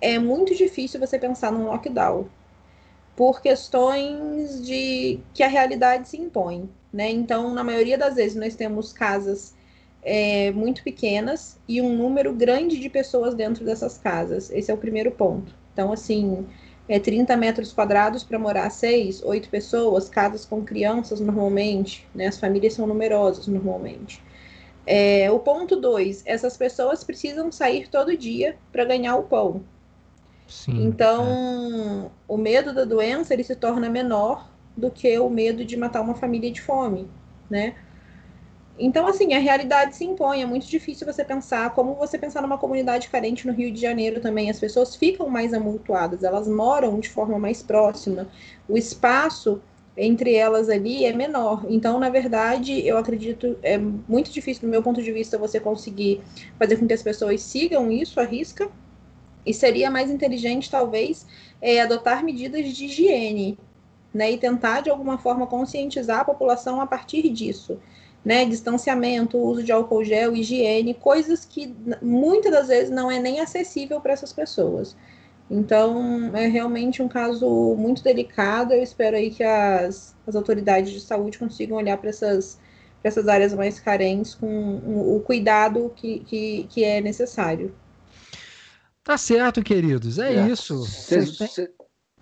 é 0.00 0.18
muito 0.18 0.54
difícil 0.54 0.98
você 0.98 1.18
pensar 1.18 1.52
num 1.52 1.66
lockdown 1.66 2.26
por 3.16 3.42
questões 3.42 4.64
de 4.64 5.20
que 5.34 5.42
a 5.42 5.48
realidade 5.48 6.08
se 6.08 6.16
impõe, 6.16 6.70
né? 6.90 7.10
Então, 7.10 7.52
na 7.52 7.62
maioria 7.62 7.98
das 7.98 8.14
vezes, 8.14 8.34
nós 8.34 8.56
temos 8.56 8.94
casas 8.94 9.54
é, 10.02 10.50
muito 10.52 10.82
pequenas 10.82 11.58
e 11.68 11.80
um 11.82 11.94
número 11.94 12.32
grande 12.32 12.78
de 12.80 12.88
pessoas 12.88 13.34
dentro 13.34 13.64
dessas 13.64 13.98
casas. 13.98 14.50
Esse 14.50 14.70
é 14.70 14.74
o 14.74 14.78
primeiro 14.78 15.10
ponto. 15.10 15.54
Então, 15.72 15.92
assim, 15.92 16.46
é 16.90 16.98
30 16.98 17.36
metros 17.36 17.72
quadrados 17.72 18.24
para 18.24 18.36
morar 18.36 18.68
seis, 18.68 19.22
oito 19.22 19.48
pessoas, 19.48 20.08
casas 20.08 20.44
com 20.44 20.64
crianças 20.64 21.20
normalmente, 21.20 22.04
né? 22.12 22.26
As 22.26 22.36
famílias 22.36 22.74
são 22.74 22.84
numerosas 22.84 23.46
normalmente. 23.46 24.20
É, 24.84 25.30
o 25.30 25.38
ponto 25.38 25.76
dois, 25.76 26.20
essas 26.26 26.56
pessoas 26.56 27.04
precisam 27.04 27.52
sair 27.52 27.88
todo 27.88 28.16
dia 28.16 28.56
para 28.72 28.84
ganhar 28.84 29.14
o 29.14 29.22
pão. 29.22 29.62
Sim, 30.48 30.84
então, 30.84 32.06
é. 32.06 32.10
o 32.26 32.36
medo 32.36 32.74
da 32.74 32.84
doença 32.84 33.32
ele 33.32 33.44
se 33.44 33.54
torna 33.54 33.88
menor 33.88 34.50
do 34.76 34.90
que 34.90 35.16
o 35.16 35.30
medo 35.30 35.64
de 35.64 35.76
matar 35.76 36.00
uma 36.00 36.16
família 36.16 36.50
de 36.50 36.60
fome, 36.60 37.08
né? 37.48 37.76
Então, 38.80 39.06
assim, 39.06 39.34
a 39.34 39.38
realidade 39.38 39.94
se 39.94 40.04
impõe. 40.04 40.42
É 40.42 40.46
muito 40.46 40.66
difícil 40.66 41.06
você 41.06 41.22
pensar 41.22 41.74
como 41.74 41.94
você 41.94 42.18
pensar 42.18 42.40
numa 42.40 42.56
comunidade 42.56 43.08
carente 43.10 43.46
no 43.46 43.52
Rio 43.52 43.70
de 43.70 43.80
Janeiro 43.80 44.20
também. 44.20 44.50
As 44.50 44.58
pessoas 44.58 44.96
ficam 44.96 45.28
mais 45.28 45.52
amultuadas, 45.52 46.24
elas 46.24 46.48
moram 46.48 46.98
de 46.98 47.08
forma 47.10 47.38
mais 47.38 47.62
próxima. 47.62 48.28
O 48.68 48.78
espaço 48.78 49.60
entre 49.96 50.34
elas 50.34 50.70
ali 50.70 51.04
é 51.04 51.12
menor. 51.12 51.66
Então, 51.68 51.98
na 51.98 52.08
verdade, 52.08 52.86
eu 52.86 52.96
acredito 52.96 53.58
é 53.62 53.76
muito 53.76 54.30
difícil, 54.30 54.62
do 54.62 54.68
meu 54.68 54.82
ponto 54.82 55.02
de 55.02 55.12
vista, 55.12 55.36
você 55.36 55.60
conseguir 55.60 56.22
fazer 56.58 56.78
com 56.78 56.86
que 56.86 56.94
as 56.94 57.02
pessoas 57.02 57.42
sigam 57.42 57.90
isso 57.92 58.18
à 58.18 58.24
risca, 58.24 58.70
e 59.44 59.54
seria 59.54 59.90
mais 59.90 60.10
inteligente, 60.10 60.70
talvez, 60.70 61.26
é, 61.60 61.80
adotar 61.80 62.24
medidas 62.24 62.68
de 62.68 62.84
higiene, 62.86 63.58
né? 64.12 64.30
E 64.32 64.38
tentar, 64.38 64.80
de 64.82 64.90
alguma 64.90 65.18
forma, 65.18 65.46
conscientizar 65.46 66.20
a 66.20 66.24
população 66.24 66.80
a 66.80 66.86
partir 66.86 67.28
disso. 67.30 67.78
Né, 68.22 68.44
distanciamento, 68.44 69.38
uso 69.38 69.62
de 69.62 69.72
álcool 69.72 70.04
gel, 70.04 70.36
higiene, 70.36 70.92
coisas 70.92 71.46
que 71.46 71.74
muitas 72.02 72.52
das 72.52 72.68
vezes 72.68 72.90
não 72.90 73.10
é 73.10 73.18
nem 73.18 73.40
acessível 73.40 73.98
para 73.98 74.12
essas 74.12 74.30
pessoas. 74.30 74.94
Então, 75.50 76.30
é 76.34 76.46
realmente 76.46 77.02
um 77.02 77.08
caso 77.08 77.74
muito 77.76 78.04
delicado. 78.04 78.72
Eu 78.72 78.82
espero 78.82 79.16
aí 79.16 79.30
que 79.30 79.42
as, 79.42 80.14
as 80.26 80.36
autoridades 80.36 80.92
de 80.92 81.00
saúde 81.00 81.38
consigam 81.38 81.76
olhar 81.76 81.96
para 81.96 82.10
essas, 82.10 82.60
essas 83.02 83.26
áreas 83.26 83.52
mais 83.52 83.80
carentes 83.80 84.34
com 84.34 84.76
o 85.16 85.20
cuidado 85.20 85.90
que, 85.96 86.20
que, 86.20 86.66
que 86.70 86.84
é 86.84 87.00
necessário. 87.00 87.74
Tá 89.02 89.18
certo, 89.18 89.60
queridos. 89.62 90.20
É, 90.20 90.36
é. 90.36 90.46
isso. 90.46 90.84
Cês, 90.84 91.36
cês, 91.36 91.68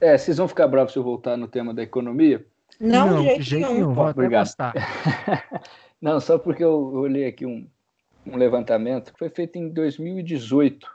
é, 0.00 0.16
vocês 0.16 0.38
vão 0.38 0.48
ficar 0.48 0.66
bravos 0.66 0.92
se 0.92 0.98
eu 0.98 1.02
voltar 1.02 1.36
no 1.36 1.48
tema 1.48 1.74
da 1.74 1.82
economia? 1.82 2.46
Não, 2.80 3.22
Não 3.22 3.36
de 3.36 3.42
jeito 3.42 3.72
nenhum. 3.72 3.92
Vou 3.92 4.06
Obrigado. 4.06 4.48
Não, 6.00 6.20
só 6.20 6.38
porque 6.38 6.62
eu 6.62 6.92
olhei 6.92 7.26
aqui 7.26 7.44
um, 7.44 7.66
um 8.26 8.36
levantamento 8.36 9.12
que 9.12 9.18
foi 9.18 9.28
feito 9.28 9.56
em 9.56 9.68
2018 9.68 10.88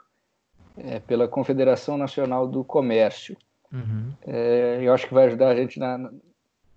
é, 0.78 1.00
pela 1.00 1.28
Confederação 1.28 1.96
Nacional 1.96 2.48
do 2.48 2.64
Comércio. 2.64 3.36
Uhum. 3.72 4.12
É, 4.26 4.78
eu 4.80 4.92
acho 4.92 5.06
que 5.06 5.14
vai 5.14 5.26
ajudar 5.26 5.48
a 5.48 5.56
gente 5.56 5.78
na, 5.78 6.10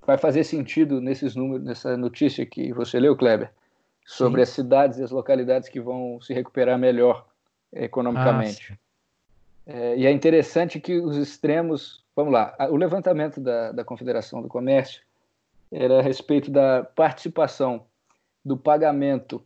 vai 0.08 0.18
fazer 0.18 0.46
sentido 0.46 1.02
nesses 1.02 1.36
números, 1.36 1.66
nessa 1.66 1.98
notícia 1.98 2.46
que 2.46 2.72
você 2.72 3.00
leu, 3.00 3.16
Kleber, 3.16 3.52
sobre 4.06 4.40
Sim. 4.40 4.44
as 4.44 4.50
cidades 4.50 5.00
e 5.00 5.04
as 5.04 5.12
localidades 5.12 5.68
que 5.68 5.82
vão 5.82 6.20
se 6.22 6.34
recuperar 6.34 6.80
melhor 6.80 7.26
economicamente. 7.74 8.74
Ah, 8.74 8.78
é, 9.68 9.98
e 9.98 10.06
é 10.06 10.12
interessante 10.12 10.80
que 10.80 10.98
os 10.98 11.18
extremos. 11.18 12.06
Vamos 12.16 12.34
lá, 12.34 12.56
o 12.72 12.78
levantamento 12.78 13.40
da, 13.40 13.72
da 13.72 13.84
Confederação 13.84 14.42
do 14.42 14.48
Comércio 14.48 15.02
era 15.72 16.00
a 16.00 16.02
respeito 16.02 16.50
da 16.50 16.84
participação 16.96 17.86
do 18.48 18.56
pagamento 18.56 19.44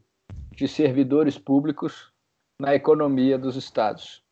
de 0.52 0.68
servidores 0.68 1.36
públicos 1.36 2.14
na 2.60 2.76
economia 2.76 3.36
dos 3.36 3.56
estados. 3.56 4.24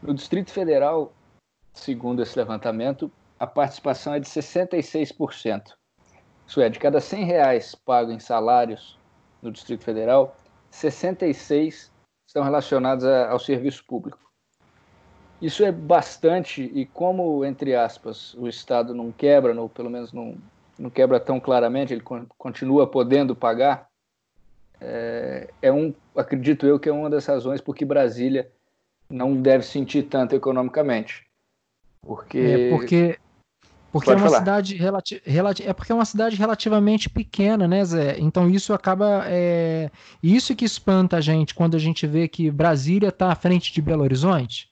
No 0.00 0.14
Distrito 0.14 0.52
Federal, 0.52 1.12
segundo 1.72 2.22
esse 2.22 2.38
levantamento, 2.38 3.10
a 3.36 3.48
participação 3.48 4.14
é 4.14 4.20
de 4.20 4.28
66%. 4.28 5.72
Isso 6.46 6.60
é, 6.60 6.68
de 6.68 6.78
cada 6.78 7.00
100 7.00 7.24
reais 7.24 7.74
pago 7.74 8.12
em 8.12 8.20
salários 8.20 8.96
no 9.42 9.50
Distrito 9.50 9.82
Federal, 9.82 10.36
66 10.70 11.90
estão 12.24 12.44
relacionados 12.44 13.04
a, 13.04 13.28
ao 13.28 13.40
serviço 13.40 13.84
público. 13.84 14.20
Isso 15.42 15.64
é 15.64 15.72
bastante, 15.72 16.62
e 16.62 16.86
como, 16.86 17.44
entre 17.44 17.74
aspas, 17.74 18.34
o 18.34 18.46
Estado 18.46 18.94
não 18.94 19.10
quebra, 19.10 19.60
ou 19.60 19.68
pelo 19.68 19.90
menos 19.90 20.12
não, 20.12 20.38
não 20.78 20.90
quebra 20.90 21.20
tão 21.20 21.38
claramente, 21.38 21.92
ele 21.92 22.02
continua 22.36 22.86
podendo 22.86 23.34
pagar, 23.34 23.88
é, 24.80 25.48
é 25.62 25.72
um, 25.72 25.94
acredito 26.16 26.66
eu 26.66 26.78
que 26.78 26.88
é 26.88 26.92
uma 26.92 27.08
das 27.08 27.26
razões 27.26 27.60
por 27.60 27.74
que 27.74 27.84
Brasília 27.84 28.50
não 29.08 29.40
deve 29.40 29.64
sentir 29.64 30.04
tanto 30.04 30.34
economicamente. 30.34 31.26
Porque. 32.02 32.38
É 32.38 32.70
porque 32.70 33.18
porque 33.94 34.10
é 34.10 34.14
uma 34.16 34.26
falar. 34.26 34.38
cidade 34.38 34.74
relati 34.74 35.22
relati 35.24 35.62
é 35.62 35.72
porque 35.72 35.92
é 35.92 35.94
uma 35.94 36.04
cidade 36.04 36.34
relativamente 36.34 37.08
pequena, 37.08 37.68
né, 37.68 37.84
Zé? 37.84 38.18
Então 38.18 38.50
isso 38.50 38.74
acaba 38.74 39.22
é 39.26 39.88
isso 40.20 40.56
que 40.56 40.64
espanta 40.64 41.18
a 41.18 41.20
gente 41.20 41.54
quando 41.54 41.76
a 41.76 41.78
gente 41.78 42.04
vê 42.04 42.26
que 42.26 42.50
Brasília 42.50 43.10
está 43.10 43.30
à 43.30 43.36
frente 43.36 43.72
de 43.72 43.80
Belo 43.80 44.02
Horizonte. 44.02 44.68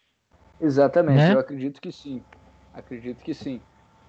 Exatamente, 0.61 1.19
né? 1.19 1.35
eu 1.35 1.39
acredito 1.39 1.81
que 1.81 1.93
sim. 1.93 2.21
Acredito 2.75 3.23
que 3.23 3.33
sim. 3.33 3.61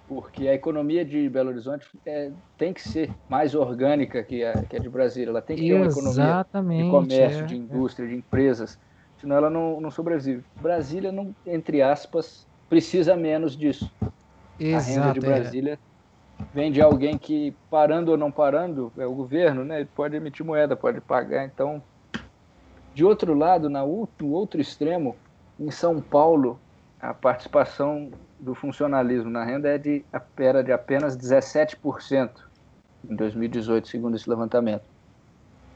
Porque 0.06 0.46
a 0.46 0.54
economia 0.54 1.04
de 1.04 1.28
Belo 1.30 1.48
Horizonte 1.48 1.86
é, 2.04 2.30
tem 2.58 2.74
que 2.74 2.82
ser 2.82 3.10
mais 3.28 3.54
orgânica 3.54 4.22
que 4.22 4.44
a, 4.44 4.62
que 4.62 4.76
a 4.76 4.78
de 4.78 4.88
Brasília. 4.88 5.30
Ela 5.30 5.40
tem 5.40 5.56
que 5.56 5.66
ter 5.66 5.74
uma 5.74 5.86
economia 5.86 6.46
de 6.84 6.90
comércio, 6.90 7.44
é, 7.44 7.46
de 7.46 7.56
indústria, 7.56 8.04
é. 8.04 8.08
de 8.08 8.14
empresas. 8.16 8.78
Senão 9.18 9.36
ela 9.36 9.48
não, 9.48 9.80
não 9.80 9.90
sobrevive. 9.90 10.44
Brasília, 10.60 11.10
não, 11.10 11.34
entre 11.46 11.80
aspas, 11.80 12.46
precisa 12.68 13.16
menos 13.16 13.56
disso. 13.56 13.90
Exato, 14.60 15.00
a 15.00 15.06
renda 15.06 15.20
de 15.20 15.26
é. 15.26 15.28
Brasília 15.28 15.78
vem 16.52 16.70
de 16.70 16.80
alguém 16.80 17.16
que, 17.16 17.54
parando 17.70 18.10
ou 18.10 18.16
não 18.16 18.30
parando, 18.30 18.92
é 18.98 19.06
o 19.06 19.14
governo, 19.14 19.64
né? 19.64 19.80
Ele 19.80 19.88
pode 19.94 20.16
emitir 20.16 20.44
moeda, 20.44 20.76
pode 20.76 21.00
pagar. 21.00 21.44
Então, 21.44 21.82
de 22.94 23.04
outro 23.04 23.34
lado, 23.34 23.70
na, 23.70 23.80
no 23.80 24.30
outro 24.30 24.60
extremo, 24.60 25.16
em 25.58 25.70
São 25.70 26.00
Paulo, 26.00 26.58
a 27.04 27.12
participação 27.12 28.10
do 28.40 28.54
funcionalismo 28.54 29.30
na 29.30 29.44
renda 29.44 29.68
é 29.68 29.76
de, 29.76 30.02
era 30.38 30.64
de 30.64 30.72
apenas 30.72 31.14
17% 31.16 32.30
em 33.08 33.14
2018, 33.14 33.88
segundo 33.88 34.16
esse 34.16 34.28
levantamento. 34.28 34.84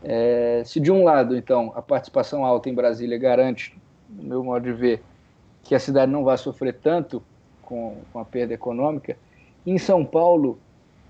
É, 0.03 0.63
se 0.65 0.81
de 0.81 0.91
um 0.91 1.05
lado, 1.05 1.37
então, 1.37 1.71
a 1.77 1.83
participação 1.83 2.47
alta 2.47 2.71
em 2.71 2.75
Brasília 2.75 3.19
garante, 3.19 3.77
no 4.09 4.23
meu 4.23 4.43
modo 4.43 4.63
de 4.63 4.73
ver, 4.73 5.03
que 5.63 5.75
a 5.75 5.79
cidade 5.79 6.11
não 6.11 6.25
vai 6.25 6.39
sofrer 6.39 6.75
tanto 6.75 7.23
com, 7.61 7.99
com 8.11 8.19
a 8.21 8.25
perda 8.25 8.55
econômica, 8.55 9.15
em 9.67 9.77
São 9.77 10.07
Paulo, 10.07 10.59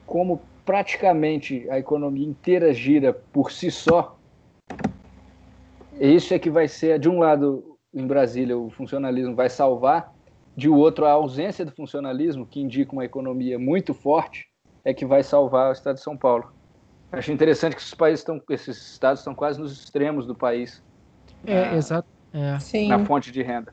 como 0.04 0.42
praticamente 0.64 1.64
a 1.70 1.78
economia 1.78 2.26
inteira 2.26 2.74
gira 2.74 3.12
por 3.32 3.52
si 3.52 3.70
só, 3.70 4.18
isso 6.00 6.34
é 6.34 6.40
que 6.40 6.50
vai 6.50 6.66
ser, 6.66 6.98
de 6.98 7.08
um 7.08 7.20
lado, 7.20 7.67
em 7.93 8.07
Brasília 8.07 8.57
o 8.57 8.70
funcionalismo 8.70 9.34
vai 9.34 9.49
salvar, 9.49 10.12
de 10.57 10.68
outro 10.68 11.07
a 11.07 11.12
ausência 11.12 11.64
do 11.64 11.72
funcionalismo, 11.72 12.45
que 12.47 12.61
indica 12.61 12.93
uma 12.93 13.05
economia 13.05 13.59
muito 13.59 13.95
forte, 13.95 14.49
é 14.84 14.93
que 14.93 15.07
vai 15.07 15.22
salvar 15.22 15.68
o 15.68 15.72
estado 15.72 15.97
de 15.97 16.03
São 16.03 16.16
Paulo. 16.16 16.53
Acho 17.12 17.32
interessante 17.32 17.74
que 17.74 17.80
esses 17.80 17.95
países 17.95 18.20
estão, 18.20 18.43
esses 18.51 18.93
estados 18.93 19.20
estão 19.20 19.34
quase 19.34 19.59
nos 19.59 19.72
extremos 19.72 20.26
do 20.26 20.34
país. 20.34 20.82
É, 21.47 21.74
exato. 21.74 22.09
É. 22.32 22.59
Na 22.89 23.05
fonte 23.05 23.32
de 23.32 23.43
renda. 23.43 23.72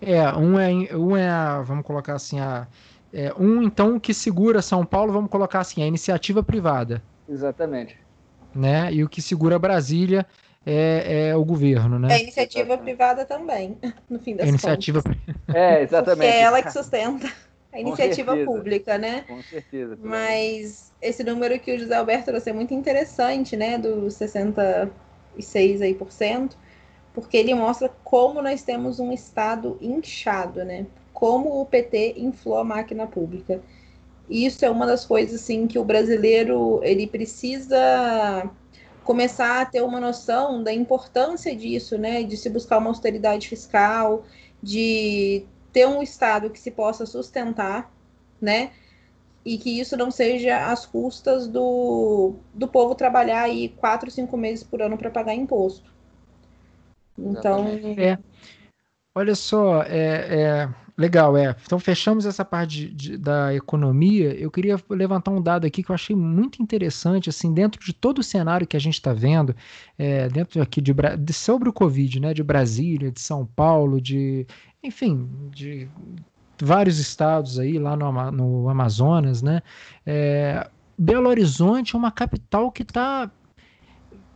É, 0.00 0.28
um 0.32 0.58
é, 0.58 0.96
um 0.96 1.16
é 1.16 1.28
a, 1.28 1.60
vamos 1.60 1.84
colocar 1.84 2.14
assim, 2.14 2.40
a, 2.40 2.66
é, 3.12 3.32
um 3.38 3.62
então 3.62 3.98
que 3.98 4.12
segura 4.12 4.62
São 4.62 4.84
Paulo, 4.84 5.12
vamos 5.12 5.30
colocar 5.30 5.60
assim, 5.60 5.82
a 5.82 5.86
iniciativa 5.86 6.42
privada. 6.42 7.02
Exatamente. 7.28 7.98
Né? 8.54 8.92
E 8.92 9.04
o 9.04 9.08
que 9.08 9.20
segura 9.20 9.58
Brasília 9.58 10.26
é, 10.64 11.28
é 11.28 11.36
o 11.36 11.44
governo, 11.44 11.98
né? 11.98 12.08
É 12.14 12.22
iniciativa 12.22 12.76
privada 12.76 13.24
também, 13.24 13.76
no 14.08 14.18
fim 14.18 14.36
das 14.36 14.46
é 14.46 14.48
iniciativa... 14.50 15.02
contas. 15.02 15.18
É, 15.54 15.82
exatamente. 15.82 16.26
Porque 16.26 16.38
é 16.38 16.40
ela 16.40 16.62
que 16.62 16.72
sustenta 16.72 17.32
a 17.72 17.80
iniciativa 17.80 18.36
pública, 18.44 18.98
né? 18.98 19.24
Com 19.26 19.42
certeza. 19.42 19.98
Mas 20.02 20.92
esse 21.00 21.22
número 21.24 21.58
que 21.58 21.74
o 21.74 21.78
José 21.78 21.94
Alberto 21.94 22.26
trouxe 22.26 22.50
é 22.50 22.52
muito 22.52 22.74
interessante, 22.74 23.56
né? 23.56 23.78
Dos 23.78 24.14
66 24.14 25.82
aí 25.82 25.94
por 25.94 26.12
cento, 26.12 26.56
porque 27.14 27.36
ele 27.36 27.54
mostra 27.54 27.90
como 28.04 28.42
nós 28.42 28.62
temos 28.62 29.00
um 29.00 29.12
estado 29.12 29.78
inchado, 29.80 30.64
né? 30.64 30.86
como 31.18 31.60
o 31.60 31.66
PT 31.66 32.14
inflou 32.16 32.58
a 32.58 32.64
máquina 32.64 33.04
pública. 33.04 33.60
E 34.28 34.46
isso 34.46 34.64
é 34.64 34.70
uma 34.70 34.86
das 34.86 35.04
coisas 35.04 35.42
assim 35.42 35.66
que 35.66 35.76
o 35.76 35.84
brasileiro 35.84 36.78
ele 36.84 37.08
precisa 37.08 38.48
começar 39.08 39.62
a 39.62 39.64
ter 39.64 39.80
uma 39.80 39.98
noção 39.98 40.62
da 40.62 40.70
importância 40.70 41.56
disso, 41.56 41.96
né? 41.96 42.22
De 42.22 42.36
se 42.36 42.50
buscar 42.50 42.76
uma 42.76 42.90
austeridade 42.90 43.48
fiscal, 43.48 44.26
de 44.62 45.46
ter 45.72 45.86
um 45.86 46.02
Estado 46.02 46.50
que 46.50 46.60
se 46.60 46.70
possa 46.70 47.06
sustentar, 47.06 47.90
né? 48.38 48.70
E 49.46 49.56
que 49.56 49.80
isso 49.80 49.96
não 49.96 50.10
seja 50.10 50.70
às 50.70 50.84
custas 50.84 51.48
do, 51.48 52.34
do 52.52 52.68
povo 52.68 52.94
trabalhar 52.94 53.44
aí 53.44 53.70
quatro, 53.70 54.10
cinco 54.10 54.36
meses 54.36 54.62
por 54.62 54.82
ano 54.82 54.98
para 54.98 55.10
pagar 55.10 55.34
imposto. 55.34 55.90
Então. 57.18 57.66
É. 57.96 58.18
Olha 59.14 59.34
só, 59.34 59.84
é, 59.84 60.66
é, 60.68 60.68
legal, 60.98 61.36
é. 61.36 61.54
Então 61.64 61.78
fechamos 61.78 62.26
essa 62.26 62.44
parte 62.44 62.88
de, 62.88 62.92
de, 62.92 63.16
da 63.16 63.54
economia. 63.54 64.34
Eu 64.34 64.50
queria 64.50 64.76
levantar 64.90 65.30
um 65.30 65.40
dado 65.40 65.64
aqui 65.64 65.82
que 65.82 65.90
eu 65.90 65.94
achei 65.94 66.16
muito 66.16 66.60
interessante, 66.60 67.30
assim, 67.30 67.54
dentro 67.54 67.80
de 67.80 67.92
todo 67.92 68.18
o 68.18 68.22
cenário 68.22 68.66
que 68.66 68.76
a 68.76 68.80
gente 68.80 68.94
está 68.94 69.12
vendo, 69.12 69.54
é, 69.96 70.28
dentro 70.28 70.60
aqui 70.60 70.80
de, 70.80 70.92
de, 70.92 71.32
sobre 71.32 71.68
o 71.68 71.72
Covid, 71.72 72.18
né, 72.18 72.34
de 72.34 72.42
Brasília, 72.42 73.12
de 73.12 73.20
São 73.20 73.46
Paulo, 73.46 74.00
de, 74.00 74.44
enfim, 74.82 75.28
de 75.52 75.88
vários 76.60 76.98
estados 76.98 77.60
aí 77.60 77.78
lá 77.78 77.96
no, 77.96 78.32
no 78.32 78.68
Amazonas, 78.68 79.40
né? 79.40 79.62
É, 80.04 80.68
Belo 80.98 81.28
Horizonte 81.28 81.94
é 81.94 81.98
uma 81.98 82.10
capital 82.10 82.72
que 82.72 82.82
está 82.82 83.30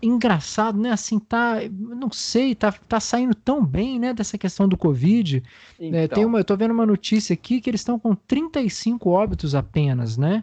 engraçado, 0.02 0.78
né? 0.78 0.90
Assim, 0.90 1.18
tá, 1.18 1.60
não 1.70 2.10
sei, 2.10 2.54
tá, 2.54 2.72
tá 2.88 2.98
saindo 2.98 3.34
tão 3.34 3.64
bem, 3.64 3.98
né, 3.98 4.12
dessa 4.12 4.36
questão 4.36 4.68
do 4.68 4.76
Covid. 4.76 5.42
Então. 5.78 6.00
É, 6.00 6.08
tem 6.08 6.24
uma, 6.24 6.40
eu 6.40 6.44
tô 6.44 6.56
vendo 6.56 6.72
uma 6.72 6.84
notícia 6.84 7.32
aqui 7.32 7.60
que 7.60 7.70
eles 7.70 7.80
estão 7.80 7.98
com 7.98 8.14
35 8.14 9.08
óbitos 9.08 9.54
apenas, 9.54 10.16
né? 10.16 10.42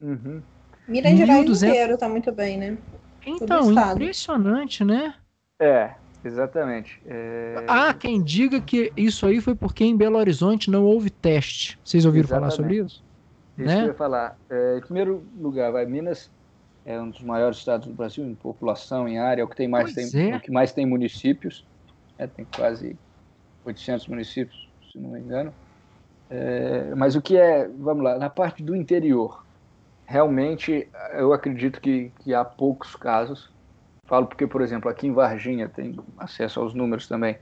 Uhum. 0.00 0.40
Minas 0.88 1.16
Gerais 1.16 1.40
1200... 1.40 1.62
inteiro 1.62 1.98
tá 1.98 2.08
muito 2.08 2.32
bem, 2.32 2.58
né? 2.58 2.78
Então, 3.26 3.72
impressionante, 3.72 4.84
né? 4.84 5.14
É, 5.58 5.90
exatamente. 6.24 7.00
É... 7.06 7.64
Há 7.66 7.94
quem 7.94 8.22
diga 8.22 8.60
que 8.60 8.92
isso 8.96 9.26
aí 9.26 9.40
foi 9.40 9.54
porque 9.54 9.84
em 9.84 9.96
Belo 9.96 10.18
Horizonte 10.18 10.70
não 10.70 10.84
houve 10.84 11.10
teste. 11.10 11.78
Vocês 11.84 12.04
ouviram 12.04 12.26
exatamente. 12.26 12.56
falar 12.56 12.62
sobre 12.62 12.84
isso? 12.84 13.02
Isso 13.56 13.66
né? 13.66 13.76
que 13.76 13.82
eu 13.82 13.88
ia 13.88 13.94
falar. 13.94 14.38
É, 14.50 14.78
em 14.78 14.80
primeiro 14.80 15.24
lugar, 15.38 15.72
vai 15.72 15.86
Minas 15.86 16.30
é 16.84 17.00
um 17.00 17.10
dos 17.10 17.22
maiores 17.22 17.58
estados 17.58 17.86
do 17.86 17.94
Brasil 17.94 18.24
em 18.24 18.34
população, 18.34 19.08
em 19.08 19.18
área, 19.18 19.42
é 19.42 19.44
o 19.44 19.48
que 19.48 19.56
tem 19.56 19.68
mais 19.68 19.94
tem, 19.94 20.32
é. 20.32 20.36
o 20.36 20.40
que 20.40 20.50
mais 20.50 20.72
tem 20.72 20.84
municípios, 20.84 21.64
é, 22.18 22.26
tem 22.26 22.46
quase 22.54 22.96
800 23.64 24.06
municípios, 24.08 24.68
se 24.92 24.98
não 24.98 25.10
me 25.10 25.20
engano. 25.20 25.52
É, 26.28 26.94
mas 26.94 27.16
o 27.16 27.22
que 27.22 27.36
é, 27.36 27.68
vamos 27.68 28.04
lá, 28.04 28.18
na 28.18 28.28
parte 28.28 28.62
do 28.62 28.76
interior, 28.76 29.44
realmente 30.04 30.88
eu 31.12 31.32
acredito 31.32 31.80
que, 31.80 32.12
que 32.20 32.34
há 32.34 32.44
poucos 32.44 32.94
casos. 32.96 33.52
Falo 34.06 34.26
porque, 34.26 34.46
por 34.46 34.60
exemplo, 34.60 34.90
aqui 34.90 35.06
em 35.06 35.12
Varginha, 35.12 35.68
tem 35.68 35.96
acesso 36.18 36.60
aos 36.60 36.74
números 36.74 37.08
também, 37.08 37.38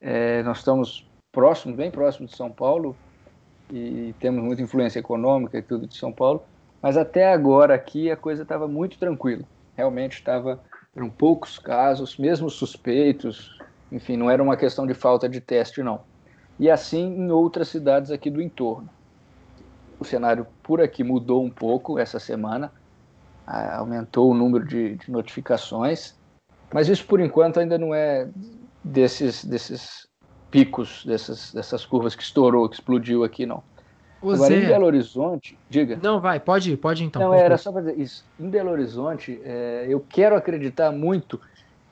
é, 0.00 0.42
nós 0.44 0.58
estamos 0.58 1.10
próximos, 1.32 1.76
bem 1.76 1.90
próximos 1.90 2.30
de 2.30 2.36
São 2.36 2.50
Paulo, 2.50 2.96
e 3.72 4.14
temos 4.20 4.44
muita 4.44 4.62
influência 4.62 5.00
econômica 5.00 5.58
e 5.58 5.62
tudo 5.62 5.86
de 5.86 5.96
São 5.96 6.12
Paulo, 6.12 6.44
mas 6.84 6.98
até 6.98 7.32
agora 7.32 7.74
aqui 7.74 8.10
a 8.10 8.16
coisa 8.16 8.42
estava 8.42 8.68
muito 8.68 8.98
tranquila. 8.98 9.42
Realmente 9.74 10.18
estava, 10.18 10.60
eram 10.94 11.08
poucos 11.08 11.58
casos, 11.58 12.18
mesmo 12.18 12.50
suspeitos, 12.50 13.58
enfim, 13.90 14.18
não 14.18 14.30
era 14.30 14.42
uma 14.42 14.54
questão 14.54 14.86
de 14.86 14.92
falta 14.92 15.26
de 15.26 15.40
teste, 15.40 15.82
não. 15.82 16.02
E 16.60 16.70
assim 16.70 17.06
em 17.06 17.30
outras 17.30 17.68
cidades 17.68 18.10
aqui 18.10 18.28
do 18.28 18.42
entorno. 18.42 18.90
O 19.98 20.04
cenário 20.04 20.46
por 20.62 20.78
aqui 20.82 21.02
mudou 21.02 21.42
um 21.42 21.48
pouco 21.48 21.98
essa 21.98 22.20
semana, 22.20 22.70
aumentou 23.46 24.30
o 24.30 24.34
número 24.34 24.66
de, 24.66 24.96
de 24.96 25.10
notificações, 25.10 26.14
mas 26.70 26.86
isso 26.90 27.06
por 27.06 27.18
enquanto 27.18 27.60
ainda 27.60 27.78
não 27.78 27.94
é 27.94 28.28
desses, 28.84 29.42
desses 29.42 30.06
picos, 30.50 31.02
dessas, 31.06 31.50
dessas 31.50 31.86
curvas 31.86 32.14
que 32.14 32.22
estourou, 32.22 32.68
que 32.68 32.74
explodiu 32.74 33.24
aqui, 33.24 33.46
não. 33.46 33.62
Agora, 34.32 34.48
Zé... 34.48 34.64
em 34.64 34.66
Belo 34.66 34.86
Horizonte, 34.86 35.58
diga. 35.68 35.98
Não, 36.02 36.20
vai, 36.20 36.40
pode 36.40 36.72
ir, 36.72 36.76
pode 36.76 37.02
ir 37.02 37.06
então. 37.06 37.20
Não, 37.20 37.34
era 37.34 37.58
só 37.58 37.70
para 37.70 37.82
dizer 37.82 38.00
isso. 38.00 38.24
Em 38.38 38.48
Belo 38.48 38.70
Horizonte, 38.70 39.40
é, 39.44 39.86
eu 39.88 40.00
quero 40.00 40.34
acreditar 40.34 40.90
muito 40.90 41.40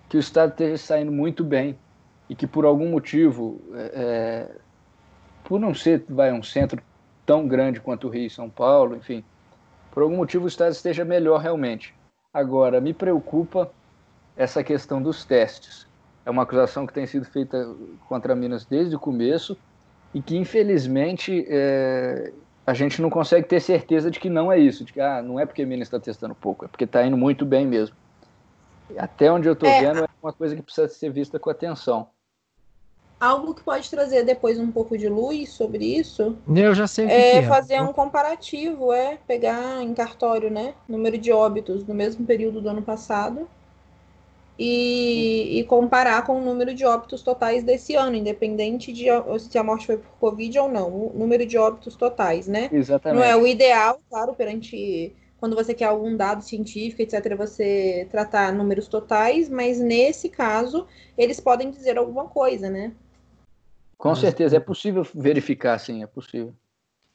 que 0.08 0.16
o 0.16 0.20
Estado 0.20 0.50
esteja 0.50 0.76
saindo 0.78 1.12
muito 1.12 1.44
bem 1.44 1.76
e 2.28 2.34
que 2.34 2.46
por 2.46 2.64
algum 2.64 2.88
motivo, 2.88 3.60
é, 3.74 3.90
é, 3.94 4.56
por 5.44 5.60
não 5.60 5.74
ser 5.74 6.04
vai, 6.08 6.32
um 6.32 6.42
centro 6.42 6.82
tão 7.26 7.46
grande 7.46 7.80
quanto 7.80 8.08
o 8.08 8.10
Rio 8.10 8.26
e 8.26 8.30
São 8.30 8.48
Paulo, 8.48 8.96
enfim, 8.96 9.24
por 9.90 10.02
algum 10.02 10.16
motivo 10.16 10.44
o 10.44 10.48
Estado 10.48 10.72
esteja 10.72 11.04
melhor 11.04 11.40
realmente. 11.40 11.94
Agora, 12.32 12.80
me 12.80 12.94
preocupa 12.94 13.70
essa 14.36 14.64
questão 14.64 15.02
dos 15.02 15.24
testes. 15.24 15.86
É 16.24 16.30
uma 16.30 16.44
acusação 16.44 16.86
que 16.86 16.92
tem 16.92 17.06
sido 17.06 17.26
feita 17.26 17.74
contra 18.08 18.34
Minas 18.34 18.64
desde 18.64 18.96
o 18.96 18.98
começo 18.98 19.56
e 20.14 20.20
que 20.20 20.36
infelizmente 20.36 21.46
é, 21.48 22.32
a 22.66 22.74
gente 22.74 23.00
não 23.00 23.10
consegue 23.10 23.46
ter 23.46 23.60
certeza 23.60 24.10
de 24.10 24.20
que 24.20 24.28
não 24.28 24.52
é 24.52 24.58
isso, 24.58 24.84
de 24.84 24.92
que 24.92 25.00
ah, 25.00 25.22
não 25.22 25.38
é 25.38 25.46
porque 25.46 25.62
a 25.62 25.66
Minas 25.66 25.88
está 25.88 25.98
testando 25.98 26.34
pouco, 26.34 26.64
é 26.64 26.68
porque 26.68 26.84
está 26.84 27.04
indo 27.04 27.16
muito 27.16 27.44
bem 27.44 27.66
mesmo. 27.66 27.96
Até 28.96 29.32
onde 29.32 29.48
eu 29.48 29.54
estou 29.54 29.68
é, 29.68 29.80
vendo 29.80 30.04
é 30.04 30.08
uma 30.22 30.32
coisa 30.32 30.54
que 30.54 30.62
precisa 30.62 30.88
ser 30.88 31.10
vista 31.10 31.38
com 31.38 31.48
atenção. 31.48 32.08
Algo 33.18 33.54
que 33.54 33.62
pode 33.62 33.88
trazer 33.88 34.24
depois 34.24 34.58
um 34.58 34.70
pouco 34.70 34.98
de 34.98 35.08
luz 35.08 35.50
sobre 35.50 35.84
isso. 35.84 36.36
Eu 36.54 36.74
já 36.74 36.86
sei 36.86 37.06
é, 37.06 37.36
é. 37.36 37.42
fazer 37.42 37.80
um 37.80 37.92
comparativo, 37.92 38.92
é 38.92 39.16
pegar 39.26 39.80
em 39.80 39.94
cartório, 39.94 40.50
né, 40.50 40.74
número 40.88 41.16
de 41.16 41.32
óbitos 41.32 41.86
no 41.86 41.94
mesmo 41.94 42.26
período 42.26 42.60
do 42.60 42.68
ano 42.68 42.82
passado 42.82 43.48
e, 44.58 45.60
e, 45.60 45.64
comparar 45.64 46.24
com 46.24 46.38
o 46.38 46.44
número 46.44 46.74
de 46.74 46.84
óbitos 46.84 47.22
totais 47.22 47.64
desse 47.64 47.94
ano, 47.94 48.16
independente 48.16 48.92
de 48.92 49.06
se 49.38 49.58
a 49.58 49.62
morte 49.62 49.86
foi 49.86 49.96
por 49.96 50.10
Covid 50.20 50.58
ou 50.58 50.68
não, 50.68 50.88
o 50.88 51.12
número 51.14 51.46
de 51.46 51.56
óbitos 51.56 51.96
totais, 51.96 52.46
né? 52.46 52.68
Exatamente. 52.70 53.18
Não 53.18 53.24
é 53.24 53.34
o 53.34 53.46
ideal, 53.46 54.00
claro, 54.10 54.34
perante 54.34 55.12
quando 55.38 55.56
você 55.56 55.74
quer 55.74 55.86
algum 55.86 56.16
dado 56.16 56.44
científico, 56.44 57.02
etc., 57.02 57.34
você 57.36 58.06
tratar 58.10 58.52
números 58.52 58.86
totais, 58.86 59.48
mas 59.48 59.80
nesse 59.80 60.28
caso, 60.28 60.86
eles 61.18 61.40
podem 61.40 61.70
dizer 61.70 61.98
alguma 61.98 62.26
coisa, 62.26 62.70
né? 62.70 62.92
Com 63.98 64.14
certeza, 64.14 64.56
é 64.56 64.60
possível 64.60 65.04
verificar, 65.14 65.78
sim, 65.78 66.02
é 66.02 66.06
possível. 66.06 66.54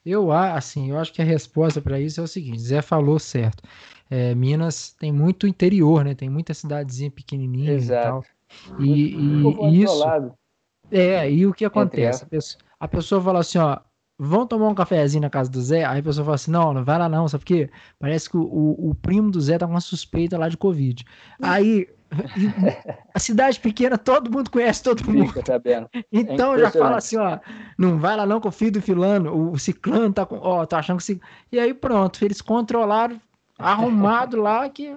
Eu, 0.05 0.31
assim, 0.31 0.91
eu 0.91 0.97
acho 0.97 1.13
que 1.13 1.21
a 1.21 1.25
resposta 1.25 1.81
para 1.81 1.99
isso 1.99 2.19
é 2.19 2.23
o 2.23 2.27
seguinte: 2.27 2.59
Zé 2.59 2.81
falou 2.81 3.19
certo 3.19 3.61
é, 4.09 4.33
Minas 4.35 4.91
tem 4.99 5.11
muito 5.11 5.47
interior, 5.47 6.03
né? 6.03 6.15
Tem 6.15 6.29
muita 6.29 6.53
cidadezinha 6.53 7.11
pequenininha 7.11 7.73
Exato. 7.73 8.01
e 8.01 8.09
tal. 8.09 8.23
E, 8.79 9.15
e, 9.15 9.69
e 9.69 9.83
isso. 9.83 10.03
É, 10.91 11.29
e 11.29 11.45
o 11.45 11.53
que 11.53 11.65
acontece? 11.65 12.23
A 12.23 12.27
pessoa, 12.27 12.61
a 12.79 12.87
pessoa 12.87 13.21
fala 13.21 13.39
assim, 13.39 13.57
ó, 13.57 13.77
vão 14.17 14.47
tomar 14.47 14.69
um 14.69 14.75
cafezinho 14.75 15.21
na 15.21 15.29
casa 15.29 15.51
do 15.51 15.61
Zé? 15.61 15.83
Aí 15.83 15.99
a 15.99 16.03
pessoa 16.03 16.23
fala 16.23 16.35
assim, 16.35 16.51
não, 16.51 16.73
não 16.73 16.83
vai 16.83 16.97
lá 16.97 17.09
não, 17.09 17.27
sabe 17.27 17.43
por 17.43 17.47
quê? 17.47 17.69
Parece 17.99 18.29
que 18.29 18.37
o, 18.37 18.41
o, 18.41 18.89
o 18.91 18.95
primo 18.95 19.29
do 19.29 19.41
Zé 19.41 19.57
tá 19.57 19.65
com 19.65 19.73
uma 19.73 19.81
suspeita 19.81 20.37
lá 20.37 20.47
de 20.47 20.55
Covid. 20.55 21.05
Aí, 21.41 21.89
a 23.13 23.19
cidade 23.19 23.59
pequena, 23.59 23.97
todo 23.97 24.31
mundo 24.31 24.49
conhece 24.49 24.81
todo 24.81 25.03
mundo. 25.05 25.33
Então 26.11 26.55
é 26.55 26.59
já 26.59 26.71
fala 26.71 26.97
assim, 26.97 27.17
ó, 27.17 27.37
não 27.77 27.99
vai 27.99 28.15
lá 28.15 28.25
não 28.25 28.39
com 28.39 28.47
o 28.47 28.51
filho 28.51 28.73
do 28.73 28.81
filano, 28.81 29.51
o 29.51 29.59
ciclano 29.59 30.13
tá 30.13 30.25
com, 30.25 30.37
ó, 30.37 30.65
tá 30.65 30.79
achando 30.79 31.03
que... 31.03 31.19
E 31.51 31.59
aí 31.59 31.73
pronto, 31.73 32.23
eles 32.23 32.41
controlaram 32.41 33.19
arrumado 33.57 34.37
lá 34.41 34.69
que. 34.69 34.95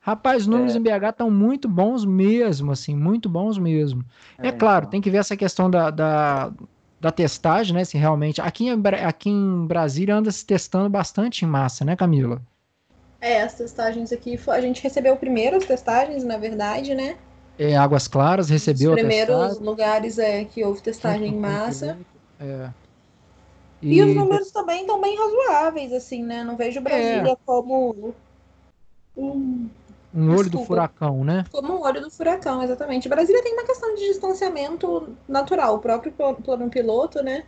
Rapaz, 0.00 0.42
os 0.42 0.46
números 0.46 0.76
é. 0.76 0.78
em 0.78 0.82
BH 0.82 1.08
estão 1.10 1.28
muito 1.28 1.68
bons 1.68 2.04
mesmo, 2.04 2.70
assim, 2.70 2.94
muito 2.94 3.28
bons 3.28 3.58
mesmo. 3.58 4.04
É, 4.38 4.48
é 4.48 4.52
claro, 4.52 4.84
então. 4.84 4.90
tem 4.92 5.00
que 5.00 5.10
ver 5.10 5.18
essa 5.18 5.36
questão 5.36 5.68
da, 5.68 5.90
da, 5.90 6.52
da, 7.00 7.10
testagem, 7.10 7.74
né? 7.74 7.84
Se 7.84 7.98
realmente. 7.98 8.40
Aqui 8.40 8.68
em, 8.68 8.82
aqui 9.04 9.28
em 9.28 9.66
Brasília 9.66 10.14
anda 10.14 10.30
se 10.30 10.46
testando 10.46 10.88
bastante 10.88 11.44
em 11.44 11.48
massa, 11.48 11.84
né, 11.84 11.96
Camila? 11.96 12.40
É, 13.20 13.42
as 13.42 13.54
testagens 13.54 14.12
aqui, 14.12 14.38
a 14.48 14.60
gente 14.60 14.80
recebeu 14.80 15.16
primeiro 15.16 15.56
as 15.56 15.64
testagens, 15.64 16.22
na 16.22 16.36
verdade, 16.36 16.94
né? 16.94 17.16
É, 17.58 17.76
Águas 17.76 18.06
Claras 18.06 18.48
recebeu 18.50 18.90
Os 18.90 18.96
primeiros 18.96 19.58
lugares 19.58 20.18
é, 20.18 20.44
que 20.44 20.62
houve 20.62 20.82
testagem 20.82 21.34
em 21.34 21.36
massa. 21.40 21.98
É. 22.38 22.68
E, 23.86 23.98
e 23.98 24.02
os 24.02 24.16
números 24.16 24.50
também 24.50 24.80
estão 24.80 25.00
bem 25.00 25.16
razoáveis, 25.16 25.92
assim, 25.92 26.24
né? 26.24 26.42
Não 26.42 26.56
vejo 26.56 26.80
Brasília 26.80 27.32
é. 27.32 27.36
como 27.46 28.12
um, 29.16 29.68
um 30.12 30.30
olho 30.30 30.42
Desculpa. 30.42 30.58
do 30.58 30.64
furacão, 30.64 31.24
né? 31.24 31.44
Como 31.52 31.72
um 31.72 31.80
olho 31.80 32.00
do 32.00 32.10
furacão, 32.10 32.64
exatamente. 32.64 33.08
Brasília 33.08 33.44
tem 33.44 33.52
uma 33.52 33.64
questão 33.64 33.94
de 33.94 34.00
distanciamento 34.08 35.16
natural, 35.28 35.76
o 35.76 35.78
próprio 35.78 36.12
plano 36.12 36.68
piloto, 36.68 37.22
né? 37.22 37.44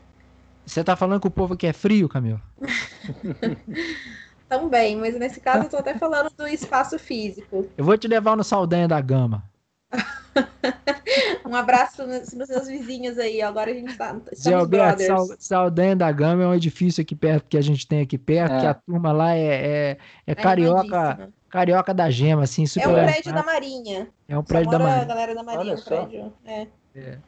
Você 0.64 0.84
tá 0.84 0.95
falando 0.95 1.20
que 1.20 1.26
o 1.26 1.30
povo 1.30 1.55
aqui 1.55 1.66
é 1.66 1.72
frio, 1.72 2.09
Camilo? 2.09 2.41
Também, 4.49 4.97
mas 4.97 5.18
nesse 5.18 5.41
caso 5.41 5.64
eu 5.64 5.70
tô 5.70 5.76
até 5.78 5.99
falando 5.99 6.30
do 6.36 6.47
espaço 6.47 6.99
físico. 7.01 7.66
Eu 7.76 7.84
vou 7.84 7.99
te 7.99 8.07
levar 8.07 8.36
no 8.36 8.45
Saldanha 8.45 8.86
da 8.86 9.01
Gama. 9.01 9.43
um 11.47 11.55
abraço 11.55 12.07
nos, 12.07 12.32
nos 12.32 12.49
seus 12.49 12.68
vizinhos 12.68 13.18
aí. 13.18 13.43
Agora 13.43 13.70
a 13.70 13.74
gente 13.74 13.97
tá. 13.97 14.16
Zé 14.34 14.55
Alberto, 14.55 15.03
Sal, 15.03 15.26
Saldanha 15.39 15.97
da 15.97 16.11
Gama 16.12 16.43
é 16.43 16.47
um 16.47 16.55
edifício 16.55 17.03
aqui 17.03 17.14
perto 17.14 17.47
que 17.49 17.57
a 17.57 17.61
gente 17.61 17.86
tem 17.86 18.01
aqui 18.01 18.18
perto, 18.18 18.55
é. 18.55 18.61
que 18.61 18.66
a 18.66 18.74
turma 18.74 19.12
lá 19.12 19.34
é, 19.34 19.41
é, 19.41 19.91
é, 19.91 19.99
é 20.26 20.34
carioca. 20.34 21.30
Carioca 21.49 21.95
da 21.95 22.11
Gema, 22.11 22.43
assim, 22.43 22.66
super. 22.66 22.91
É 22.91 23.03
um 23.03 23.07
prédio 23.07 23.32
da 23.32 23.43
Marinha. 23.43 24.09
É 24.28 24.39
um 24.39 24.43
prédio 24.43 24.70
da 24.70 24.78
Marinha. 24.78 25.03
a 25.03 25.05
galera 25.05 25.34
da 25.34 25.43
Marinha, 25.43 25.74
o 25.74 25.82
prédio. 25.82 26.32
É. 26.45 26.66
é. 26.95 27.18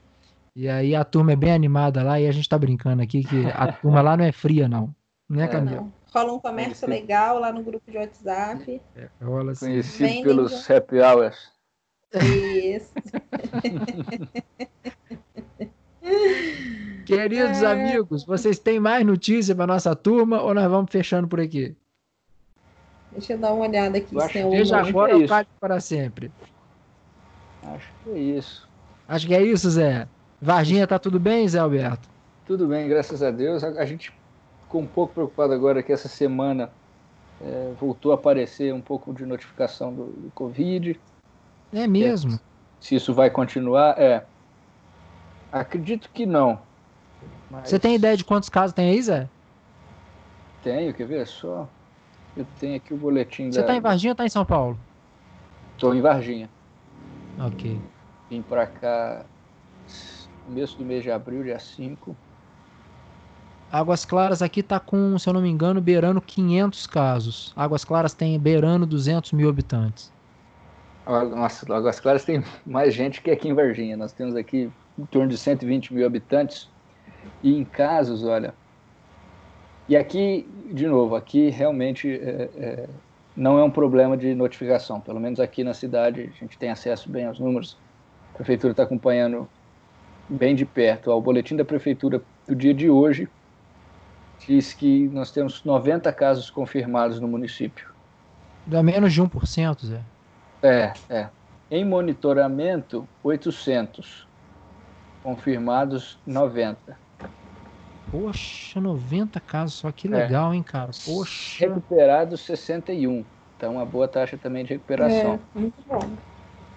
E 0.55 0.69
aí 0.69 0.95
a 0.95 1.05
turma 1.05 1.33
é 1.33 1.37
bem 1.37 1.53
animada 1.53 2.03
lá 2.03 2.21
e 2.21 2.27
a 2.27 2.33
gente 2.33 2.49
tá 2.49 2.59
brincando 2.59 3.03
aqui 3.03 3.25
que 3.25 3.47
a 3.47 3.73
turma 3.81 4.03
lá 4.03 4.17
não 4.17 4.25
é 4.25 4.33
fria, 4.33 4.69
não. 4.69 4.95
Né, 5.29 5.49
Camila? 5.49 5.83
Não. 5.83 5.93
Rola 6.13 6.33
um 6.33 6.41
comércio 6.41 6.89
legal 6.89 7.39
lá 7.39 7.53
no 7.53 7.63
grupo 7.63 7.89
de 7.91 7.97
WhatsApp. 7.97 8.83
É, 8.97 9.09
rola 9.23 9.53
assim. 9.53 9.67
Conhecido 9.67 10.09
Vendem 10.09 10.25
pelos 10.25 10.67
de... 10.67 10.73
happy 10.73 11.01
hours. 11.01 11.53
Isso. 12.15 12.93
Queridos 17.07 17.63
é... 17.63 17.67
amigos, 17.67 18.25
vocês 18.25 18.59
têm 18.59 18.81
mais 18.81 19.05
notícia 19.05 19.55
para 19.55 19.67
nossa 19.67 19.95
turma 19.95 20.41
ou 20.43 20.55
nós 20.55 20.71
vamos 20.71 20.91
fechando 20.91 21.29
por 21.29 21.41
aqui? 21.41 21.77
Deixa 23.13 23.33
eu 23.33 23.39
dar 23.39 23.53
uma 23.53 23.67
olhada 23.67 23.99
aqui. 23.99 24.15
Eu 24.15 24.21
se 24.21 24.43
desde 24.45 24.75
agora 24.75 25.13
é 25.13 25.17
ou 25.17 25.27
para 25.59 25.81
sempre? 25.81 26.31
Acho 27.63 27.89
que 28.05 28.11
é 28.11 28.19
isso. 28.19 28.69
Acho 29.09 29.27
que 29.27 29.35
é 29.35 29.43
isso, 29.43 29.69
Zé. 29.71 30.07
Varginha, 30.41 30.87
tá 30.87 30.99
tudo 30.99 31.19
bem, 31.19 31.47
Zé 31.49 31.59
Alberto? 31.59 32.09
Tudo 32.47 32.67
bem, 32.67 32.89
graças 32.89 33.23
a 33.23 33.31
Deus. 33.31 33.63
A, 33.63 33.85
gente 33.85 34.13
ficou 34.63 34.81
um 34.81 34.87
pouco 34.87 35.15
preocupado 35.15 35.53
agora 35.53 35.83
que 35.83 35.93
essa 35.93 36.09
semana 36.09 36.71
é, 37.41 37.73
voltou 37.79 38.13
a 38.13 38.15
aparecer 38.15 38.73
um 38.73 38.81
pouco 38.81 39.13
de 39.13 39.27
notificação 39.27 39.93
do, 39.93 40.05
do 40.07 40.31
Covid. 40.33 40.99
É 41.73 41.87
mesmo? 41.87 42.35
É, 42.35 42.39
se 42.81 42.95
isso 42.95 43.15
vai 43.15 43.31
continuar, 43.31 43.99
é. 43.99 44.25
Acredito 45.53 46.11
que 46.13 46.27
não. 46.27 46.59
Mas... 47.51 47.69
Você 47.69 47.79
tem 47.79 47.95
ideia 47.95 48.17
de 48.17 48.25
quantos 48.25 48.49
casos 48.49 48.75
tem 48.75 48.91
aí, 48.91 49.03
Zé? 49.03 49.29
Tenho, 50.63 50.93
quer 50.95 51.07
ver 51.07 51.27
só? 51.27 51.69
Eu 52.37 52.47
tenho 52.59 52.77
aqui 52.77 52.95
o 52.95 52.97
boletim 52.97 53.51
Você 53.51 53.61
da... 53.61 53.67
tá 53.67 53.75
em 53.75 53.81
Varginha 53.81 54.13
ou 54.13 54.17
tá 54.17 54.25
em 54.25 54.29
São 54.29 54.45
Paulo? 54.45 54.79
Tô 55.79 55.93
em 55.93 56.01
Varginha. 56.01 56.49
Ok. 57.39 57.81
Vim 58.29 58.43
pra 58.43 58.67
cá 58.67 59.25
começo 60.51 60.77
do 60.77 60.85
mês 60.85 61.05
de 61.05 61.11
abril, 61.13 61.45
dia 61.45 61.61
5. 61.61 62.17
Águas 63.71 64.05
Claras 64.05 64.43
aqui 64.43 64.61
está 64.61 64.81
com, 64.81 65.17
se 65.17 65.29
eu 65.29 65.33
não 65.33 65.41
me 65.41 65.49
engano, 65.49 65.81
beirando 65.81 66.21
500 66.21 66.87
casos. 66.89 67.53
Águas 67.55 67.85
Claras 67.85 68.13
tem 68.13 68.39
beirando 68.39 68.85
200 68.85 69.33
mil 69.33 69.49
habitantes. 69.49 70.13
Nossa, 71.11 71.75
Águas 71.75 71.99
Claras 71.99 72.25
tem 72.25 72.43
mais 72.65 72.95
gente 72.95 73.21
que 73.21 73.31
aqui 73.31 73.49
em 73.49 73.55
Varginha. 73.55 73.97
Nós 73.97 74.13
temos 74.13 74.37
aqui 74.37 74.71
em 74.97 75.05
torno 75.07 75.29
de 75.29 75.37
120 75.37 75.93
mil 75.93 76.07
habitantes. 76.07 76.69
E 77.43 77.57
em 77.57 77.65
casos, 77.65 78.25
olha. 78.25 78.55
E 79.89 79.97
aqui, 79.97 80.49
de 80.73 80.87
novo, 80.87 81.17
aqui 81.17 81.51
realmente 81.51 82.09
é, 82.09 82.49
é, 82.57 82.89
não 83.37 83.59
é 83.59 83.65
um 83.65 83.71
problema 83.71 84.17
de 84.17 84.33
notificação. 84.35 85.01
Pelo 85.01 85.19
menos 85.19 85.41
aqui 85.41 85.65
na 85.65 85.75
cidade 85.75 86.31
a 86.33 86.39
gente 86.39 86.57
tem 86.57 86.71
acesso 86.71 87.11
bem 87.11 87.27
aos 87.27 87.41
números. 87.41 87.77
A 88.33 88.37
prefeitura 88.37 88.71
está 88.71 88.85
acompanhando 88.85 89.49
bem 90.29 90.55
de 90.55 90.65
perto. 90.65 91.11
O 91.11 91.21
boletim 91.21 91.57
da 91.57 91.65
prefeitura 91.65 92.23
do 92.47 92.55
dia 92.55 92.73
de 92.73 92.89
hoje 92.89 93.29
diz 94.47 94.73
que 94.73 95.09
nós 95.09 95.33
temos 95.33 95.65
90 95.65 96.13
casos 96.13 96.51
confirmados 96.51 97.19
no 97.19 97.27
município. 97.27 97.89
Dá 98.65 98.81
menos 98.83 99.13
de 99.13 99.21
1%, 99.21 99.87
Zé. 99.87 100.01
É, 100.63 100.93
é. 101.09 101.29
Em 101.71 101.85
monitoramento, 101.85 103.09
800. 103.23 104.27
Confirmados, 105.23 106.19
90. 106.27 106.99
Poxa, 108.11 108.81
90 108.81 109.39
casos 109.41 109.75
só. 109.75 109.93
Que 109.93 110.09
é. 110.09 110.11
legal, 110.11 110.53
é. 110.53 110.57
hein, 110.57 110.63
cara? 110.63 110.91
Poxa. 111.05 111.67
Recuperados, 111.67 112.41
61. 112.41 113.25
Então, 113.57 113.75
uma 113.75 113.85
boa 113.85 114.09
taxa 114.09 114.37
também 114.37 114.65
de 114.65 114.71
recuperação. 114.71 115.39
É, 115.55 115.59
muito 115.59 115.77
bom. 115.87 116.01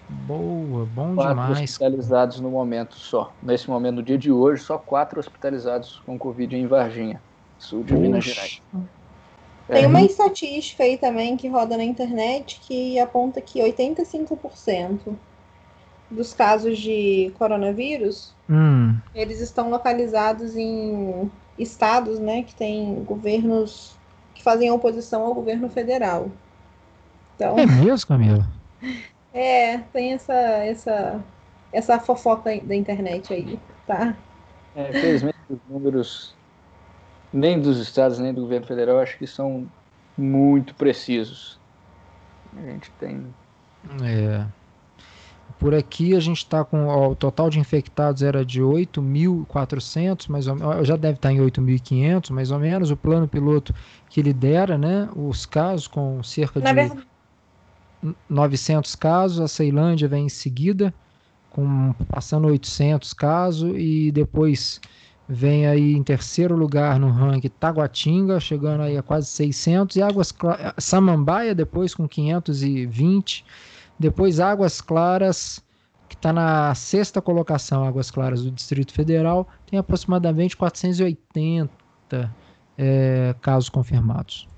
Boa, 0.08 0.86
bom 0.86 1.14
quatro 1.14 1.44
demais. 1.44 1.70
hospitalizados 1.70 2.40
no 2.40 2.50
momento 2.50 2.94
só. 2.94 3.32
Nesse 3.42 3.68
momento, 3.68 3.96
no 3.96 4.02
dia 4.02 4.18
de 4.18 4.30
hoje, 4.30 4.62
só 4.62 4.76
quatro 4.76 5.18
hospitalizados 5.18 6.02
com 6.04 6.18
Covid 6.18 6.54
em 6.54 6.66
Varginha, 6.66 7.20
sul 7.58 7.82
de 7.82 7.94
Poxa. 7.94 8.02
Minas 8.02 8.24
Gerais. 8.24 8.62
Tem 9.68 9.84
é. 9.84 9.86
uma 9.86 10.02
estatística 10.02 10.84
aí 10.84 10.98
também 10.98 11.36
que 11.36 11.48
roda 11.48 11.76
na 11.76 11.84
internet 11.84 12.60
que 12.60 12.98
aponta 12.98 13.40
que 13.40 13.60
85% 13.60 15.16
dos 16.10 16.34
casos 16.34 16.78
de 16.78 17.32
coronavírus 17.38 18.34
hum. 18.48 18.94
eles 19.14 19.40
estão 19.40 19.70
localizados 19.70 20.54
em 20.54 21.30
estados, 21.58 22.18
né, 22.18 22.42
que 22.42 22.54
têm 22.54 23.02
governos 23.04 23.96
que 24.34 24.42
fazem 24.42 24.70
oposição 24.70 25.22
ao 25.22 25.34
governo 25.34 25.68
federal. 25.70 26.28
Então, 27.36 27.58
é 27.58 27.66
mesmo, 27.66 28.06
Camila? 28.06 28.46
É, 29.36 29.78
tem 29.92 30.12
essa, 30.12 30.32
essa, 30.32 31.20
essa 31.72 31.98
fofoca 31.98 32.56
da 32.62 32.72
internet 32.72 33.34
aí, 33.34 33.58
tá? 33.84 34.16
É, 34.76 34.90
infelizmente, 34.90 35.36
os 35.50 35.58
números 35.68 36.36
nem 37.34 37.60
dos 37.60 37.78
estados, 37.78 38.18
nem 38.18 38.32
do 38.32 38.42
governo 38.42 38.66
federal, 38.66 39.00
acho 39.00 39.18
que 39.18 39.26
são 39.26 39.66
muito 40.16 40.74
precisos. 40.76 41.58
A 42.56 42.60
gente 42.62 42.90
tem. 42.92 43.26
É. 44.02 44.46
Por 45.58 45.74
aqui 45.74 46.14
a 46.14 46.20
gente 46.20 46.38
está 46.38 46.64
com 46.64 46.86
ó, 46.86 47.10
o 47.10 47.16
total 47.16 47.50
de 47.50 47.58
infectados 47.58 48.22
era 48.22 48.44
de 48.44 48.62
8.400, 48.62 50.28
mais 50.28 50.46
ou 50.46 50.54
menos, 50.54 50.86
já 50.86 50.96
deve 50.96 51.14
estar 51.16 51.32
em 51.32 51.38
8.500, 51.38 52.30
mais 52.30 52.50
ou 52.50 52.58
menos. 52.58 52.90
O 52.90 52.96
plano 52.96 53.26
piloto 53.26 53.74
que 54.08 54.22
lidera, 54.22 54.78
né, 54.78 55.08
os 55.16 55.44
casos 55.44 55.88
com 55.88 56.22
cerca 56.22 56.60
Na 56.60 56.70
de 56.70 56.74
verdade 56.74 57.06
900 58.28 58.94
casos, 58.96 59.40
a 59.40 59.48
Ceilândia 59.48 60.06
vem 60.06 60.26
em 60.26 60.28
seguida, 60.28 60.92
com 61.50 61.94
passando 62.08 62.48
800 62.48 63.14
casos, 63.14 63.72
e 63.76 64.12
depois 64.12 64.80
vem 65.28 65.66
aí 65.66 65.94
em 65.94 66.02
terceiro 66.02 66.54
lugar 66.54 66.98
no 66.98 67.08
ranking 67.08 67.48
Taguatinga, 67.48 68.38
chegando 68.38 68.82
aí 68.82 68.96
a 68.96 69.02
quase 69.02 69.28
600, 69.28 69.96
e 69.96 70.02
Águas 70.02 70.34
Samambaia 70.78 71.54
depois 71.54 71.94
com 71.94 72.06
520, 72.06 73.44
depois 73.98 74.40
Águas 74.40 74.80
Claras, 74.80 75.64
que 76.08 76.14
está 76.14 76.32
na 76.32 76.74
sexta 76.74 77.22
colocação, 77.22 77.84
Águas 77.84 78.10
Claras 78.10 78.42
do 78.42 78.50
Distrito 78.50 78.92
Federal, 78.92 79.48
tem 79.66 79.78
aproximadamente 79.78 80.56
480 80.56 81.70
é, 82.76 83.34
casos 83.40 83.68
confirmados. 83.68 84.48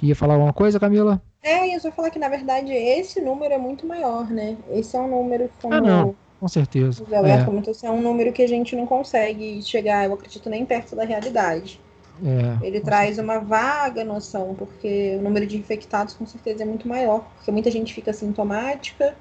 Ia 0.00 0.14
falar 0.14 0.34
alguma 0.34 0.52
coisa, 0.52 0.78
Camila? 0.78 1.20
É, 1.42 1.74
eu 1.74 1.80
só 1.80 1.90
falar 1.90 2.10
que, 2.10 2.18
na 2.18 2.28
verdade, 2.28 2.72
esse 2.72 3.20
número 3.20 3.54
é 3.54 3.58
muito 3.58 3.86
maior, 3.86 4.30
né? 4.30 4.56
Esse 4.70 4.96
é 4.96 5.00
um 5.00 5.08
número 5.08 5.50
como... 5.60 5.74
Ah, 5.74 5.80
não, 5.80 6.14
com 6.38 6.48
certeza. 6.48 7.02
O 7.02 7.06
Zé 7.08 7.16
Alberto 7.16 7.42
é. 7.42 7.44
comentou, 7.44 7.70
assim, 7.72 7.86
é 7.86 7.90
um 7.90 8.00
número 8.00 8.32
que 8.32 8.42
a 8.42 8.48
gente 8.48 8.76
não 8.76 8.86
consegue 8.86 9.60
chegar, 9.62 10.06
eu 10.06 10.14
acredito, 10.14 10.48
nem 10.48 10.64
perto 10.64 10.94
da 10.94 11.04
realidade. 11.04 11.80
É, 12.24 12.66
Ele 12.66 12.80
traz 12.80 13.16
certeza. 13.16 13.22
uma 13.22 13.38
vaga 13.38 14.04
noção, 14.04 14.54
porque 14.56 15.16
o 15.18 15.22
número 15.22 15.46
de 15.46 15.56
infectados, 15.56 16.14
com 16.14 16.26
certeza, 16.26 16.62
é 16.62 16.66
muito 16.66 16.88
maior. 16.88 17.24
Porque 17.36 17.50
muita 17.50 17.70
gente 17.70 17.94
fica 17.94 18.12
sintomática 18.12 19.16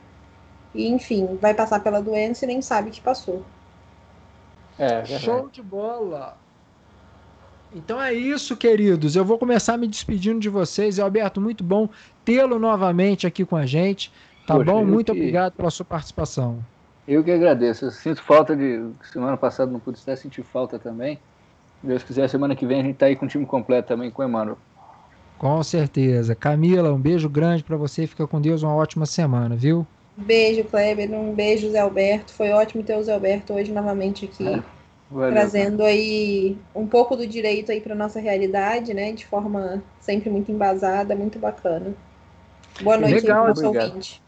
e, 0.73 0.87
enfim, 0.87 1.37
vai 1.39 1.53
passar 1.53 1.79
pela 1.79 2.01
doença 2.01 2.45
e 2.45 2.47
nem 2.47 2.61
sabe 2.61 2.91
que 2.91 3.01
passou. 3.01 3.43
É, 4.77 5.05
Show 5.05 5.49
de 5.49 5.61
bola! 5.61 6.37
Então 7.75 8.01
é 8.01 8.13
isso, 8.13 8.55
queridos. 8.55 9.15
Eu 9.15 9.25
vou 9.25 9.37
começar 9.37 9.77
me 9.77 9.87
despedindo 9.87 10.39
de 10.39 10.49
vocês. 10.49 10.99
Alberto, 10.99 11.41
muito 11.41 11.63
bom 11.63 11.89
tê-lo 12.23 12.57
novamente 12.57 13.27
aqui 13.27 13.43
com 13.45 13.55
a 13.55 13.65
gente. 13.65 14.11
Tá 14.45 14.55
Poxa, 14.55 14.71
bom? 14.71 14.85
Muito 14.85 15.11
que... 15.11 15.19
obrigado 15.19 15.53
pela 15.53 15.69
sua 15.69 15.85
participação. 15.85 16.63
Eu 17.07 17.23
que 17.23 17.31
agradeço. 17.31 17.85
Eu 17.85 17.91
sinto 17.91 18.21
falta 18.21 18.55
de. 18.55 18.85
Semana 19.11 19.37
passada 19.37 19.71
não 19.71 19.79
pude 19.79 19.97
estar, 19.97 20.15
senti 20.17 20.43
falta 20.43 20.77
também. 20.77 21.19
Deus 21.81 22.03
quiser, 22.03 22.27
semana 22.27 22.55
que 22.55 22.65
vem 22.65 22.81
a 22.81 22.83
gente 22.83 22.97
tá 22.97 23.05
aí 23.05 23.15
com 23.15 23.25
o 23.25 23.29
time 23.29 23.45
completo 23.45 23.87
também, 23.87 24.11
com 24.11 24.21
o 24.21 24.25
Emmanuel. 24.25 24.57
Com 25.37 25.61
certeza. 25.63 26.35
Camila, 26.35 26.91
um 26.91 26.99
beijo 26.99 27.29
grande 27.29 27.63
para 27.63 27.77
você. 27.77 28.07
Fica 28.07 28.27
com 28.27 28.41
Deus. 28.41 28.63
Uma 28.63 28.75
ótima 28.75 29.05
semana, 29.05 29.55
viu? 29.55 29.85
Beijo, 30.17 30.63
Kleber. 30.63 31.11
Um 31.13 31.33
beijo, 31.33 31.69
Zé 31.69 31.79
Alberto. 31.79 32.33
Foi 32.33 32.49
ótimo 32.49 32.83
ter 32.83 32.97
o 32.97 33.03
Zé 33.03 33.13
Alberto 33.13 33.53
hoje 33.53 33.71
novamente 33.71 34.25
aqui. 34.25 34.47
É. 34.47 34.63
Valeu, 35.09 35.31
trazendo 35.31 35.77
cara. 35.77 35.89
aí 35.89 36.57
um 36.75 36.85
pouco 36.85 37.15
do 37.15 37.25
direito 37.25 37.71
aí 37.71 37.79
para 37.79 37.95
nossa 37.95 38.19
realidade, 38.19 38.93
né? 38.93 39.13
De 39.13 39.25
forma 39.25 39.81
sempre 40.01 40.29
muito 40.29 40.51
embasada, 40.51 41.15
muito 41.15 41.39
bacana. 41.39 41.93
Boa 42.81 42.97
noite 42.97 43.21
Legal, 43.21 43.43
aí 43.43 43.49
nosso 43.49 43.67
ouvinte. 43.67 44.21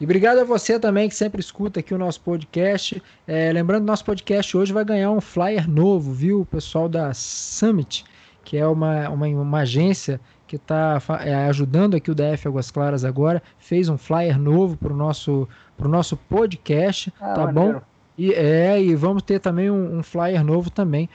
E 0.00 0.04
obrigado 0.04 0.38
a 0.38 0.44
você 0.44 0.80
também 0.80 1.10
que 1.10 1.14
sempre 1.14 1.42
escuta 1.42 1.80
aqui 1.80 1.92
o 1.92 1.98
nosso 1.98 2.22
podcast. 2.22 3.02
É, 3.26 3.52
lembrando, 3.52 3.84
nosso 3.84 4.02
podcast 4.02 4.56
hoje 4.56 4.72
vai 4.72 4.82
ganhar 4.82 5.10
um 5.10 5.20
flyer 5.20 5.68
novo, 5.68 6.10
viu? 6.10 6.40
O 6.40 6.46
pessoal 6.46 6.88
da 6.88 7.12
Summit, 7.12 8.06
que 8.42 8.56
é 8.56 8.66
uma, 8.66 9.10
uma, 9.10 9.26
uma 9.26 9.58
agência 9.58 10.18
que 10.46 10.56
está 10.56 11.00
é, 11.22 11.34
ajudando 11.46 11.96
aqui 11.96 12.10
o 12.10 12.14
DF 12.14 12.48
Águas 12.48 12.70
Claras 12.70 13.04
agora, 13.04 13.42
fez 13.58 13.90
um 13.90 13.98
flyer 13.98 14.38
novo 14.38 14.74
para 14.74 14.90
o 14.90 14.96
nosso, 14.96 15.46
pro 15.76 15.86
nosso 15.86 16.16
podcast, 16.16 17.12
ah, 17.20 17.34
tá 17.34 17.46
maneiro. 17.52 17.80
bom? 17.80 17.89
E, 18.22 18.34
é, 18.34 18.78
e 18.78 18.94
vamos 18.94 19.22
ter 19.22 19.40
também 19.40 19.70
um, 19.70 19.96
um 20.00 20.02
flyer 20.02 20.44
novo 20.44 20.68
também 20.68 21.08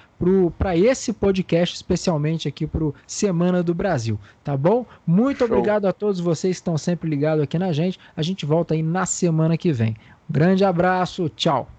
para 0.58 0.76
esse 0.76 1.14
podcast, 1.14 1.76
especialmente 1.76 2.48
aqui 2.48 2.66
para 2.66 2.84
o 2.84 2.96
Semana 3.06 3.62
do 3.62 3.76
Brasil, 3.76 4.20
tá 4.44 4.58
bom? 4.58 4.88
Muito 5.06 5.46
Show. 5.46 5.48
obrigado 5.48 5.86
a 5.86 5.94
todos 5.94 6.20
vocês 6.20 6.56
que 6.58 6.62
estão 6.62 6.80
sempre 6.80 7.08
ligados 7.08 7.44
aqui 7.44 7.60
na 7.60 7.72
gente. 7.72 8.00
A 8.18 8.24
gente 8.24 8.44
volta 8.44 8.74
aí 8.74 8.82
na 8.82 9.06
semana 9.06 9.56
que 9.56 9.72
vem. 9.72 9.96
Grande 10.28 10.66
abraço, 10.66 11.30
tchau. 11.30 11.75